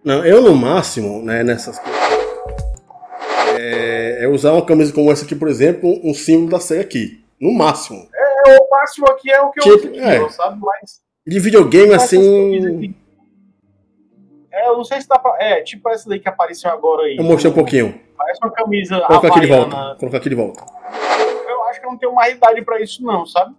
Não, 0.02 0.24
eu 0.24 0.40
no 0.40 0.54
máximo, 0.54 1.22
né, 1.22 1.44
nessas 1.44 1.78
coisas. 1.78 2.00
É, 3.58 4.24
é 4.24 4.28
usar 4.28 4.52
uma 4.52 4.64
camisa 4.64 4.92
como 4.92 5.12
essa 5.12 5.24
aqui, 5.24 5.34
por 5.34 5.48
exemplo, 5.48 6.00
um 6.02 6.14
símbolo 6.14 6.50
da 6.50 6.60
série 6.60 6.80
aqui. 6.80 7.22
No 7.38 7.52
máximo. 7.52 8.08
É, 8.46 8.56
o 8.56 8.70
máximo 8.70 9.06
aqui 9.10 9.30
é 9.30 9.40
o 9.42 9.50
que 9.50 9.60
tipo, 9.60 9.94
eu 9.94 10.24
uso, 10.24 10.26
é. 10.26 10.28
sabe? 10.30 10.58
Mas. 10.60 11.00
De 11.26 11.38
videogame, 11.38 11.92
assim. 11.92 12.94
É, 14.52 14.68
eu 14.68 14.76
não 14.76 14.84
sei 14.84 15.00
se 15.00 15.08
dá 15.08 15.18
pra. 15.18 15.36
É, 15.38 15.62
tipo 15.62 15.88
essa 15.88 16.08
daí 16.08 16.18
que 16.18 16.28
apareceu 16.28 16.70
agora 16.70 17.04
aí. 17.04 17.16
Eu 17.16 17.24
mostrei 17.24 17.50
um 17.50 17.54
pouquinho. 17.54 18.00
Parece 18.16 18.40
uma 18.42 18.50
camisa. 18.50 19.00
Coloca 19.00 19.28
aqui 19.28 19.40
de 19.40 19.46
volta. 19.46 19.96
Coloca 19.98 20.16
aqui 20.16 20.28
de 20.28 20.34
volta. 20.34 20.64
Eu 21.48 21.62
acho 21.64 21.80
que 21.80 21.86
eu 21.86 21.90
não 21.90 21.98
tenho 21.98 22.14
mais 22.14 22.34
idade 22.34 22.62
pra 22.62 22.80
isso, 22.80 23.02
não, 23.02 23.24
sabe? 23.24 23.54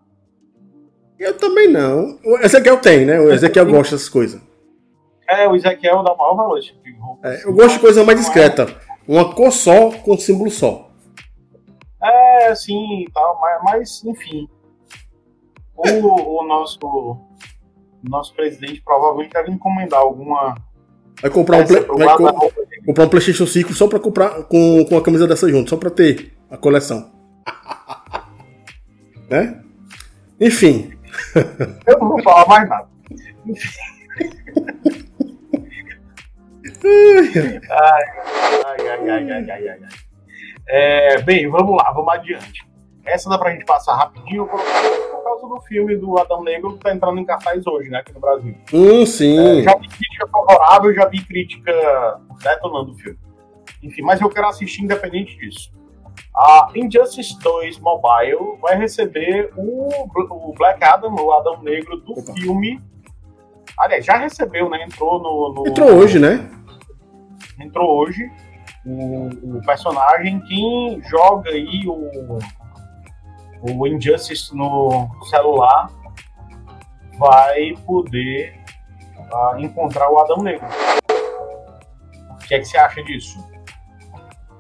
Eu 1.18 1.38
também 1.38 1.68
não. 1.68 2.20
O 2.26 2.38
Ezequiel 2.40 2.78
tem, 2.78 3.06
né? 3.06 3.20
O 3.20 3.32
Ezequiel 3.32 3.66
gosta 3.68 3.96
dessas 3.96 4.10
coisas. 4.10 4.42
É, 5.30 5.48
o 5.48 5.56
Ezequiel 5.56 6.04
dá 6.04 6.16
maior 6.16 6.36
valor. 6.36 6.60
Tipo, 6.60 7.20
é, 7.24 7.46
eu 7.46 7.54
gosto 7.54 7.76
de 7.76 7.80
coisa 7.80 8.04
mais 8.04 8.20
discreta. 8.20 8.68
Uma 9.08 9.34
cor 9.34 9.52
só 9.52 9.92
com 9.92 10.18
símbolo 10.18 10.52
só. 10.52 10.90
É, 12.04 12.54
sim, 12.56 13.06
tal, 13.14 13.40
mas, 13.40 13.62
mas 13.64 14.04
enfim. 14.04 14.50
O, 15.76 16.40
o 16.40 16.48
nosso, 16.48 17.18
nosso 18.04 18.34
presidente 18.36 18.82
provavelmente 18.84 19.32
deve 19.32 19.52
encomendar 19.52 20.00
alguma 20.00 20.56
Vai 21.22 21.30
comprar 21.30 21.58
um, 21.60 21.66
play, 21.66 21.86
vai 21.86 22.16
co 22.18 22.52
comprar 22.86 23.06
um 23.06 23.10
PlayStation 23.10 23.46
5 23.46 23.74
só 23.74 23.88
pra 23.88 24.00
comprar 24.00 24.44
com, 24.44 24.84
com 24.86 24.98
a 24.98 25.04
camisa 25.04 25.28
dessa 25.28 25.48
junto, 25.48 25.70
só 25.70 25.78
pra 25.78 25.92
ter 25.92 26.34
a 26.50 26.58
coleção. 26.58 27.12
né? 29.30 29.62
Enfim. 30.40 30.94
Eu 31.86 32.00
não 32.00 32.10
vou 32.10 32.24
falar 32.24 32.48
mais 32.48 32.68
nada. 32.68 32.88
ai, 36.84 38.04
ai, 38.66 38.88
ai, 38.88 39.10
ai, 39.10 39.32
ai, 39.32 39.50
ai, 39.52 39.70
ai. 39.70 39.80
É, 40.68 41.22
bem, 41.22 41.50
vamos 41.50 41.76
lá, 41.78 41.92
vamos 41.92 42.14
adiante. 42.14 42.71
Essa 43.06 43.30
dá 43.30 43.38
pra 43.38 43.52
gente 43.52 43.66
passar 43.66 43.96
rapidinho 43.96 44.46
por, 44.48 44.60
por 44.60 45.24
causa 45.24 45.48
do 45.48 45.62
filme 45.62 45.96
do 45.96 46.18
Adão 46.20 46.44
Negro 46.44 46.74
que 46.74 46.80
tá 46.80 46.94
entrando 46.94 47.20
em 47.20 47.26
cartaz 47.26 47.66
hoje, 47.66 47.90
né, 47.90 48.00
aqui 48.00 48.14
no 48.14 48.20
Brasil. 48.20 48.56
Hum, 48.74 49.06
sim. 49.06 49.60
É, 49.60 49.64
já 49.64 49.76
vi 49.76 49.88
crítica 49.88 50.28
favorável, 50.28 50.94
já 50.94 51.06
vi 51.06 51.24
crítica 51.24 51.72
detonando 52.44 52.92
o 52.92 52.96
filme. 52.96 53.20
Enfim, 53.82 54.02
mas 54.04 54.22
eu 54.22 54.30
quero 54.30 54.48
assistir 54.48 54.84
independente 54.84 55.38
disso. 55.38 55.72
A 56.36 56.70
Injustice 56.76 57.38
2 57.40 57.80
Mobile 57.80 58.58
vai 58.62 58.78
receber 58.78 59.52
o, 59.58 59.90
o 60.30 60.54
Black 60.54 60.84
Adam, 60.84 61.14
o 61.16 61.34
Adão 61.34 61.62
Negro 61.62 61.98
do 61.98 62.14
Opa. 62.14 62.34
filme. 62.34 62.80
Aliás, 63.78 64.06
já 64.06 64.18
recebeu, 64.18 64.70
né? 64.70 64.84
Entrou 64.84 65.20
no, 65.22 65.54
no. 65.54 65.68
Entrou 65.68 65.90
hoje, 65.92 66.20
né? 66.20 66.50
Entrou 67.60 68.00
hoje. 68.00 68.30
O, 68.86 69.58
o 69.58 69.62
personagem. 69.66 70.40
Quem 70.42 71.02
joga 71.04 71.50
aí 71.50 71.84
o 71.88 72.40
o 73.62 73.88
Injustice 73.88 74.56
no 74.56 75.10
celular 75.30 75.90
vai 77.18 77.74
poder 77.86 78.60
uh, 79.32 79.60
encontrar 79.60 80.10
o 80.10 80.18
Adão 80.20 80.44
Negro. 80.44 80.68
O 82.32 82.38
que 82.48 82.56
é 82.56 82.60
que 82.60 82.66
você 82.66 82.78
acha 82.78 83.04
disso? 83.04 83.38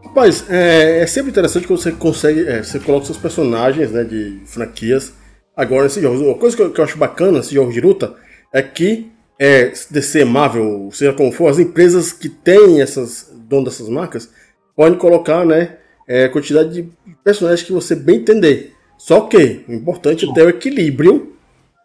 Rapaz, 0.05 0.49
é, 0.49 0.99
é 0.99 1.07
sempre 1.07 1.31
interessante 1.31 1.65
que 1.65 1.71
você 1.71 1.91
consegue. 1.91 2.47
É, 2.47 2.63
você 2.63 2.79
coloca 2.79 3.05
seus 3.05 3.17
personagens 3.17 3.91
né, 3.91 4.03
de 4.03 4.41
franquias 4.45 5.13
agora 5.55 5.83
nesses 5.83 6.01
jogos. 6.01 6.21
Uma 6.21 6.37
coisa 6.37 6.55
que 6.55 6.61
eu, 6.61 6.71
que 6.71 6.79
eu 6.79 6.83
acho 6.83 6.97
bacana 6.97 7.37
nesses 7.37 7.51
jogos 7.51 7.73
de 7.73 7.81
luta 7.81 8.15
é 8.53 8.61
que 8.61 9.11
é, 9.39 9.71
DC, 9.89 10.23
Marvel, 10.25 10.89
seja 10.91 11.13
como 11.13 11.31
for, 11.31 11.47
as 11.47 11.57
empresas 11.57 12.13
que 12.13 12.29
têm 12.29 12.81
essas 12.81 13.31
donas 13.33 13.73
dessas 13.73 13.89
marcas 13.89 14.29
podem 14.75 14.99
colocar 14.99 15.45
né, 15.45 15.77
é, 16.07 16.27
quantidade 16.27 16.69
de 16.69 16.89
personagens 17.23 17.65
que 17.65 17.73
você 17.73 17.95
bem 17.95 18.17
entender. 18.17 18.75
Só 19.01 19.21
que 19.21 19.65
o 19.67 19.73
importante 19.73 20.29
é 20.29 20.31
ter 20.31 20.45
o 20.45 20.49
equilíbrio 20.49 21.33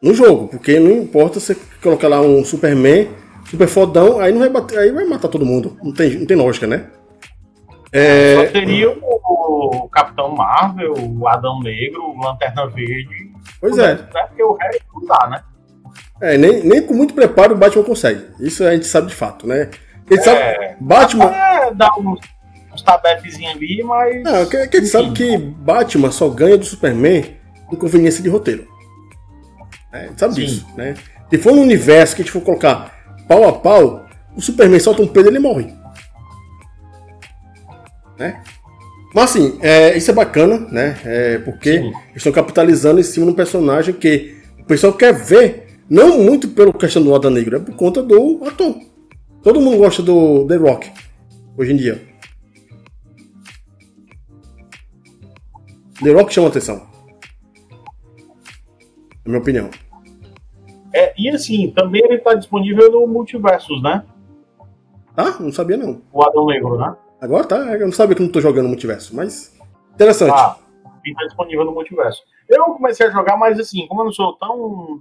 no 0.02 0.12
jogo, 0.12 0.48
porque 0.48 0.78
não 0.78 0.90
importa 0.90 1.40
você 1.40 1.56
colocar 1.82 2.08
lá 2.08 2.20
um 2.20 2.44
Superman, 2.44 3.08
super 3.48 3.66
fodão, 3.66 4.20
aí 4.20 4.30
não 4.30 4.40
vai 4.40 4.50
bater, 4.50 4.78
aí 4.78 4.92
vai 4.92 5.06
matar 5.06 5.28
todo 5.28 5.46
mundo. 5.46 5.78
Não 5.82 5.94
tem, 5.94 6.10
não 6.10 6.26
tem 6.26 6.36
lógica, 6.36 6.66
né? 6.66 6.88
É... 7.90 8.34
Só 8.34 8.52
teria 8.52 8.90
o, 8.90 9.88
Capitão 9.90 10.28
Marvel, 10.36 10.92
o 10.92 11.26
Adão 11.26 11.58
Negro, 11.62 12.02
o 12.02 12.22
Lanterna 12.22 12.66
Verde. 12.66 13.32
Pois 13.62 13.78
é. 13.78 13.94
Né? 13.94 14.08
Porque 14.12 14.42
o 14.42 14.52
resto 14.52 14.84
não 14.94 15.06
dá, 15.06 15.26
né? 15.30 15.42
É, 16.20 16.36
nem, 16.36 16.62
nem 16.64 16.82
com 16.82 16.92
muito 16.92 17.14
preparo 17.14 17.54
o 17.54 17.58
Batman 17.58 17.82
consegue. 17.82 18.26
Isso 18.40 18.62
a 18.62 18.72
gente 18.72 18.84
sabe 18.84 19.06
de 19.06 19.14
fato, 19.14 19.46
né? 19.46 19.70
Gente 20.10 20.20
É. 20.20 20.22
sabe. 20.22 20.76
Batman. 20.80 21.34
É, 21.34 21.72
dá 21.72 21.90
uns, 21.96 22.20
uns 22.76 22.82
tabefezinhos 22.82 23.56
ali, 23.56 23.82
mas. 23.82 24.22
Não, 24.22 24.46
que, 24.46 24.66
que 24.68 24.76
a 24.76 24.80
gente 24.80 24.90
sabe 24.90 25.12
que 25.12 25.36
Batman 25.36 26.10
só 26.10 26.28
ganha 26.28 26.56
do 26.56 26.64
Superman 26.64 27.36
por 27.68 27.78
conveniência 27.78 28.22
de 28.22 28.28
roteiro. 28.28 28.68
É, 29.92 29.98
a 29.98 30.06
gente 30.08 30.20
sabe 30.20 30.34
Sim. 30.34 30.40
disso, 30.42 30.66
né? 30.76 30.94
Se 31.30 31.38
for 31.38 31.54
no 31.54 31.62
universo 31.62 32.14
que 32.14 32.22
a 32.22 32.24
gente 32.24 32.32
for 32.32 32.42
colocar 32.42 32.94
pau 33.26 33.48
a 33.48 33.52
pau, 33.52 34.06
o 34.36 34.40
Superman 34.40 34.78
solta 34.78 35.02
um 35.02 35.08
pedo 35.08 35.28
e 35.28 35.30
ele 35.30 35.38
morre. 35.38 35.72
Né? 38.18 38.40
Mas 39.14 39.30
assim, 39.30 39.58
é, 39.62 39.96
isso 39.96 40.10
é 40.10 40.14
bacana, 40.14 40.58
né? 40.70 40.96
É, 41.04 41.38
porque 41.38 41.78
Sim. 41.78 41.86
eles 41.86 42.16
estão 42.16 42.32
capitalizando 42.32 43.00
em 43.00 43.02
cima 43.02 43.26
de 43.26 43.32
um 43.32 43.34
personagem 43.34 43.94
que 43.94 44.36
o 44.60 44.64
pessoal 44.64 44.92
quer 44.92 45.12
ver, 45.12 45.80
não 45.88 46.18
muito 46.18 46.48
pela 46.48 46.72
questão 46.72 47.02
do 47.02 47.14
Adão 47.14 47.30
Negro, 47.30 47.56
é 47.56 47.60
por 47.60 47.74
conta 47.74 48.02
do 48.02 48.42
ator. 48.46 48.76
Todo 49.42 49.60
mundo 49.60 49.78
gosta 49.78 50.02
do 50.02 50.46
The 50.46 50.56
Rock, 50.56 50.90
hoje 51.56 51.72
em 51.72 51.76
dia. 51.76 52.15
The 56.02 56.12
Rock 56.12 56.32
chama 56.32 56.48
atenção. 56.48 56.86
Na 59.24 59.32
minha 59.32 59.40
opinião. 59.40 59.70
É, 60.92 61.14
e 61.18 61.28
assim, 61.30 61.70
também 61.70 62.02
ele 62.04 62.18
tá 62.18 62.34
disponível 62.34 62.90
no 62.90 63.06
Multiversus, 63.06 63.82
né? 63.82 64.04
Ah, 65.16 65.36
não 65.40 65.50
sabia 65.52 65.76
não. 65.76 66.02
O 66.12 66.22
Adão 66.22 66.46
Negro, 66.46 66.78
né? 66.78 66.94
Agora 67.20 67.44
tá, 67.44 67.56
eu 67.56 67.86
não 67.86 67.92
sabia 67.92 68.14
que 68.14 68.22
eu 68.22 68.26
não 68.26 68.32
tô 68.32 68.40
jogando 68.40 68.68
multiverso, 68.68 69.16
mas. 69.16 69.56
Interessante. 69.94 70.30
Tá. 70.30 70.58
Ele 71.04 71.14
tá 71.14 71.24
disponível 71.24 71.64
no 71.64 71.72
Multiverso. 71.72 72.22
Eu 72.48 72.64
comecei 72.64 73.06
a 73.06 73.10
jogar, 73.10 73.36
mas 73.36 73.58
assim, 73.58 73.86
como 73.86 74.02
eu 74.02 74.04
não 74.06 74.12
sou 74.12 74.36
tão 74.36 75.00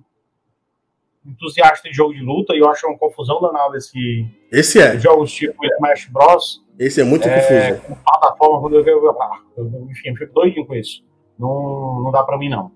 entusiasta 1.25 1.89
de 1.89 1.95
jogo 1.95 2.13
de 2.13 2.21
luta, 2.21 2.53
e 2.55 2.59
eu 2.59 2.69
acho 2.69 2.85
uma 2.87 2.97
confusão 2.97 3.41
danada 3.41 3.77
esse 3.77 4.25
Esse 4.51 4.79
é. 4.81 4.97
jogos 4.99 5.31
tipo 5.31 5.65
Smash 5.65 6.09
Bros. 6.11 6.63
Esse 6.77 7.01
é 7.01 7.03
muito 7.03 7.27
É, 7.27 7.73
confuso. 7.73 7.87
com 7.87 7.95
plataforma, 8.03 8.59
quando 8.61 8.75
eu, 8.75 8.85
eu, 8.85 9.21
ah, 9.21 9.39
eu- 9.57 9.87
enfim, 9.89 10.09
eu 10.09 10.15
fico 10.15 10.33
doidinho 10.33 10.65
com 10.67 10.75
isso. 10.75 11.03
Não, 11.39 12.01
não 12.03 12.11
dá 12.11 12.23
pra 12.23 12.37
mim, 12.37 12.49
não. 12.49 12.71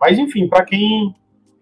Mas, 0.00 0.18
enfim, 0.18 0.48
pra 0.48 0.64
quem 0.64 1.14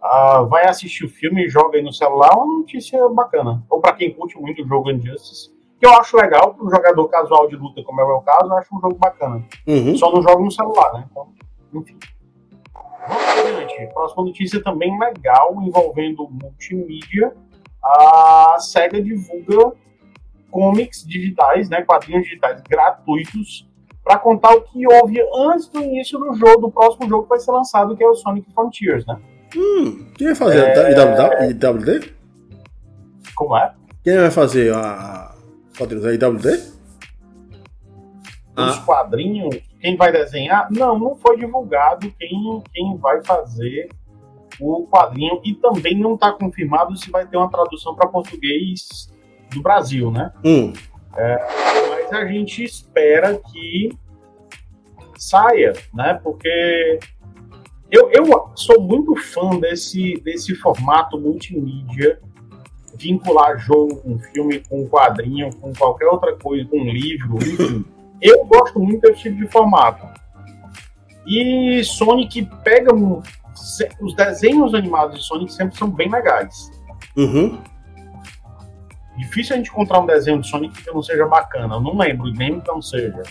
ah, 0.02 0.42
vai 0.42 0.66
assistir 0.66 1.04
o 1.04 1.08
filme 1.08 1.46
e 1.46 1.48
joga 1.48 1.78
aí 1.78 1.82
no 1.82 1.92
celular, 1.92 2.30
é 2.32 2.36
uma 2.36 2.58
notícia 2.58 3.08
bacana. 3.08 3.64
Ou 3.70 3.80
pra 3.80 3.92
quem 3.92 4.12
curte 4.12 4.38
muito 4.38 4.62
o 4.62 4.68
jogo 4.68 4.90
Injustice, 4.90 5.50
que 5.80 5.86
eu 5.86 5.90
acho 5.94 6.16
legal, 6.16 6.54
um 6.60 6.70
jogador 6.70 7.08
casual 7.08 7.48
de 7.48 7.56
luta, 7.56 7.82
como 7.82 8.00
é 8.00 8.04
o 8.04 8.08
meu 8.08 8.20
caso, 8.20 8.44
eu 8.52 8.56
acho 8.56 8.76
um 8.76 8.80
jogo 8.80 8.94
bacana. 8.96 9.44
Uhum. 9.66 9.96
Só 9.96 10.12
não 10.12 10.22
jogo 10.22 10.44
no 10.44 10.50
celular, 10.50 10.92
né? 10.94 11.06
Então, 11.10 11.28
enfim. 11.74 11.96
Próxima 13.92 14.24
notícia 14.24 14.62
também 14.62 14.98
legal, 14.98 15.54
envolvendo 15.62 16.28
multimídia. 16.30 17.32
A 17.84 18.56
SEGA 18.58 19.00
divulga 19.00 19.72
comics 20.50 21.04
digitais, 21.06 21.68
né, 21.68 21.82
quadrinhos 21.82 22.24
digitais 22.24 22.60
gratuitos, 22.68 23.68
para 24.02 24.18
contar 24.18 24.52
o 24.54 24.62
que 24.62 24.86
houve 24.86 25.18
antes 25.50 25.68
do 25.68 25.80
início 25.82 26.18
do 26.18 26.34
jogo, 26.34 26.62
do 26.62 26.70
próximo 26.70 27.08
jogo 27.08 27.24
que 27.24 27.28
vai 27.30 27.38
ser 27.40 27.50
lançado, 27.52 27.96
que 27.96 28.02
é 28.04 28.08
o 28.08 28.14
Sonic 28.14 28.50
Frontiers, 28.52 29.04
né? 29.06 29.18
Hum, 29.56 30.06
quem 30.16 30.26
vai 30.28 30.36
fazer 30.36 30.58
É. 30.58 30.94
a 30.94 31.46
IWD? 31.50 32.12
Como 33.34 33.56
é? 33.56 33.72
Quem 34.02 34.16
vai 34.16 34.30
fazer 34.30 34.72
a. 34.74 35.34
Quadrinhos? 35.76 36.06
A 36.06 36.12
IWD? 36.14 36.48
Os 38.56 38.78
Ah. 38.78 38.82
quadrinhos, 38.86 39.56
quem 39.80 39.96
vai 39.96 40.12
desenhar? 40.12 40.68
Não, 40.70 40.98
não 40.98 41.16
foi 41.16 41.36
divulgado 41.36 42.12
quem, 42.18 42.62
quem 42.72 42.96
vai 42.96 43.22
fazer 43.22 43.88
o 44.60 44.86
quadrinho 44.86 45.40
e 45.44 45.54
também 45.54 45.98
não 45.98 46.14
está 46.14 46.32
confirmado 46.32 46.96
se 46.96 47.10
vai 47.10 47.26
ter 47.26 47.36
uma 47.36 47.50
tradução 47.50 47.94
para 47.94 48.08
português 48.08 49.12
do 49.52 49.62
Brasil, 49.62 50.10
né? 50.10 50.32
Hum. 50.44 50.72
Mas 51.90 52.12
a 52.12 52.26
gente 52.26 52.62
espera 52.62 53.38
que 53.38 53.90
saia, 55.18 55.72
né? 55.94 56.14
Porque 56.22 56.98
eu, 57.90 58.10
eu 58.10 58.50
sou 58.54 58.80
muito 58.80 59.14
fã 59.16 59.58
desse, 59.58 60.20
desse 60.22 60.54
formato 60.54 61.18
multimídia, 61.18 62.20
vincular 62.94 63.58
jogo 63.58 63.96
com 63.96 64.18
filme, 64.18 64.60
com 64.60 64.88
quadrinho, 64.88 65.54
com 65.56 65.72
qualquer 65.72 66.06
outra 66.06 66.34
coisa, 66.36 66.64
com 66.68 66.78
livro, 66.78 67.36
enfim. 67.36 67.84
Eu 68.20 68.44
gosto 68.46 68.78
muito 68.78 69.00
desse 69.02 69.22
tipo 69.22 69.36
de 69.36 69.46
formato. 69.48 70.06
E 71.26 71.82
Sonic 71.84 72.48
pega. 72.62 72.94
Os 74.00 74.14
desenhos 74.14 74.74
animados 74.74 75.18
de 75.18 75.26
Sonic 75.26 75.52
sempre 75.52 75.76
são 75.76 75.90
bem 75.90 76.10
legais. 76.10 76.70
Uhum. 77.16 77.58
Difícil 79.18 79.54
a 79.54 79.56
gente 79.56 79.70
encontrar 79.70 80.00
um 80.00 80.06
desenho 80.06 80.40
de 80.40 80.48
Sonic 80.48 80.82
que 80.82 80.90
não 80.90 81.02
seja 81.02 81.26
bacana. 81.26 81.74
Eu 81.74 81.80
não 81.80 81.96
lembro, 81.96 82.30
nem 82.32 82.60
que 82.60 82.68
não 82.68 82.82
seja. 82.82 83.22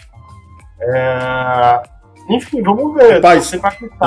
É... 0.80 1.84
Enfim, 2.30 2.62
vamos 2.64 2.96
ver. 2.96 3.16
Rapaz, 3.16 3.52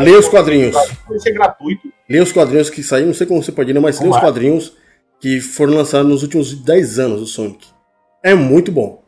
lê 0.01 0.11
os 0.11 0.29
quadrinhos. 0.29 0.75
Vai 1.09 1.19
ser 1.19 1.33
gratuito. 1.33 1.89
Lê 2.09 2.19
os 2.19 2.33
quadrinhos 2.33 2.69
que 2.69 2.83
saíram, 2.83 3.09
não 3.09 3.15
sei 3.15 3.27
como 3.27 3.43
você 3.43 3.53
pode 3.53 3.73
ler, 3.73 3.81
mas 3.81 4.01
lê 4.01 4.09
os 4.09 4.19
quadrinhos 4.19 4.77
que 5.21 5.41
foram 5.41 5.75
lançados 5.75 6.11
nos 6.11 6.23
últimos 6.23 6.55
10 6.55 6.99
anos 6.99 7.21
do 7.21 7.27
Sonic. 7.27 7.69
É 8.23 8.35
muito 8.35 8.73
bom. 8.73 9.03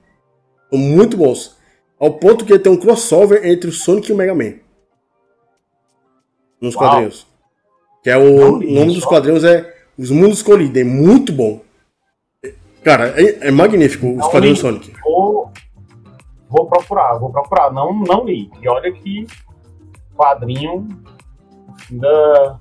São 0.70 0.78
Muito 0.78 1.16
bons. 1.16 1.56
Ao 2.00 2.10
ponto 2.14 2.46
que 2.46 2.58
tem 2.58 2.72
um 2.72 2.78
crossover 2.78 3.44
entre 3.46 3.68
o 3.68 3.72
Sonic 3.72 4.08
e 4.08 4.12
o 4.14 4.16
Mega 4.16 4.34
Man. 4.34 4.54
Nos 6.60 6.74
Uau. 6.74 6.88
quadrinhos. 6.88 7.26
Que 8.02 8.08
é 8.08 8.16
o, 8.16 8.22
Não 8.22 8.58
o 8.58 8.74
nome 8.74 8.94
dos 8.94 9.04
quadrinhos 9.04 9.44
é 9.44 9.74
Os 9.98 10.10
Mundos 10.10 10.42
Colidem. 10.42 10.82
Muito 10.82 11.30
bom. 11.30 11.60
Cara, 12.82 13.08
é, 13.20 13.48
é 13.48 13.50
magnífico 13.50 14.08
os 14.12 14.16
Não 14.16 14.30
quadrinhos 14.30 14.58
li. 14.58 14.62
Sonic. 14.62 14.92
Vou, 15.02 15.52
vou 16.48 16.66
procurar, 16.66 17.18
vou 17.18 17.30
procurar. 17.30 17.70
Não, 17.70 17.92
não 17.92 18.24
li. 18.24 18.50
E 18.62 18.68
olha 18.68 18.90
que 18.90 19.26
quadrinho 20.16 20.88
ainda 21.90 22.60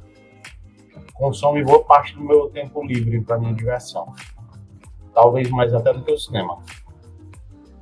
consome 1.14 1.64
boa 1.64 1.84
parte 1.84 2.14
do 2.16 2.24
meu 2.24 2.50
tempo 2.50 2.86
livre 2.86 3.22
para 3.22 3.38
minha 3.38 3.54
diversão. 3.54 4.14
Talvez 5.14 5.50
mais 5.50 5.74
até 5.74 5.94
do 5.94 6.02
que 6.02 6.12
o 6.12 6.18
cinema. 6.18 6.60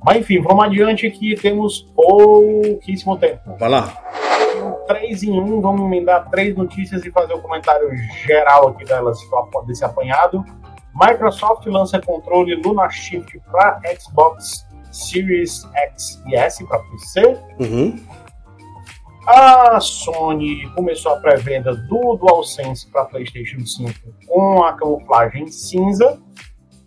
Mas 0.04 0.18
enfim, 0.18 0.40
vamos 0.40 0.64
adiante 0.64 1.06
aqui. 1.06 1.34
Temos 1.34 1.82
pouquíssimo 1.94 3.16
tempo. 3.16 3.56
Vai 3.58 3.68
lá. 3.68 3.94
3 4.86 5.22
em 5.24 5.40
1, 5.40 5.60
vamos 5.60 5.82
emendar 5.82 6.28
três 6.30 6.56
notícias 6.56 7.04
e 7.04 7.10
fazer 7.10 7.34
o 7.34 7.42
comentário 7.42 7.94
geral 8.26 8.68
aqui 8.68 8.84
delas, 8.84 9.18
desse 9.66 9.84
apanhado. 9.84 10.44
Microsoft 10.94 11.66
lança 11.66 12.00
controle 12.00 12.54
Luna 12.56 12.88
Shift 12.88 13.38
para 13.50 13.80
Xbox 13.98 14.66
Series 14.90 15.68
X 15.74 16.22
e 16.26 16.34
S 16.34 16.66
para 16.66 16.78
PC. 16.78 17.36
Uhum. 17.60 17.96
A 19.26 19.78
Sony 19.78 20.66
começou 20.74 21.12
a 21.12 21.16
pré-venda 21.16 21.76
do 21.76 22.16
DualSense 22.16 22.90
para 22.90 23.04
PlayStation 23.04 23.60
5 23.60 23.92
com 24.26 24.62
a 24.64 24.72
camuflagem 24.72 25.48
cinza. 25.48 26.18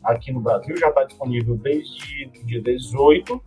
Aqui 0.04 0.32
no 0.32 0.40
Brasil 0.42 0.76
já 0.78 0.90
está 0.90 1.04
disponível 1.04 1.56
desde 1.58 2.26
dia 2.46 2.62
18. 2.62 3.42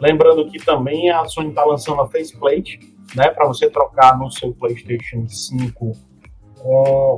Lembrando 0.00 0.50
que 0.50 0.58
também 0.58 1.10
a 1.10 1.24
Sony 1.26 1.50
está 1.50 1.64
lançando 1.64 2.00
a 2.02 2.06
faceplate, 2.08 2.80
né, 3.14 3.28
para 3.30 3.46
você 3.46 3.68
trocar 3.70 4.18
no 4.18 4.30
seu 4.30 4.52
PlayStation 4.54 5.28
5 5.28 5.92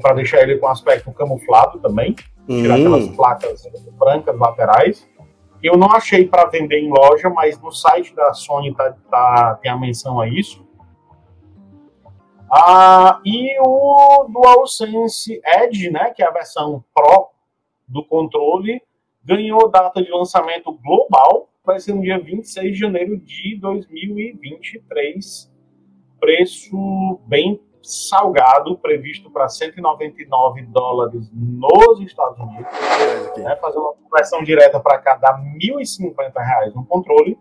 para 0.01 0.15
deixar 0.15 0.43
ele 0.43 0.59
com 0.59 0.69
aspecto 0.69 1.11
camuflado 1.13 1.79
também, 1.81 2.15
tirar 2.47 2.77
aquelas 2.77 3.05
Hum. 3.07 3.17
placas 3.17 3.67
brancas 3.99 4.39
laterais. 4.39 5.09
Eu 5.63 5.77
não 5.77 5.91
achei 5.93 6.27
para 6.27 6.47
vender 6.47 6.79
em 6.81 6.91
loja, 6.91 7.29
mas 7.31 7.61
no 7.61 7.71
site 7.73 8.15
da 8.15 8.33
Sony 8.35 8.75
tá, 8.75 8.95
tá- 9.11 9.59
tem 9.63 9.71
a 9.71 9.77
menção 9.77 10.21
a 10.21 10.29
isso. 10.29 10.65
Ah, 12.51 13.21
e 13.25 13.57
o 13.61 14.25
DualSense 14.29 15.41
Edge, 15.45 15.91
né, 15.91 16.11
que 16.15 16.23
é 16.23 16.27
a 16.27 16.31
versão 16.31 16.85
Pro 16.95 17.31
do 17.93 18.05
controle, 18.05 18.83
ganhou 19.23 19.71
data 19.71 20.03
de 20.03 20.11
lançamento 20.11 20.73
global, 20.73 21.51
vai 21.65 21.79
ser 21.79 21.95
no 21.95 22.03
dia 22.03 22.19
26 22.19 22.73
de 22.73 22.79
janeiro 22.79 23.19
de 23.19 23.57
2023. 23.61 25.53
Preço 26.19 27.21
bem 27.27 27.61
salgado, 27.83 28.79
previsto 28.79 29.31
para 29.31 29.49
199 29.49 30.63
dólares 30.63 31.31
nos 31.33 32.01
Estados 32.01 32.39
Unidos. 32.39 32.73
Né, 33.37 33.57
fazer 33.57 33.79
uma 33.79 33.95
conversão 33.95 34.43
direta 34.43 34.79
para 34.81 34.99
cá 34.99 35.17
dá 35.17 35.37
1.050 35.39 36.33
reais 36.37 36.75
no 36.75 36.85
controle. 36.87 37.39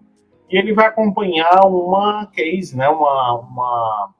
E 0.49 0.57
ele 0.57 0.73
vai 0.73 0.87
acompanhar 0.87 1.65
uma 1.65 2.25
case, 2.27 2.75
né, 2.75 2.89
uma, 2.89 3.35
uma 3.35 4.13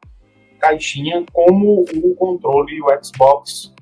caixinha 0.60 1.26
como 1.34 1.82
o 1.82 2.16
controle 2.16 2.82
o 2.82 3.04
Xbox. 3.04 3.74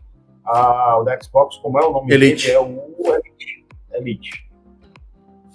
Ah, 0.52 0.98
o 1.00 1.04
da 1.04 1.20
Xbox, 1.22 1.58
como 1.58 1.80
é 1.80 1.86
o 1.86 1.92
nome 1.92 2.12
Elite. 2.12 2.48
dele? 2.48 2.58
É 2.58 2.60
o 2.60 3.14
Elite. 3.14 3.68
Elite. 3.94 4.50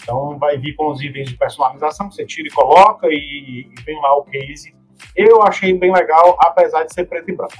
Então 0.01 0.39
vai 0.39 0.59
vir 0.59 0.75
com 0.75 0.91
os 0.91 1.03
itens 1.03 1.31
de 1.31 1.37
personalização 1.37 2.09
que 2.09 2.15
você 2.15 2.25
tira 2.25 2.47
e 2.47 2.51
coloca 2.51 3.09
e, 3.09 3.67
e 3.71 3.83
vem 3.83 4.01
lá 4.01 4.17
o 4.17 4.25
case. 4.25 4.75
Eu 5.17 5.43
achei 5.43 5.77
bem 5.77 5.93
legal, 5.93 6.37
apesar 6.41 6.85
de 6.85 6.93
ser 6.93 7.07
preto 7.07 7.31
e 7.31 7.35
branco. 7.35 7.55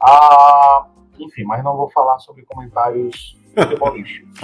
Ah, 0.00 0.86
enfim, 1.18 1.44
mas 1.44 1.62
não 1.62 1.76
vou 1.76 1.90
falar 1.90 2.18
sobre 2.20 2.44
comentários 2.44 3.36
futebolísticos. 3.54 4.40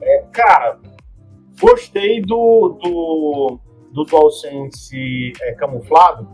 é, 0.00 0.24
cara, 0.32 0.78
gostei 1.60 2.22
do, 2.22 2.78
do, 2.80 3.58
do 3.92 4.04
DualSense 4.04 5.32
é, 5.42 5.52
camuflado. 5.52 6.28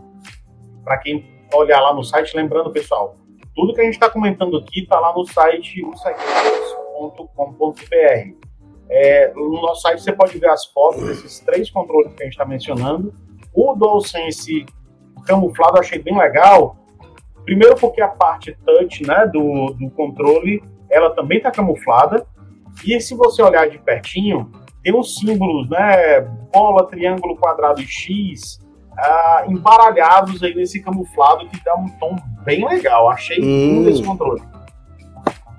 Para 0.83 0.97
quem 0.99 1.25
olhar 1.53 1.81
lá 1.81 1.93
no 1.93 2.03
site, 2.03 2.35
lembrando, 2.35 2.71
pessoal, 2.71 3.15
tudo 3.59 3.73
que 3.73 3.81
a 3.81 3.83
gente 3.83 3.95
está 3.95 4.09
comentando 4.09 4.57
aqui 4.57 4.83
está 4.83 4.97
lá 4.97 5.13
no 5.13 5.25
site 5.25 5.83
usageiros.com.br. 5.83 8.47
É, 8.89 9.33
no 9.35 9.61
nosso 9.61 9.81
site 9.81 10.01
você 10.01 10.13
pode 10.13 10.39
ver 10.39 10.49
as 10.49 10.65
fotos 10.67 11.05
desses 11.05 11.41
três 11.41 11.69
controles 11.69 12.13
que 12.13 12.23
a 12.23 12.25
gente 12.25 12.33
está 12.33 12.45
mencionando. 12.45 13.13
O 13.53 13.75
DualSense 13.75 14.65
camuflado 15.25 15.75
eu 15.75 15.81
achei 15.81 15.99
bem 15.99 16.17
legal. 16.17 16.77
Primeiro 17.43 17.75
porque 17.75 18.01
a 18.01 18.07
parte 18.07 18.57
touch 18.65 19.05
né, 19.05 19.27
do, 19.27 19.73
do 19.73 19.89
controle 19.91 20.63
ela 20.89 21.13
também 21.13 21.39
está 21.39 21.51
camuflada. 21.51 22.25
E 22.85 22.97
se 23.01 23.13
você 23.13 23.41
olhar 23.41 23.69
de 23.69 23.77
pertinho, 23.77 24.49
tem 24.81 24.97
os 24.97 25.17
símbolos, 25.17 25.69
né? 25.69 26.21
Bola, 26.53 26.87
triângulo, 26.87 27.35
quadrado 27.35 27.81
e 27.81 27.85
X, 27.85 28.61
ah, 28.99 29.45
embaralhados 29.47 30.41
aí 30.43 30.53
nesse 30.55 30.81
camuflado 30.81 31.47
que 31.47 31.63
dá 31.63 31.75
um 31.75 31.87
tom 31.99 32.15
bem 32.43 32.67
legal. 32.67 33.09
Achei 33.09 33.41
hum. 33.41 33.87
esse 33.89 34.03
controle. 34.03 34.41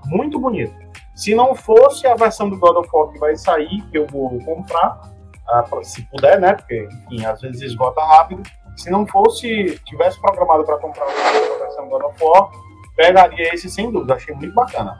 Muito 0.06 0.38
bonito. 0.38 0.74
Se 1.14 1.34
não 1.34 1.54
fosse 1.54 2.06
a 2.06 2.14
versão 2.14 2.48
do 2.48 2.58
God 2.58 2.76
of 2.76 2.88
War 2.92 3.12
que 3.12 3.18
vai 3.18 3.36
sair, 3.36 3.82
que 3.90 3.98
eu 3.98 4.06
vou 4.06 4.38
comprar, 4.44 5.00
ah, 5.48 5.64
se 5.82 6.02
puder, 6.02 6.40
né? 6.40 6.54
Porque, 6.54 6.88
enfim, 7.06 7.24
às 7.24 7.40
vezes 7.40 7.62
esgota 7.62 8.00
rápido. 8.02 8.42
Se 8.76 8.90
não 8.90 9.06
fosse, 9.06 9.78
tivesse 9.84 10.20
programado 10.20 10.64
para 10.64 10.78
comprar 10.78 11.04
a 11.04 11.58
versão 11.58 11.84
do 11.84 11.90
God 11.90 12.04
of 12.04 12.24
War, 12.24 12.50
pegaria 12.96 13.54
esse 13.54 13.68
sem 13.68 13.90
dúvida. 13.90 14.14
Achei 14.14 14.34
muito 14.34 14.54
bacana. 14.54 14.98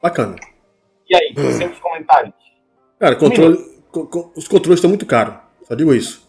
Bacana. 0.00 0.36
E 1.08 1.16
aí, 1.16 1.34
hum. 1.36 1.70
os 1.70 1.78
comentários? 1.80 2.34
Cara, 2.98 3.16
controle, 3.16 3.58
os 4.36 4.46
controles 4.46 4.78
estão 4.78 4.88
muito 4.88 5.06
caros. 5.06 5.34
Só 5.64 5.74
digo 5.74 5.92
isso. 5.92 6.21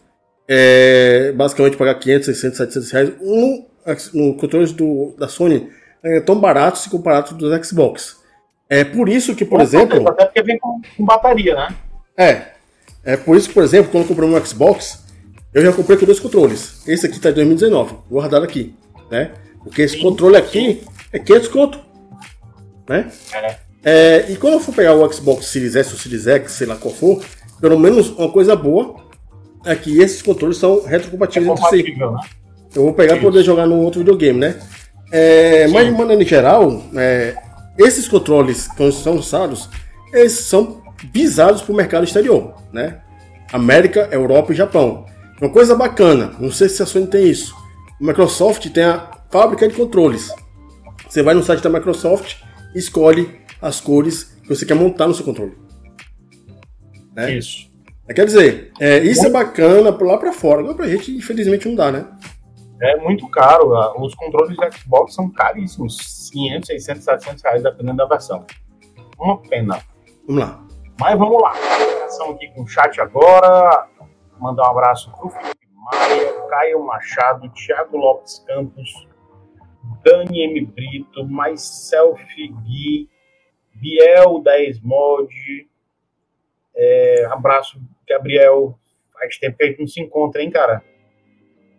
É, 0.46 1.32
basicamente 1.32 1.76
pagar 1.76 1.94
500, 1.94 2.26
600, 2.26 2.58
700 2.58 2.90
reais. 2.90 3.12
Um, 3.20 3.64
no 4.12 4.34
controles 4.34 4.72
do, 4.72 5.14
da 5.18 5.28
Sony 5.28 5.68
é 6.02 6.20
tão 6.20 6.38
barato 6.38 6.78
se 6.78 6.90
comparado 6.90 7.34
dos 7.34 7.66
Xbox. 7.66 8.22
É 8.68 8.84
por 8.84 9.08
isso 9.08 9.34
que, 9.34 9.44
por 9.44 9.58
com 9.58 9.62
exemplo. 9.62 10.08
Até 10.08 10.24
porque 10.24 10.42
vem 10.42 10.58
com, 10.58 10.80
com, 10.96 11.04
bateria, 11.04 11.54
né? 11.54 11.74
É. 12.16 12.54
É 13.04 13.16
por 13.16 13.36
isso 13.36 13.48
que, 13.48 13.54
por 13.54 13.62
exemplo, 13.62 13.90
quando 13.90 14.04
eu 14.04 14.08
comprei 14.08 14.28
um 14.28 14.44
Xbox, 14.44 15.04
eu 15.52 15.62
já 15.62 15.72
comprei 15.72 15.98
com 15.98 16.06
dois 16.06 16.20
controles. 16.20 16.82
Esse 16.86 17.06
aqui 17.06 17.20
tá 17.20 17.30
em 17.30 17.34
2019, 17.34 17.96
guardado 18.10 18.44
aqui, 18.44 18.74
né? 19.10 19.32
Porque 19.62 19.82
esse 19.82 19.96
Sim. 19.96 20.02
controle 20.02 20.36
aqui 20.36 20.82
é 21.12 21.18
500 21.18 21.48
conto, 21.48 21.80
né? 22.88 23.10
É. 23.32 23.56
É, 23.86 24.32
e 24.32 24.36
quando 24.36 24.54
eu 24.54 24.60
for 24.60 24.74
pegar 24.74 24.94
o 24.94 25.12
Xbox 25.12 25.46
Series 25.46 25.76
S 25.76 25.92
ou 25.92 25.98
Series 25.98 26.26
X, 26.26 26.52
sei 26.52 26.66
lá 26.66 26.76
qual 26.76 26.94
for, 26.94 27.22
pelo 27.60 27.78
menos 27.78 28.08
uma 28.10 28.32
coisa 28.32 28.56
boa 28.56 29.03
é 29.64 29.74
que 29.74 30.00
esses 30.00 30.22
controles 30.22 30.58
são 30.58 30.84
retrocompatíveis 30.84 31.48
é 31.48 31.52
entre 31.52 31.92
si. 31.92 31.98
Né? 31.98 32.06
Eu 32.74 32.82
vou 32.84 32.92
pegar 32.92 33.14
para 33.14 33.22
poder 33.22 33.42
jogar 33.42 33.66
no 33.66 33.76
outro 33.76 34.00
videogame, 34.00 34.38
né? 34.38 34.60
É, 35.12 35.68
mas 35.68 35.86
de 35.86 35.92
maneira 35.92 36.24
geral, 36.24 36.82
é, 36.96 37.36
esses 37.78 38.08
controles 38.08 38.68
que 38.68 38.92
são 38.92 39.16
usados, 39.16 39.68
eles 40.12 40.32
são 40.32 40.82
visados 41.12 41.62
para 41.62 41.72
o 41.72 41.76
mercado 41.76 42.04
exterior, 42.04 42.54
né? 42.72 43.00
América, 43.52 44.08
Europa 44.10 44.52
e 44.52 44.56
Japão. 44.56 45.06
Uma 45.40 45.50
coisa 45.50 45.74
bacana, 45.74 46.32
não 46.38 46.50
sei 46.50 46.68
se 46.68 46.82
a 46.82 46.86
Sony 46.86 47.06
tem 47.06 47.28
isso. 47.28 47.54
A 48.00 48.04
Microsoft 48.04 48.68
tem 48.70 48.84
a 48.84 49.10
fábrica 49.30 49.68
de 49.68 49.74
controles. 49.74 50.32
Você 51.08 51.22
vai 51.22 51.34
no 51.34 51.42
site 51.42 51.62
da 51.62 51.70
Microsoft, 51.70 52.36
escolhe 52.74 53.40
as 53.60 53.80
cores 53.80 54.36
que 54.42 54.48
você 54.48 54.66
quer 54.66 54.74
montar 54.74 55.06
no 55.06 55.14
seu 55.14 55.24
controle. 55.24 55.56
Né? 57.14 57.36
Isso. 57.36 57.73
Quer 58.12 58.26
dizer, 58.26 58.72
é, 58.80 58.98
isso 58.98 59.26
é 59.26 59.30
bacana 59.30 59.96
lá 59.98 60.18
para 60.18 60.32
fora. 60.32 60.60
Agora 60.60 60.74
pra 60.74 60.88
gente, 60.88 61.10
infelizmente, 61.16 61.68
não 61.68 61.74
dá, 61.74 61.90
né? 61.90 62.06
É 62.82 62.96
muito 62.96 63.26
caro. 63.30 63.70
Os 63.98 64.14
controles 64.14 64.56
de 64.56 64.78
Xbox 64.78 65.14
são 65.14 65.30
caríssimos. 65.30 66.28
500, 66.30 66.66
600, 66.66 67.04
700 67.04 67.42
reais, 67.42 67.62
dependendo 67.62 67.96
da 67.96 68.06
versão. 68.06 68.44
Uma 69.18 69.40
pena. 69.40 69.80
Vamos 70.26 70.42
lá. 70.42 70.64
Mas 71.00 71.18
vamos 71.18 71.40
lá. 71.40 71.52
Ação 72.04 72.32
aqui 72.32 72.48
com 72.48 72.62
o 72.62 72.66
chat 72.66 73.00
agora. 73.00 73.88
Mandar 74.38 74.64
um 74.64 74.70
abraço 74.70 75.10
pro 75.12 75.30
Felipe 75.30 75.66
Maia, 75.74 76.48
Caio 76.48 76.84
Machado, 76.84 77.48
Thiago 77.50 77.96
Lopes 77.96 78.44
Campos, 78.46 79.08
Dani 80.04 80.42
M. 80.44 80.66
Brito, 80.66 81.26
Myself 81.26 82.24
Gui, 82.64 83.08
Biel 83.74 84.40
10 84.42 84.80
Mod. 84.80 85.32
É, 86.76 87.26
abraço, 87.30 87.80
Gabriel. 88.08 88.78
Faz 89.12 89.38
tempo 89.38 89.56
que 89.56 89.64
a 89.64 89.66
gente 89.66 89.80
não 89.80 89.86
se 89.86 90.00
encontra, 90.00 90.42
hein, 90.42 90.50
cara? 90.50 90.82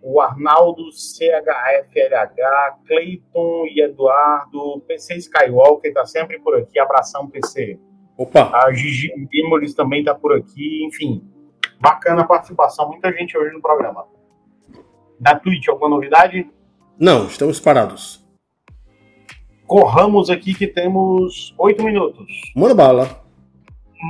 O 0.02 0.22
Arnaldo 0.22 0.84
CHFLH, 0.92 2.78
Cleiton 2.86 3.66
e 3.68 3.82
Eduardo, 3.82 4.82
PC 4.88 5.16
Skywalker 5.16 5.94
tá 5.94 6.06
sempre 6.06 6.40
por 6.40 6.56
aqui. 6.56 6.80
Abração, 6.80 7.30
PC. 7.30 7.80
Opa! 8.18 8.52
A 8.54 8.72
Gigi 8.72 9.12
Imolis 9.34 9.74
também 9.74 10.04
tá 10.04 10.14
por 10.14 10.34
aqui. 10.34 10.86
Enfim, 10.86 11.24
bacana 11.80 12.22
a 12.22 12.28
participação. 12.28 12.90
Muita 12.90 13.12
gente 13.12 13.38
hoje 13.38 13.54
no 13.54 13.62
programa. 13.62 14.06
Da 15.20 15.38
Twitch, 15.38 15.68
alguma 15.68 15.90
novidade? 15.90 16.50
Não, 17.00 17.26
estamos 17.26 17.60
parados 17.60 18.26
corramos 19.68 20.30
aqui 20.30 20.54
que 20.54 20.68
temos 20.68 21.54
oito 21.58 21.84
minutos. 21.84 22.28
Manda 22.56 22.76
bala. 22.76 23.25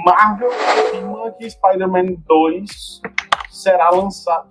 Marvel 0.05 0.49
afirma 0.51 1.31
que 1.31 1.49
Spider-Man 1.49 2.15
2 2.27 3.01
será 3.49 3.89
lançado. 3.89 4.49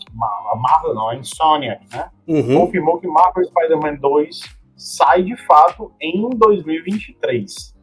A 0.52 0.56
Marvel 0.56 0.94
não, 0.94 1.08
a 1.10 1.16
Insomniac, 1.16 1.84
né? 1.92 2.10
Uhum. 2.26 2.60
Confirmou 2.60 3.00
que 3.00 3.06
Marvel 3.06 3.44
Spider-Man 3.44 3.96
2 3.96 4.40
sai 4.76 5.22
de 5.22 5.36
fato 5.46 5.92
em 6.00 6.28
2023. 6.30 7.74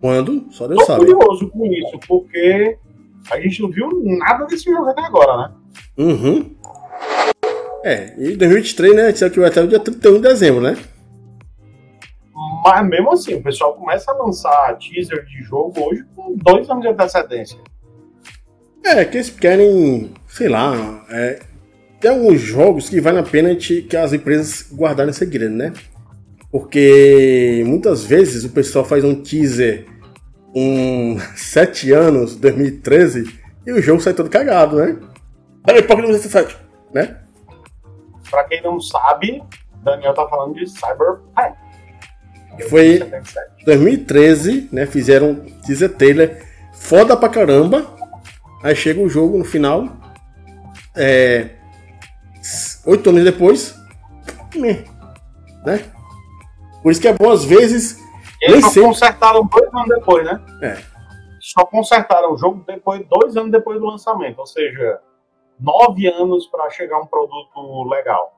Quando? 0.00 0.46
Só 0.52 0.66
Deus 0.68 0.80
Tô 0.80 0.86
sabe. 0.86 1.06
curioso 1.06 1.48
com 1.50 1.66
isso, 1.66 1.98
porque 2.06 2.78
a 3.30 3.40
gente 3.40 3.62
não 3.62 3.70
viu 3.70 3.88
nada 4.18 4.46
desse 4.46 4.70
jogo 4.70 4.88
até 4.88 5.02
agora, 5.02 5.36
né? 5.36 5.52
Uhum. 5.98 6.56
É, 7.84 8.14
e 8.18 8.36
2023, 8.36 8.94
né? 8.94 9.12
Tinha 9.12 9.30
que 9.30 9.40
vai 9.40 9.48
até 9.48 9.62
o 9.62 9.68
dia 9.68 9.80
31 9.80 10.14
de 10.14 10.20
dezembro, 10.20 10.60
né? 10.60 10.76
Mas 12.64 12.86
mesmo 12.86 13.12
assim, 13.12 13.34
o 13.34 13.42
pessoal 13.42 13.74
começa 13.74 14.10
a 14.10 14.14
lançar 14.14 14.78
teaser 14.78 15.24
de 15.24 15.42
jogo 15.42 15.74
hoje 15.80 16.04
com 16.14 16.34
dois 16.36 16.68
anos 16.68 16.82
de 16.82 16.88
antecedência. 16.88 17.58
É, 18.84 19.04
que 19.04 19.16
eles 19.16 19.30
querem, 19.30 20.12
sei 20.26 20.48
lá, 20.48 21.04
é, 21.10 21.40
tem 22.00 22.10
alguns 22.10 22.40
jogos 22.40 22.88
que 22.88 23.00
vale 23.00 23.18
a 23.18 23.22
pena 23.22 23.54
que 23.54 23.96
as 23.96 24.12
empresas 24.12 24.72
guardarem 24.72 25.12
segredo, 25.12 25.54
né? 25.54 25.72
Porque 26.50 27.62
muitas 27.66 28.04
vezes 28.04 28.44
o 28.44 28.50
pessoal 28.50 28.84
faz 28.84 29.04
um 29.04 29.22
teaser 29.22 29.86
com 30.52 31.18
7 31.36 31.92
anos, 31.92 32.36
2013, 32.36 33.38
e 33.66 33.72
o 33.72 33.82
jogo 33.82 34.00
sai 34.00 34.14
todo 34.14 34.30
cagado, 34.30 34.76
né? 34.76 34.96
Peraí, 35.64 35.82
por 35.82 35.96
que 35.96 36.02
não 36.02 36.10
17, 36.10 36.56
né? 36.94 37.18
Pra 38.30 38.44
quem 38.44 38.62
não 38.62 38.80
sabe, 38.80 39.42
Daniel 39.82 40.14
tá 40.14 40.26
falando 40.28 40.54
de 40.54 40.66
Cyberpunk. 40.66 41.67
Foi 42.64 43.00
2013, 43.64 44.68
né? 44.72 44.86
Fizeram 44.86 45.34
teaser 45.66 45.94
trailer 45.94 46.46
foda 46.72 47.16
pra 47.16 47.28
caramba. 47.28 47.86
Aí 48.62 48.74
chega 48.74 49.00
o 49.00 49.08
jogo 49.08 49.38
no 49.38 49.44
final. 49.44 49.88
É. 50.96 51.50
Oito 52.86 53.10
anos 53.10 53.24
depois. 53.24 53.74
Né? 54.54 55.84
Por 56.82 56.92
isso 56.92 57.00
que 57.00 57.08
é 57.08 57.12
bom 57.12 57.30
às 57.30 57.44
vezes. 57.44 57.98
Eles 58.40 58.64
só 58.64 58.70
sempre... 58.70 58.88
consertaram 58.88 59.46
dois 59.46 59.74
anos 59.74 59.88
depois, 59.88 60.24
né? 60.24 60.40
É. 60.62 60.78
Só 61.40 61.64
consertaram 61.64 62.32
o 62.32 62.36
jogo 62.36 62.64
depois, 62.66 63.04
dois 63.08 63.36
anos 63.36 63.50
depois 63.50 63.80
do 63.80 63.86
lançamento. 63.86 64.38
Ou 64.38 64.46
seja, 64.46 65.00
nove 65.58 66.06
anos 66.06 66.46
para 66.46 66.70
chegar 66.70 66.98
um 67.00 67.06
produto 67.06 67.84
legal. 67.88 68.37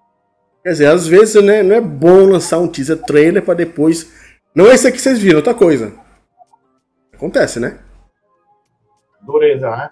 Quer 0.62 0.70
dizer, 0.70 0.86
às 0.86 1.06
vezes 1.06 1.42
né, 1.42 1.62
não 1.62 1.74
é 1.74 1.80
bom 1.80 2.26
lançar 2.26 2.58
um 2.58 2.68
teaser 2.68 3.02
trailer 3.02 3.42
para 3.42 3.54
depois. 3.54 4.12
Não 4.54 4.66
é 4.66 4.74
esse 4.74 4.86
aqui 4.86 4.96
que 4.96 5.02
vocês 5.02 5.18
viram, 5.18 5.38
outra 5.38 5.54
coisa. 5.54 5.92
Acontece, 7.14 7.58
né? 7.58 7.78
Dureza, 9.22 9.70
né? 9.70 9.90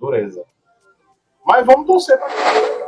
Dureza. 0.00 0.42
Mas 1.46 1.66
vamos 1.66 1.86
torcer 1.86 2.18
pra. 2.18 2.28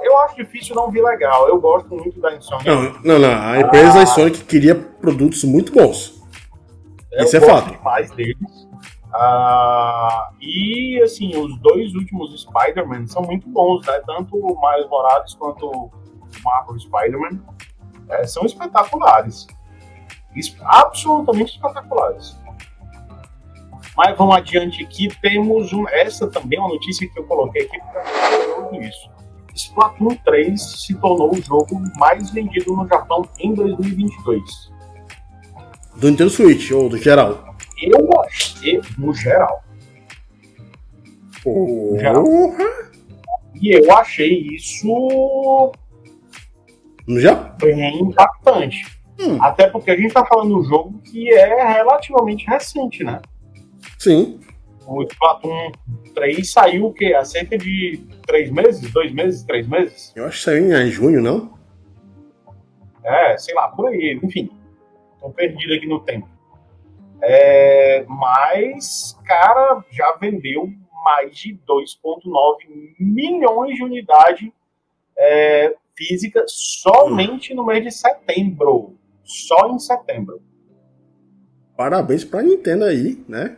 Eu 0.02 0.18
acho 0.20 0.36
difícil 0.36 0.74
não 0.74 0.90
vir 0.90 1.02
legal. 1.02 1.48
Eu 1.48 1.60
gosto 1.60 1.94
muito 1.94 2.20
da 2.20 2.34
Insomniac. 2.34 2.68
Não, 2.68 2.92
não, 3.02 3.18
não. 3.18 3.42
A 3.42 3.60
empresa 3.60 3.90
ah, 3.90 3.94
da 3.94 4.02
Insomniac 4.02 4.44
queria 4.44 4.74
produtos 4.74 5.44
muito 5.44 5.72
bons. 5.72 6.22
Isso 7.12 7.36
é 7.36 7.40
fato. 7.40 7.70
demais 7.70 8.10
deles. 8.12 8.66
Uh, 9.14 10.34
e 10.40 11.00
assim, 11.02 11.36
os 11.36 11.58
dois 11.60 11.94
últimos 11.94 12.42
Spider-Man 12.42 13.06
são 13.06 13.22
muito 13.22 13.48
bons, 13.48 13.84
né? 13.86 14.00
Tanto 14.06 14.36
o 14.36 14.60
Miles 14.60 14.88
Morales 14.88 15.34
quanto 15.34 15.90
Marvel 16.42 16.78
Spider-Man 16.78 17.40
é, 18.08 18.26
são 18.26 18.44
espetaculares. 18.44 19.46
Absolutamente 20.62 21.54
espetaculares. 21.54 22.36
Mas 23.96 24.16
vamos 24.16 24.36
adiante 24.36 24.84
aqui, 24.84 25.08
temos 25.22 25.72
um, 25.72 25.88
essa 25.88 26.26
também 26.26 26.58
é 26.58 26.62
uma 26.62 26.68
notícia 26.68 27.08
que 27.08 27.18
eu 27.18 27.24
coloquei 27.24 27.62
aqui 27.62 27.78
para 27.80 28.78
isso. 28.78 29.10
Splatoon 29.54 30.14
3 30.22 30.60
se 30.60 30.94
tornou 30.96 31.34
o 31.34 31.40
jogo 31.40 31.82
mais 31.96 32.30
vendido 32.30 32.76
no 32.76 32.86
Japão 32.86 33.26
em 33.38 33.54
2022. 33.54 34.70
Do 35.96 36.10
Nintendo 36.10 36.28
Switch 36.28 36.70
ou 36.72 36.90
do 36.90 36.98
geral? 36.98 37.54
Eu 37.80 38.08
achei 38.20 38.82
no 38.98 39.14
geral. 39.14 39.64
Geral. 41.98 42.24
E 43.54 43.74
eu 43.74 43.96
achei 43.96 44.48
isso 44.52 45.72
Já? 47.08 47.34
bem 47.60 48.00
impactante. 48.00 48.96
Hum. 49.18 49.38
Até 49.40 49.68
porque 49.68 49.90
a 49.90 49.96
gente 49.96 50.12
tá 50.12 50.24
falando 50.26 50.48
de 50.48 50.54
um 50.54 50.64
jogo 50.64 51.00
que 51.02 51.32
é 51.32 51.72
relativamente 51.72 52.46
recente, 52.46 53.02
né? 53.02 53.20
Sim. 53.98 54.40
O 54.86 55.02
Splatoon 55.02 55.72
3 56.14 56.50
saiu 56.50 56.86
o 56.86 56.92
quê? 56.92 57.14
Há 57.14 57.24
cerca 57.24 57.56
de 57.56 58.00
três 58.26 58.50
meses? 58.50 58.92
Dois 58.92 59.12
meses? 59.12 59.42
Três 59.44 59.66
meses? 59.66 60.12
Eu 60.14 60.26
acho 60.26 60.38
que 60.38 60.44
saiu 60.44 60.72
em 60.72 60.90
junho, 60.90 61.22
não? 61.22 61.56
É, 63.02 63.36
sei 63.38 63.54
lá, 63.54 63.68
por 63.68 63.88
aí. 63.88 64.18
Enfim, 64.22 64.50
tô 65.20 65.30
perdido 65.30 65.74
aqui 65.74 65.86
no 65.86 66.00
tempo. 66.00 66.28
É, 67.22 68.04
mas, 68.08 69.18
cara, 69.24 69.82
já 69.90 70.16
vendeu 70.20 70.70
mais 71.04 71.36
de 71.36 71.58
2,9 71.68 72.94
milhões 72.98 73.76
de 73.76 73.82
unidade 73.82 74.52
é, 75.16 75.74
física 75.96 76.44
somente 76.46 77.54
no 77.54 77.64
mês 77.64 77.82
de 77.84 77.90
setembro. 77.90 78.96
Só 79.24 79.70
em 79.70 79.78
setembro. 79.78 80.40
Parabéns 81.76 82.24
pra 82.24 82.42
Nintendo 82.42 82.84
aí, 82.84 83.22
né? 83.28 83.56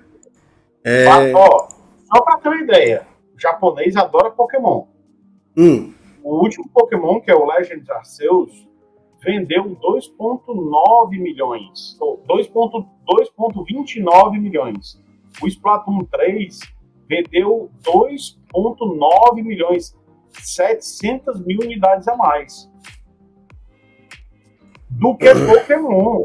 É... 0.84 1.32
Ó, 1.34 1.68
só 2.06 2.22
pra 2.22 2.38
ter 2.38 2.48
uma 2.48 2.62
ideia, 2.62 3.06
o 3.34 3.40
japonês 3.40 3.96
adora 3.96 4.30
Pokémon. 4.30 4.86
Hum, 5.56 5.92
O 6.22 6.36
último 6.42 6.68
Pokémon, 6.68 7.20
que 7.20 7.30
é 7.30 7.34
o 7.34 7.46
Legends 7.46 7.88
Arceus, 7.90 8.66
vendeu 9.22 9.64
2,9 9.76 11.10
milhões. 11.20 11.96
ou 12.00 12.22
2,29 12.28 14.40
milhões. 14.40 15.00
O 15.42 15.46
Splatoon 15.46 16.04
3 16.04 16.58
vendeu 17.08 17.70
2,9 17.82 19.42
milhões. 19.42 19.96
700 20.32 21.44
mil 21.44 21.58
unidades 21.60 22.06
a 22.08 22.16
mais. 22.16 22.70
Do 24.90 25.16
que 25.16 25.32
Pokémon. 25.34 26.24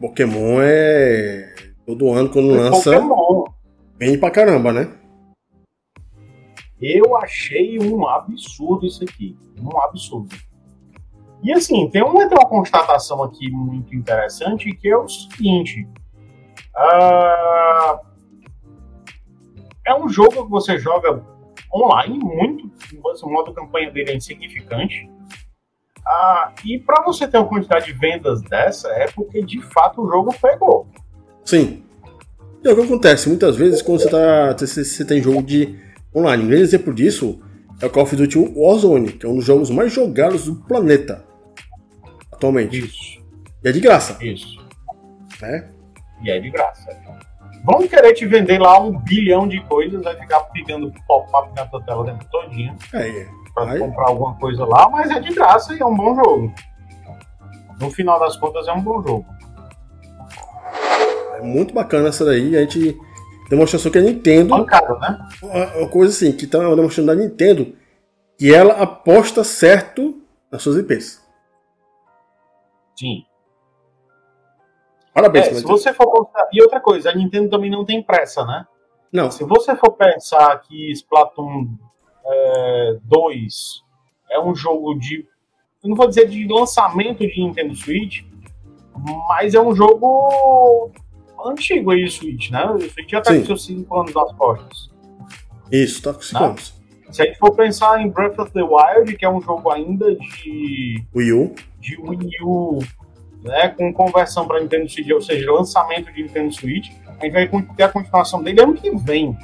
Pokémon 0.00 0.60
é. 0.62 1.54
Todo 1.86 2.10
ano 2.12 2.30
quando 2.30 2.48
lança, 2.48 2.92
Pokémon. 2.92 3.44
vende 3.98 4.18
pra 4.18 4.30
caramba, 4.30 4.72
né? 4.72 4.92
Eu 6.80 7.16
achei 7.16 7.78
um 7.78 8.06
absurdo 8.06 8.86
isso 8.86 9.04
aqui. 9.04 9.36
Um 9.58 9.78
absurdo. 9.80 10.34
E 11.42 11.52
assim, 11.52 11.88
tem 11.90 12.02
uma, 12.02 12.26
tem 12.26 12.38
uma 12.38 12.48
constatação 12.48 13.22
aqui 13.22 13.50
muito 13.50 13.94
interessante 13.94 14.72
que 14.72 14.88
é 14.88 14.96
o 14.96 15.06
seguinte. 15.06 15.86
ah, 16.74 18.00
é 19.86 19.94
um 19.94 20.08
jogo 20.08 20.44
que 20.44 20.50
você 20.50 20.78
joga 20.78 21.22
online, 21.74 22.18
muito. 22.18 22.70
O 23.24 23.30
modo 23.30 23.52
campanha 23.52 23.90
dele 23.90 24.12
é 24.12 24.16
insignificante. 24.16 25.08
Ah, 26.06 26.52
e 26.64 26.78
para 26.78 27.02
você 27.02 27.26
ter 27.26 27.38
uma 27.38 27.48
quantidade 27.48 27.86
de 27.86 27.92
vendas 27.92 28.42
dessa, 28.42 28.88
é 28.88 29.06
porque 29.10 29.42
de 29.42 29.60
fato 29.62 30.02
o 30.02 30.08
jogo 30.10 30.34
pegou. 30.40 30.86
Sim. 31.44 31.82
E 32.62 32.68
é 32.68 32.72
o 32.72 32.76
que 32.76 32.82
acontece? 32.82 33.28
Muitas 33.28 33.56
vezes 33.56 33.80
quando 33.82 34.00
você, 34.00 34.10
tá, 34.10 34.52
você, 34.52 34.84
você 34.84 35.04
tem 35.04 35.22
jogo 35.22 35.42
de 35.42 35.78
online, 36.14 36.44
um 36.44 36.46
grande 36.48 36.62
exemplo 36.62 36.94
disso 36.94 37.40
é 37.80 37.86
o 37.86 37.90
Call 37.90 38.04
of 38.04 38.14
Duty 38.16 38.38
Warzone, 38.38 39.12
que 39.12 39.26
é 39.26 39.28
um 39.28 39.36
dos 39.36 39.44
jogos 39.44 39.68
mais 39.70 39.92
jogados 39.92 40.44
do 40.44 40.54
planeta 40.56 41.24
atualmente. 42.32 42.78
Isso, 42.84 43.22
E 43.64 43.68
é 43.68 43.72
de 43.72 43.80
graça, 43.80 44.22
isso. 44.24 44.58
né? 45.40 45.70
E 46.22 46.30
é 46.30 46.38
de 46.38 46.50
graça. 46.50 46.88
Vão 47.64 47.88
querer 47.88 48.12
te 48.12 48.26
vender 48.26 48.58
lá 48.60 48.78
um 48.78 48.92
bilhão 48.98 49.48
de 49.48 49.58
coisas, 49.64 50.02
vai 50.04 50.14
ficar 50.16 50.40
pegando 50.52 50.92
pop-up 51.06 51.50
na 51.56 51.64
tua 51.66 51.82
tela 51.82 52.02
o 52.02 52.04
tempo 52.04 52.24
todinho 52.30 52.76
É, 52.92 53.26
pra 53.54 53.70
Aí- 53.72 53.78
comprar 53.78 54.08
alguma 54.08 54.34
coisa 54.38 54.64
lá, 54.66 54.88
mas 54.90 55.10
é 55.10 55.18
de 55.18 55.32
graça 55.34 55.74
e 55.74 55.80
é 55.80 55.86
um 55.86 55.96
bom 55.96 56.14
jogo. 56.14 56.52
No 57.80 57.90
final 57.90 58.20
das 58.20 58.36
contas, 58.36 58.68
é 58.68 58.72
um 58.72 58.80
bom 58.82 59.02
jogo. 59.02 59.26
é 61.36 61.40
muito 61.42 61.74
bacana 61.74 62.08
essa 62.08 62.24
daí. 62.24 62.56
A 62.56 62.60
gente 62.60 62.96
demonstração 63.50 63.90
que 63.90 63.98
a 63.98 64.02
Nintendo, 64.02 64.56
Bancada, 64.56 64.94
né? 64.98 65.18
uma 65.42 65.76
uma 65.78 65.88
coisa 65.88 66.12
assim, 66.12 66.32
que 66.32 66.46
tá 66.46 66.58
demonstrando 66.58 67.08
da 67.08 67.14
Nintendo, 67.14 67.74
que 68.38 68.54
ela 68.54 68.74
aposta 68.74 69.42
certo 69.42 70.22
nas 70.50 70.62
suas 70.62 70.76
IPs. 70.76 71.22
Sim. 72.98 73.24
Parabéns, 75.14 75.46
É, 75.46 75.54
se 75.54 75.62
você 75.62 75.94
for 75.94 76.10
pensar... 76.10 76.48
E 76.52 76.60
outra 76.60 76.80
coisa, 76.80 77.10
a 77.10 77.14
Nintendo 77.14 77.48
também 77.48 77.70
não 77.70 77.84
tem 77.84 78.02
pressa, 78.02 78.44
né? 78.44 78.66
Não, 79.12 79.30
Se 79.30 79.44
você 79.44 79.76
for 79.76 79.92
pensar 79.92 80.58
que 80.62 80.90
Splatoon 80.90 81.68
é, 82.26 82.98
2 83.04 83.54
é 84.32 84.40
um 84.40 84.54
jogo 84.56 84.98
de. 84.98 85.24
Eu 85.82 85.90
não 85.90 85.96
vou 85.96 86.08
dizer 86.08 86.28
de 86.28 86.46
lançamento 86.48 87.18
de 87.18 87.40
Nintendo 87.40 87.76
Switch, 87.76 88.22
mas 89.28 89.54
é 89.54 89.60
um 89.60 89.72
jogo 89.74 90.90
antigo 91.46 91.92
aí, 91.92 92.02
o 92.04 92.10
Switch, 92.10 92.50
né? 92.50 92.64
O 92.66 92.80
Switch 92.80 93.08
já 93.08 93.20
tá 93.20 93.30
Sim. 93.32 93.40
com 93.40 93.46
seus 93.46 93.64
5 93.66 93.96
anos 94.00 94.14
nas 94.14 94.32
costas. 94.32 94.90
isso, 95.70 96.02
tá 96.02 96.12
com 96.12 96.20
5 96.22 96.40
Não. 96.40 96.48
anos. 96.50 96.74
Se 97.12 97.22
a 97.22 97.26
gente 97.26 97.38
for 97.38 97.54
pensar 97.54 98.00
em 98.00 98.08
Breath 98.08 98.38
of 98.40 98.50
the 98.50 98.62
Wild, 98.62 99.16
que 99.16 99.24
é 99.24 99.30
um 99.30 99.40
jogo 99.40 99.70
ainda 99.70 100.12
de, 100.16 101.04
Wii 101.14 101.32
U, 101.34 101.54
de 101.78 101.96
Wii 102.00 102.30
U, 102.42 102.78
né, 103.44 103.68
com 103.68 103.92
conversão 103.92 104.48
para 104.48 104.60
Nintendo 104.60 104.88
Switch, 104.88 105.10
ou 105.10 105.20
seja, 105.20 105.52
lançamento 105.52 106.10
de 106.12 106.22
Nintendo 106.22 106.52
Switch, 106.52 106.90
a 107.20 107.24
gente 107.24 107.32
vai 107.32 107.48
ter 107.76 107.82
a 107.82 107.88
continuação 107.90 108.42
dele 108.42 108.62
ano 108.62 108.74
que 108.74 108.90
vem. 108.96 109.36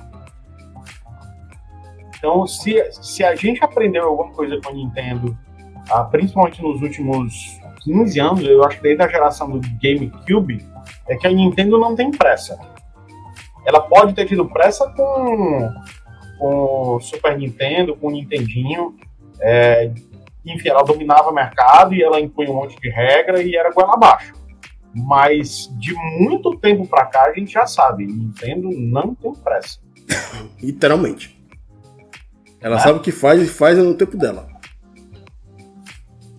Então, 2.16 2.46
se, 2.46 2.82
se 2.92 3.22
a 3.22 3.34
gente 3.34 3.62
aprendeu 3.62 4.04
alguma 4.04 4.32
coisa 4.32 4.58
com 4.60 4.70
a 4.70 4.72
Nintendo, 4.72 5.36
ah, 5.90 6.04
principalmente 6.04 6.62
nos 6.62 6.80
últimos 6.80 7.60
15 7.84 8.20
anos, 8.20 8.42
eu 8.42 8.64
acho 8.64 8.76
que 8.76 8.82
desde 8.82 9.02
a 9.02 9.08
geração 9.08 9.50
do 9.50 9.60
GameCube, 9.82 10.64
é 11.06 11.16
que 11.16 11.26
a 11.26 11.30
Nintendo 11.30 11.78
não 11.78 11.94
tem 11.94 12.10
pressa. 12.10 12.58
Ela 13.66 13.80
pode 13.80 14.14
ter 14.14 14.26
tido 14.26 14.48
pressa 14.48 14.88
com, 14.90 15.70
com 16.38 16.96
o 16.96 17.00
Super 17.00 17.36
Nintendo, 17.36 17.96
com 17.96 18.08
o 18.08 18.10
Nintendinho, 18.10 18.96
é, 19.40 19.92
enfim, 20.44 20.68
ela 20.68 20.82
dominava 20.82 21.30
o 21.30 21.34
mercado 21.34 21.94
e 21.94 22.02
ela 22.02 22.20
impunha 22.20 22.50
um 22.50 22.54
monte 22.54 22.78
de 22.80 22.88
regra 22.90 23.42
e 23.42 23.54
era 23.56 23.70
goela 23.72 23.94
abaixo. 23.94 24.32
Mas 24.94 25.68
de 25.78 25.94
muito 26.18 26.56
tempo 26.58 26.86
pra 26.86 27.06
cá 27.06 27.24
a 27.26 27.32
gente 27.32 27.52
já 27.52 27.66
sabe, 27.66 28.06
Nintendo 28.06 28.68
não 28.72 29.14
tem 29.14 29.32
pressa. 29.34 29.78
literalmente. 30.60 31.38
Ela 32.60 32.76
É? 32.76 32.78
sabe 32.80 32.98
o 32.98 33.02
que 33.02 33.12
faz 33.12 33.40
e 33.40 33.46
faz 33.46 33.78
no 33.78 33.94
tempo 33.94 34.16
dela. 34.16 34.48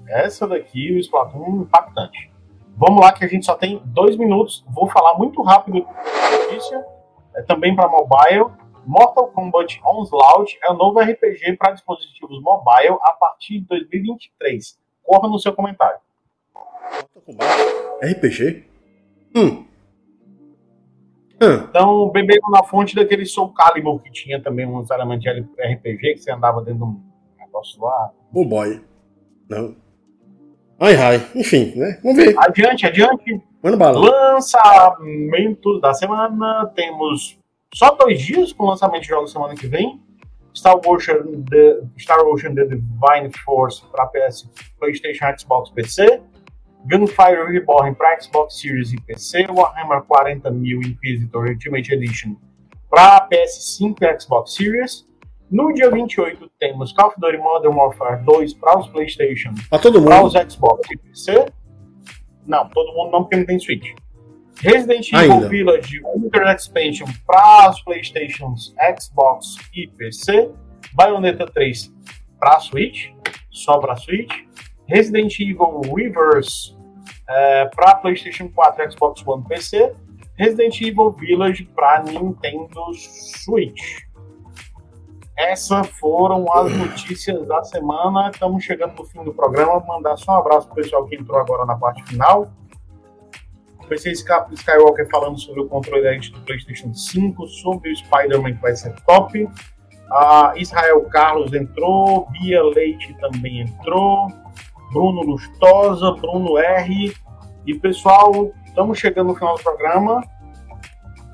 Essa 0.08 0.46
daqui, 0.48 0.92
o 0.94 1.00
Splatoon, 1.00 1.62
impactante. 1.62 2.30
Vamos 2.76 3.02
lá 3.02 3.12
que 3.14 3.24
a 3.24 3.28
gente 3.28 3.46
só 3.46 3.56
tem 3.56 3.82
dois 3.86 4.18
minutos. 4.18 4.66
Vou 4.70 4.90
falar 4.90 5.18
muito 5.18 5.42
rápido 5.42 5.86
notícia. 6.50 6.84
É 7.36 7.42
também 7.44 7.76
para 7.76 7.88
mobile. 7.88 8.52
Mortal 8.86 9.28
Kombat 9.30 9.80
Onslaught 9.86 10.58
é 10.64 10.72
o 10.72 10.74
novo 10.74 11.00
RPG 11.00 11.58
para 11.58 11.74
dispositivos 11.74 12.42
mobile 12.42 12.98
a 13.02 13.14
partir 13.14 13.60
de 13.60 13.68
2023. 13.68 14.80
Corra 15.04 15.30
no 15.30 15.40
seu 15.40 15.54
comentário. 15.54 16.00
RPG? 18.02 18.66
Hum. 19.36 19.66
Hum. 21.42 21.66
Então, 21.70 22.10
beberam 22.10 22.50
na 22.52 22.64
fonte 22.64 22.96
daquele 22.96 23.26
Soul 23.26 23.54
Calibur 23.54 24.00
que 24.00 24.12
tinha 24.12 24.42
também 24.42 24.66
uns 24.66 24.92
elementos 24.92 25.24
de 25.24 25.30
RPG 25.30 26.14
que 26.14 26.18
você 26.18 26.32
andava 26.32 26.62
dentro 26.62 26.80
de 26.80 26.84
um 26.86 27.02
negócio 27.40 27.82
lá. 27.82 28.12
Oh 28.34 28.46
boy. 28.46 28.82
Não. 29.50 29.76
Ai, 30.80 30.96
ai. 30.96 31.32
Enfim, 31.36 31.74
né? 31.76 32.00
Vamos 32.04 32.18
ver. 32.18 32.36
Adiante, 32.38 32.86
adiante. 32.86 33.42
Manda 33.64 33.78
bala. 33.78 34.00
Lançamentos 34.00 35.82
da 35.82 35.94
semana. 35.94 36.72
Temos 36.76 37.41
só 37.74 37.92
dois 37.96 38.22
dias 38.22 38.54
com 38.54 38.66
o 38.66 38.70
lançamento 38.70 39.04
de 39.04 39.08
jogos 39.08 39.32
semana 39.32 39.56
que 39.56 39.68
vem. 39.68 40.02
Star 40.54 40.76
Ocean 40.86 41.24
The, 41.50 41.82
Star 41.98 42.20
Ocean 42.26 42.54
The 42.54 42.66
Divine 42.66 43.32
Force 43.46 43.84
para 43.92 44.08
PS, 44.08 44.50
PlayStation, 44.80 45.26
Xbox, 45.38 45.70
PC. 45.72 46.22
Gunfire 46.90 47.46
Reborn 47.48 47.96
para 47.96 48.20
Xbox 48.20 48.60
Series 48.60 48.92
e 48.92 49.00
PC, 49.02 49.46
Warhammer 49.52 50.02
40.000 50.02 50.88
Inquisitor 50.88 51.48
Ultimate 51.48 51.94
Edition 51.94 52.36
para 52.90 53.28
PS5 53.30 53.98
e 54.02 54.20
Xbox 54.20 54.56
Series. 54.56 55.08
No 55.50 55.72
dia 55.74 55.92
28 55.92 56.50
temos 56.60 56.92
Call 56.94 57.10
of 57.10 57.20
Duty 57.20 57.38
Modern 57.38 57.76
Warfare 57.76 58.24
2 58.24 58.54
para 58.56 58.80
os 58.80 58.88
PlayStation, 58.88 59.54
para 59.70 60.26
os 60.26 60.34
Xbox 60.34 60.90
e 60.92 60.98
PC. 60.98 61.46
Não, 62.48 62.68
todo 62.70 62.94
mundo 62.94 63.12
não, 63.12 63.22
porque 63.24 63.36
não 63.36 63.46
tem 63.46 63.60
Switch. 63.60 63.94
Resident 64.62 65.08
Evil 65.12 65.34
Ainda. 65.34 65.50
Village 65.50 66.02
Winter 66.16 66.48
Expansion 66.54 67.08
para 67.26 67.72
os 67.72 67.82
PlayStations, 67.82 68.76
Xbox 69.00 69.56
e 69.74 69.88
PC. 69.88 70.52
Bayonetta 70.94 71.46
3 71.46 71.92
para 72.40 72.60
Switch, 72.60 73.12
só 73.50 73.80
para 73.80 73.96
Switch. 73.96 74.32
Resident 74.88 75.40
Evil 75.40 75.82
Reverse 75.96 76.76
é, 77.28 77.66
para 77.66 77.96
PlayStation 77.96 78.50
4, 78.50 78.92
Xbox 78.92 79.26
One, 79.26 79.44
PC. 79.48 79.94
Resident 80.38 80.80
Evil 80.82 81.12
Village 81.12 81.64
para 81.76 82.04
Nintendo 82.04 82.94
Switch. 82.94 84.04
Essas 85.38 85.88
foram 85.88 86.46
as 86.54 86.72
notícias 86.72 87.48
da 87.48 87.64
semana. 87.64 88.30
Estamos 88.32 88.64
chegando 88.64 88.96
no 88.96 89.06
fim 89.06 89.24
do 89.24 89.34
programa. 89.34 89.80
Mandar 89.88 90.18
só 90.18 90.34
um 90.34 90.36
abraço 90.36 90.68
para 90.68 90.74
o 90.74 90.76
pessoal 90.84 91.06
que 91.08 91.16
entrou 91.16 91.40
agora 91.40 91.66
na 91.66 91.76
parte 91.76 92.04
final. 92.04 92.52
PC 93.92 94.14
Skywalker 94.14 95.06
falando 95.10 95.38
sobre 95.38 95.62
o 95.62 95.68
controle 95.68 96.02
da 96.02 96.12
do 96.16 96.46
PlayStation 96.46 96.94
5, 96.94 97.46
sobre 97.48 97.92
o 97.92 97.96
Spider-Man 97.96 98.54
que 98.54 98.62
vai 98.62 98.74
ser 98.74 98.94
top. 99.06 99.44
Uh, 99.44 100.58
Israel 100.58 101.02
Carlos 101.12 101.54
entrou, 101.54 102.30
Bia 102.32 102.64
Leite 102.64 103.14
também 103.20 103.60
entrou, 103.62 104.28
Bruno 104.94 105.22
Lustosa, 105.24 106.12
Bruno 106.14 106.58
R. 106.58 107.14
E 107.68 107.74
pessoal, 107.76 108.54
estamos 108.66 108.98
chegando 108.98 109.28
no 109.28 109.36
final 109.36 109.58
do 109.58 109.64
programa. 109.64 110.24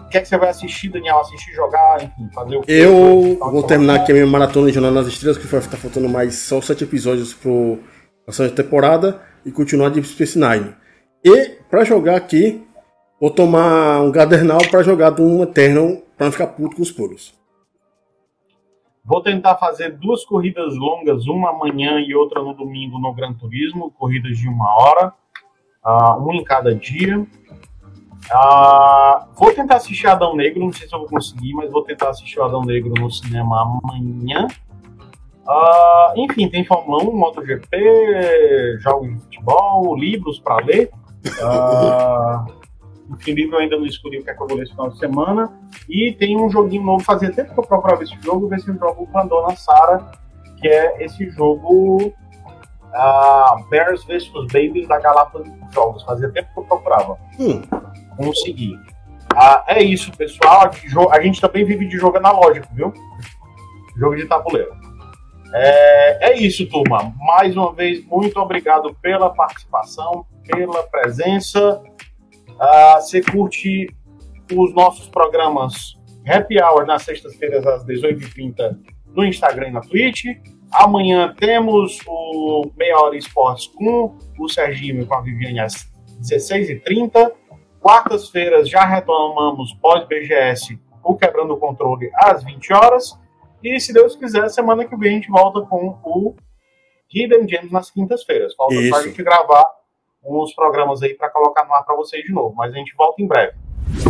O 0.02 0.10
que, 0.10 0.18
é 0.18 0.22
que 0.22 0.28
você 0.28 0.38
vai 0.38 0.50
assistir, 0.50 0.90
Daniel? 0.90 1.20
Assistir, 1.20 1.54
jogar, 1.54 2.04
enfim, 2.04 2.30
fazer 2.34 2.58
o 2.58 2.62
quê? 2.62 2.72
Eu 2.72 3.38
vou 3.40 3.64
terminar 3.64 3.98
aqui 3.98 4.12
a 4.12 4.16
minha 4.16 4.26
maratona 4.26 4.68
de 4.68 4.74
Jornada 4.74 4.96
nas 4.96 5.08
Estrelas, 5.08 5.38
que 5.38 5.46
vai 5.46 5.62
ficar 5.62 5.78
faltando 5.78 6.10
mais 6.10 6.36
só 6.36 6.60
sete 6.60 6.86
episódios 6.86 7.36
para 7.36 8.46
a 8.46 8.50
temporada 8.50 9.22
e 9.46 9.52
continuar 9.52 9.90
de 9.90 10.04
Space 10.04 10.40
Nine. 10.40 10.74
E 11.28 11.60
para 11.70 11.84
jogar 11.84 12.16
aqui, 12.16 12.66
vou 13.20 13.30
tomar 13.30 14.00
um 14.00 14.10
Gadernal 14.10 14.62
para 14.72 14.82
jogar 14.82 15.10
de 15.10 15.22
um 15.22 15.44
Eternal 15.44 15.98
para 16.16 16.28
não 16.28 16.32
ficar 16.32 16.48
puto 16.48 16.78
com 16.78 16.82
os 16.82 16.90
pulos. 16.90 17.38
Vou 19.04 19.22
tentar 19.22 19.56
fazer 19.56 19.98
duas 19.98 20.24
corridas 20.24 20.74
longas, 20.78 21.28
uma 21.28 21.50
amanhã 21.50 22.00
e 22.00 22.16
outra 22.16 22.42
no 22.42 22.54
domingo 22.54 22.98
no 22.98 23.14
Gran 23.14 23.34
Turismo, 23.34 23.92
corridas 23.92 24.38
de 24.38 24.48
uma 24.48 24.74
hora, 24.78 25.14
uh, 25.86 26.26
um 26.26 26.34
em 26.34 26.46
cada 26.46 26.74
dia. 26.74 27.20
Uh, 27.20 27.28
vou 29.38 29.54
tentar 29.54 29.76
assistir 29.76 30.08
Adão 30.08 30.34
Negro, 30.34 30.64
não 30.64 30.72
sei 30.72 30.88
se 30.88 30.96
eu 30.96 31.00
vou 31.00 31.10
conseguir, 31.10 31.54
mas 31.56 31.70
vou 31.70 31.84
tentar 31.84 32.10
assistir 32.10 32.40
Adão 32.40 32.62
Negro 32.62 32.94
no 32.98 33.12
cinema 33.12 33.64
amanhã. 33.64 34.48
Uh, 35.46 36.22
enfim, 36.22 36.48
tem 36.48 36.64
Fórmula 36.64 37.04
1, 37.04 37.14
MotoGP, 37.14 38.78
jogos 38.80 39.10
de 39.10 39.20
futebol, 39.24 39.94
livros 39.98 40.40
para 40.40 40.66
ler. 40.66 40.90
Uh, 41.30 42.58
livro 43.28 43.56
eu 43.56 43.60
ainda 43.60 43.78
não 43.78 43.86
escolhi 43.86 44.20
o 44.20 44.24
que 44.24 44.30
é 44.30 44.34
que 44.34 44.42
eu 44.42 44.48
vou 44.48 44.58
ler 44.58 44.64
esse 44.64 44.72
final 44.72 44.90
de 44.90 45.00
semana. 45.00 45.52
E 45.90 46.14
tem 46.14 46.40
um 46.40 46.50
joguinho 46.50 46.84
novo, 46.84 47.04
fazia 47.04 47.32
tempo 47.32 47.54
que 47.54 47.60
eu 47.60 47.64
procurava 47.64 48.04
esse 48.04 48.16
jogo, 48.22 48.48
ver 48.48 48.60
se 48.60 48.70
eu 48.70 48.78
jogo 48.78 49.08
com 49.08 49.18
a 49.18 49.24
Dona 49.24 49.56
Sara, 49.56 50.12
que 50.60 50.68
é 50.68 51.04
esse 51.04 51.30
jogo 51.30 52.08
uh, 52.08 53.70
Bears 53.70 54.04
vs 54.06 54.30
Babies 54.52 54.88
da 54.88 55.00
Galápagos 55.00 55.50
Jogos. 55.74 56.04
Fazia 56.04 56.30
tempo 56.30 56.50
que 56.54 56.60
eu 56.60 56.66
procurava. 56.66 57.18
Hum. 57.40 57.62
Consegui. 58.18 58.76
Uh, 59.34 59.62
é 59.68 59.84
isso, 59.84 60.12
pessoal. 60.12 60.72
A 61.12 61.22
gente 61.22 61.40
também 61.40 61.64
vive 61.64 61.88
de 61.88 61.98
jogo 61.98 62.18
analógico, 62.18 62.68
viu? 62.74 62.94
Jogo 63.98 64.16
de 64.16 64.26
tabuleiro. 64.26 64.72
É, 65.54 66.32
é 66.32 66.38
isso, 66.38 66.68
turma. 66.68 67.14
Mais 67.20 67.56
uma 67.56 67.74
vez, 67.74 68.06
muito 68.06 68.38
obrigado 68.40 68.94
pela 69.02 69.34
participação, 69.34 70.26
pela 70.48 70.84
presença. 70.84 71.82
Uh, 72.50 73.02
você 73.02 73.22
curte 73.22 73.88
os 74.54 74.74
nossos 74.74 75.08
programas 75.10 75.98
Happy 76.28 76.62
Hour 76.62 76.86
nas 76.86 77.04
sextas-feiras 77.04 77.66
às 77.66 77.86
18h30 77.86 78.78
no 79.16 79.26
Instagram 79.26 79.70
e 79.70 79.72
na 79.72 79.82
Twitch. 79.82 80.26
Amanhã 80.72 81.34
temos 81.38 82.00
o 82.06 82.70
Meia 82.76 82.98
Hora 82.98 83.16
Esportes 83.16 83.68
com 83.68 84.18
o 84.38 84.50
Serginho 84.50 85.02
e 85.02 85.06
com 85.06 85.16
a 85.16 85.22
Viviane 85.22 85.60
às 85.60 85.90
16h30. 86.22 87.32
Quartas-feiras 87.80 88.70
já 88.70 88.86
retomamos 88.86 89.74
pós-BGS 89.82 90.78
o 91.04 91.16
Quebrando 91.16 91.54
o 91.54 91.58
Controle 91.58 92.10
às 92.16 92.44
20 92.44 92.74
horas. 92.74 93.18
E 93.64 93.80
se 93.80 93.94
Deus 93.94 94.16
quiser, 94.16 94.50
semana 94.50 94.86
que 94.86 94.96
vem 94.98 95.12
a 95.12 95.14
gente 95.14 95.30
volta 95.30 95.62
com 95.62 95.98
o 96.04 96.36
Hidden 97.14 97.48
Gems 97.48 97.72
nas 97.72 97.90
quintas-feiras. 97.90 98.54
Falta 98.56 98.76
Isso. 98.76 98.90
só 98.90 98.98
a 98.98 99.04
gente 99.04 99.24
gravar 99.24 99.66
uns 100.28 100.54
programas 100.54 101.02
aí 101.02 101.14
para 101.14 101.30
colocar 101.30 101.66
no 101.66 101.74
ar 101.74 101.86
para 101.86 101.96
vocês 101.96 102.24
de 102.24 102.34
novo, 102.34 102.54
mas 102.56 102.74
a 102.74 102.78
gente 102.78 102.94
volta 102.96 103.22
em 103.22 103.28
breve. 103.28 103.54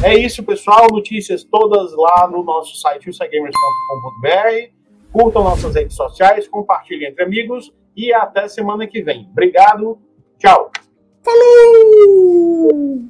É 0.03 0.15
isso, 0.15 0.43
pessoal. 0.43 0.87
Notícias 0.91 1.43
todas 1.43 1.93
lá 1.95 2.27
no 2.27 2.43
nosso 2.43 2.75
site 2.77 3.09
usagamers.com.br. 3.09 4.71
Curtam 5.11 5.43
nossas 5.43 5.75
redes 5.75 5.95
sociais, 5.95 6.47
compartilhem 6.47 7.09
entre 7.09 7.23
amigos 7.23 7.73
e 7.95 8.13
até 8.13 8.47
semana 8.47 8.85
que 8.85 9.01
vem. 9.01 9.27
Obrigado. 9.31 9.97
Tchau. 10.37 10.71
Falou! 11.23 13.07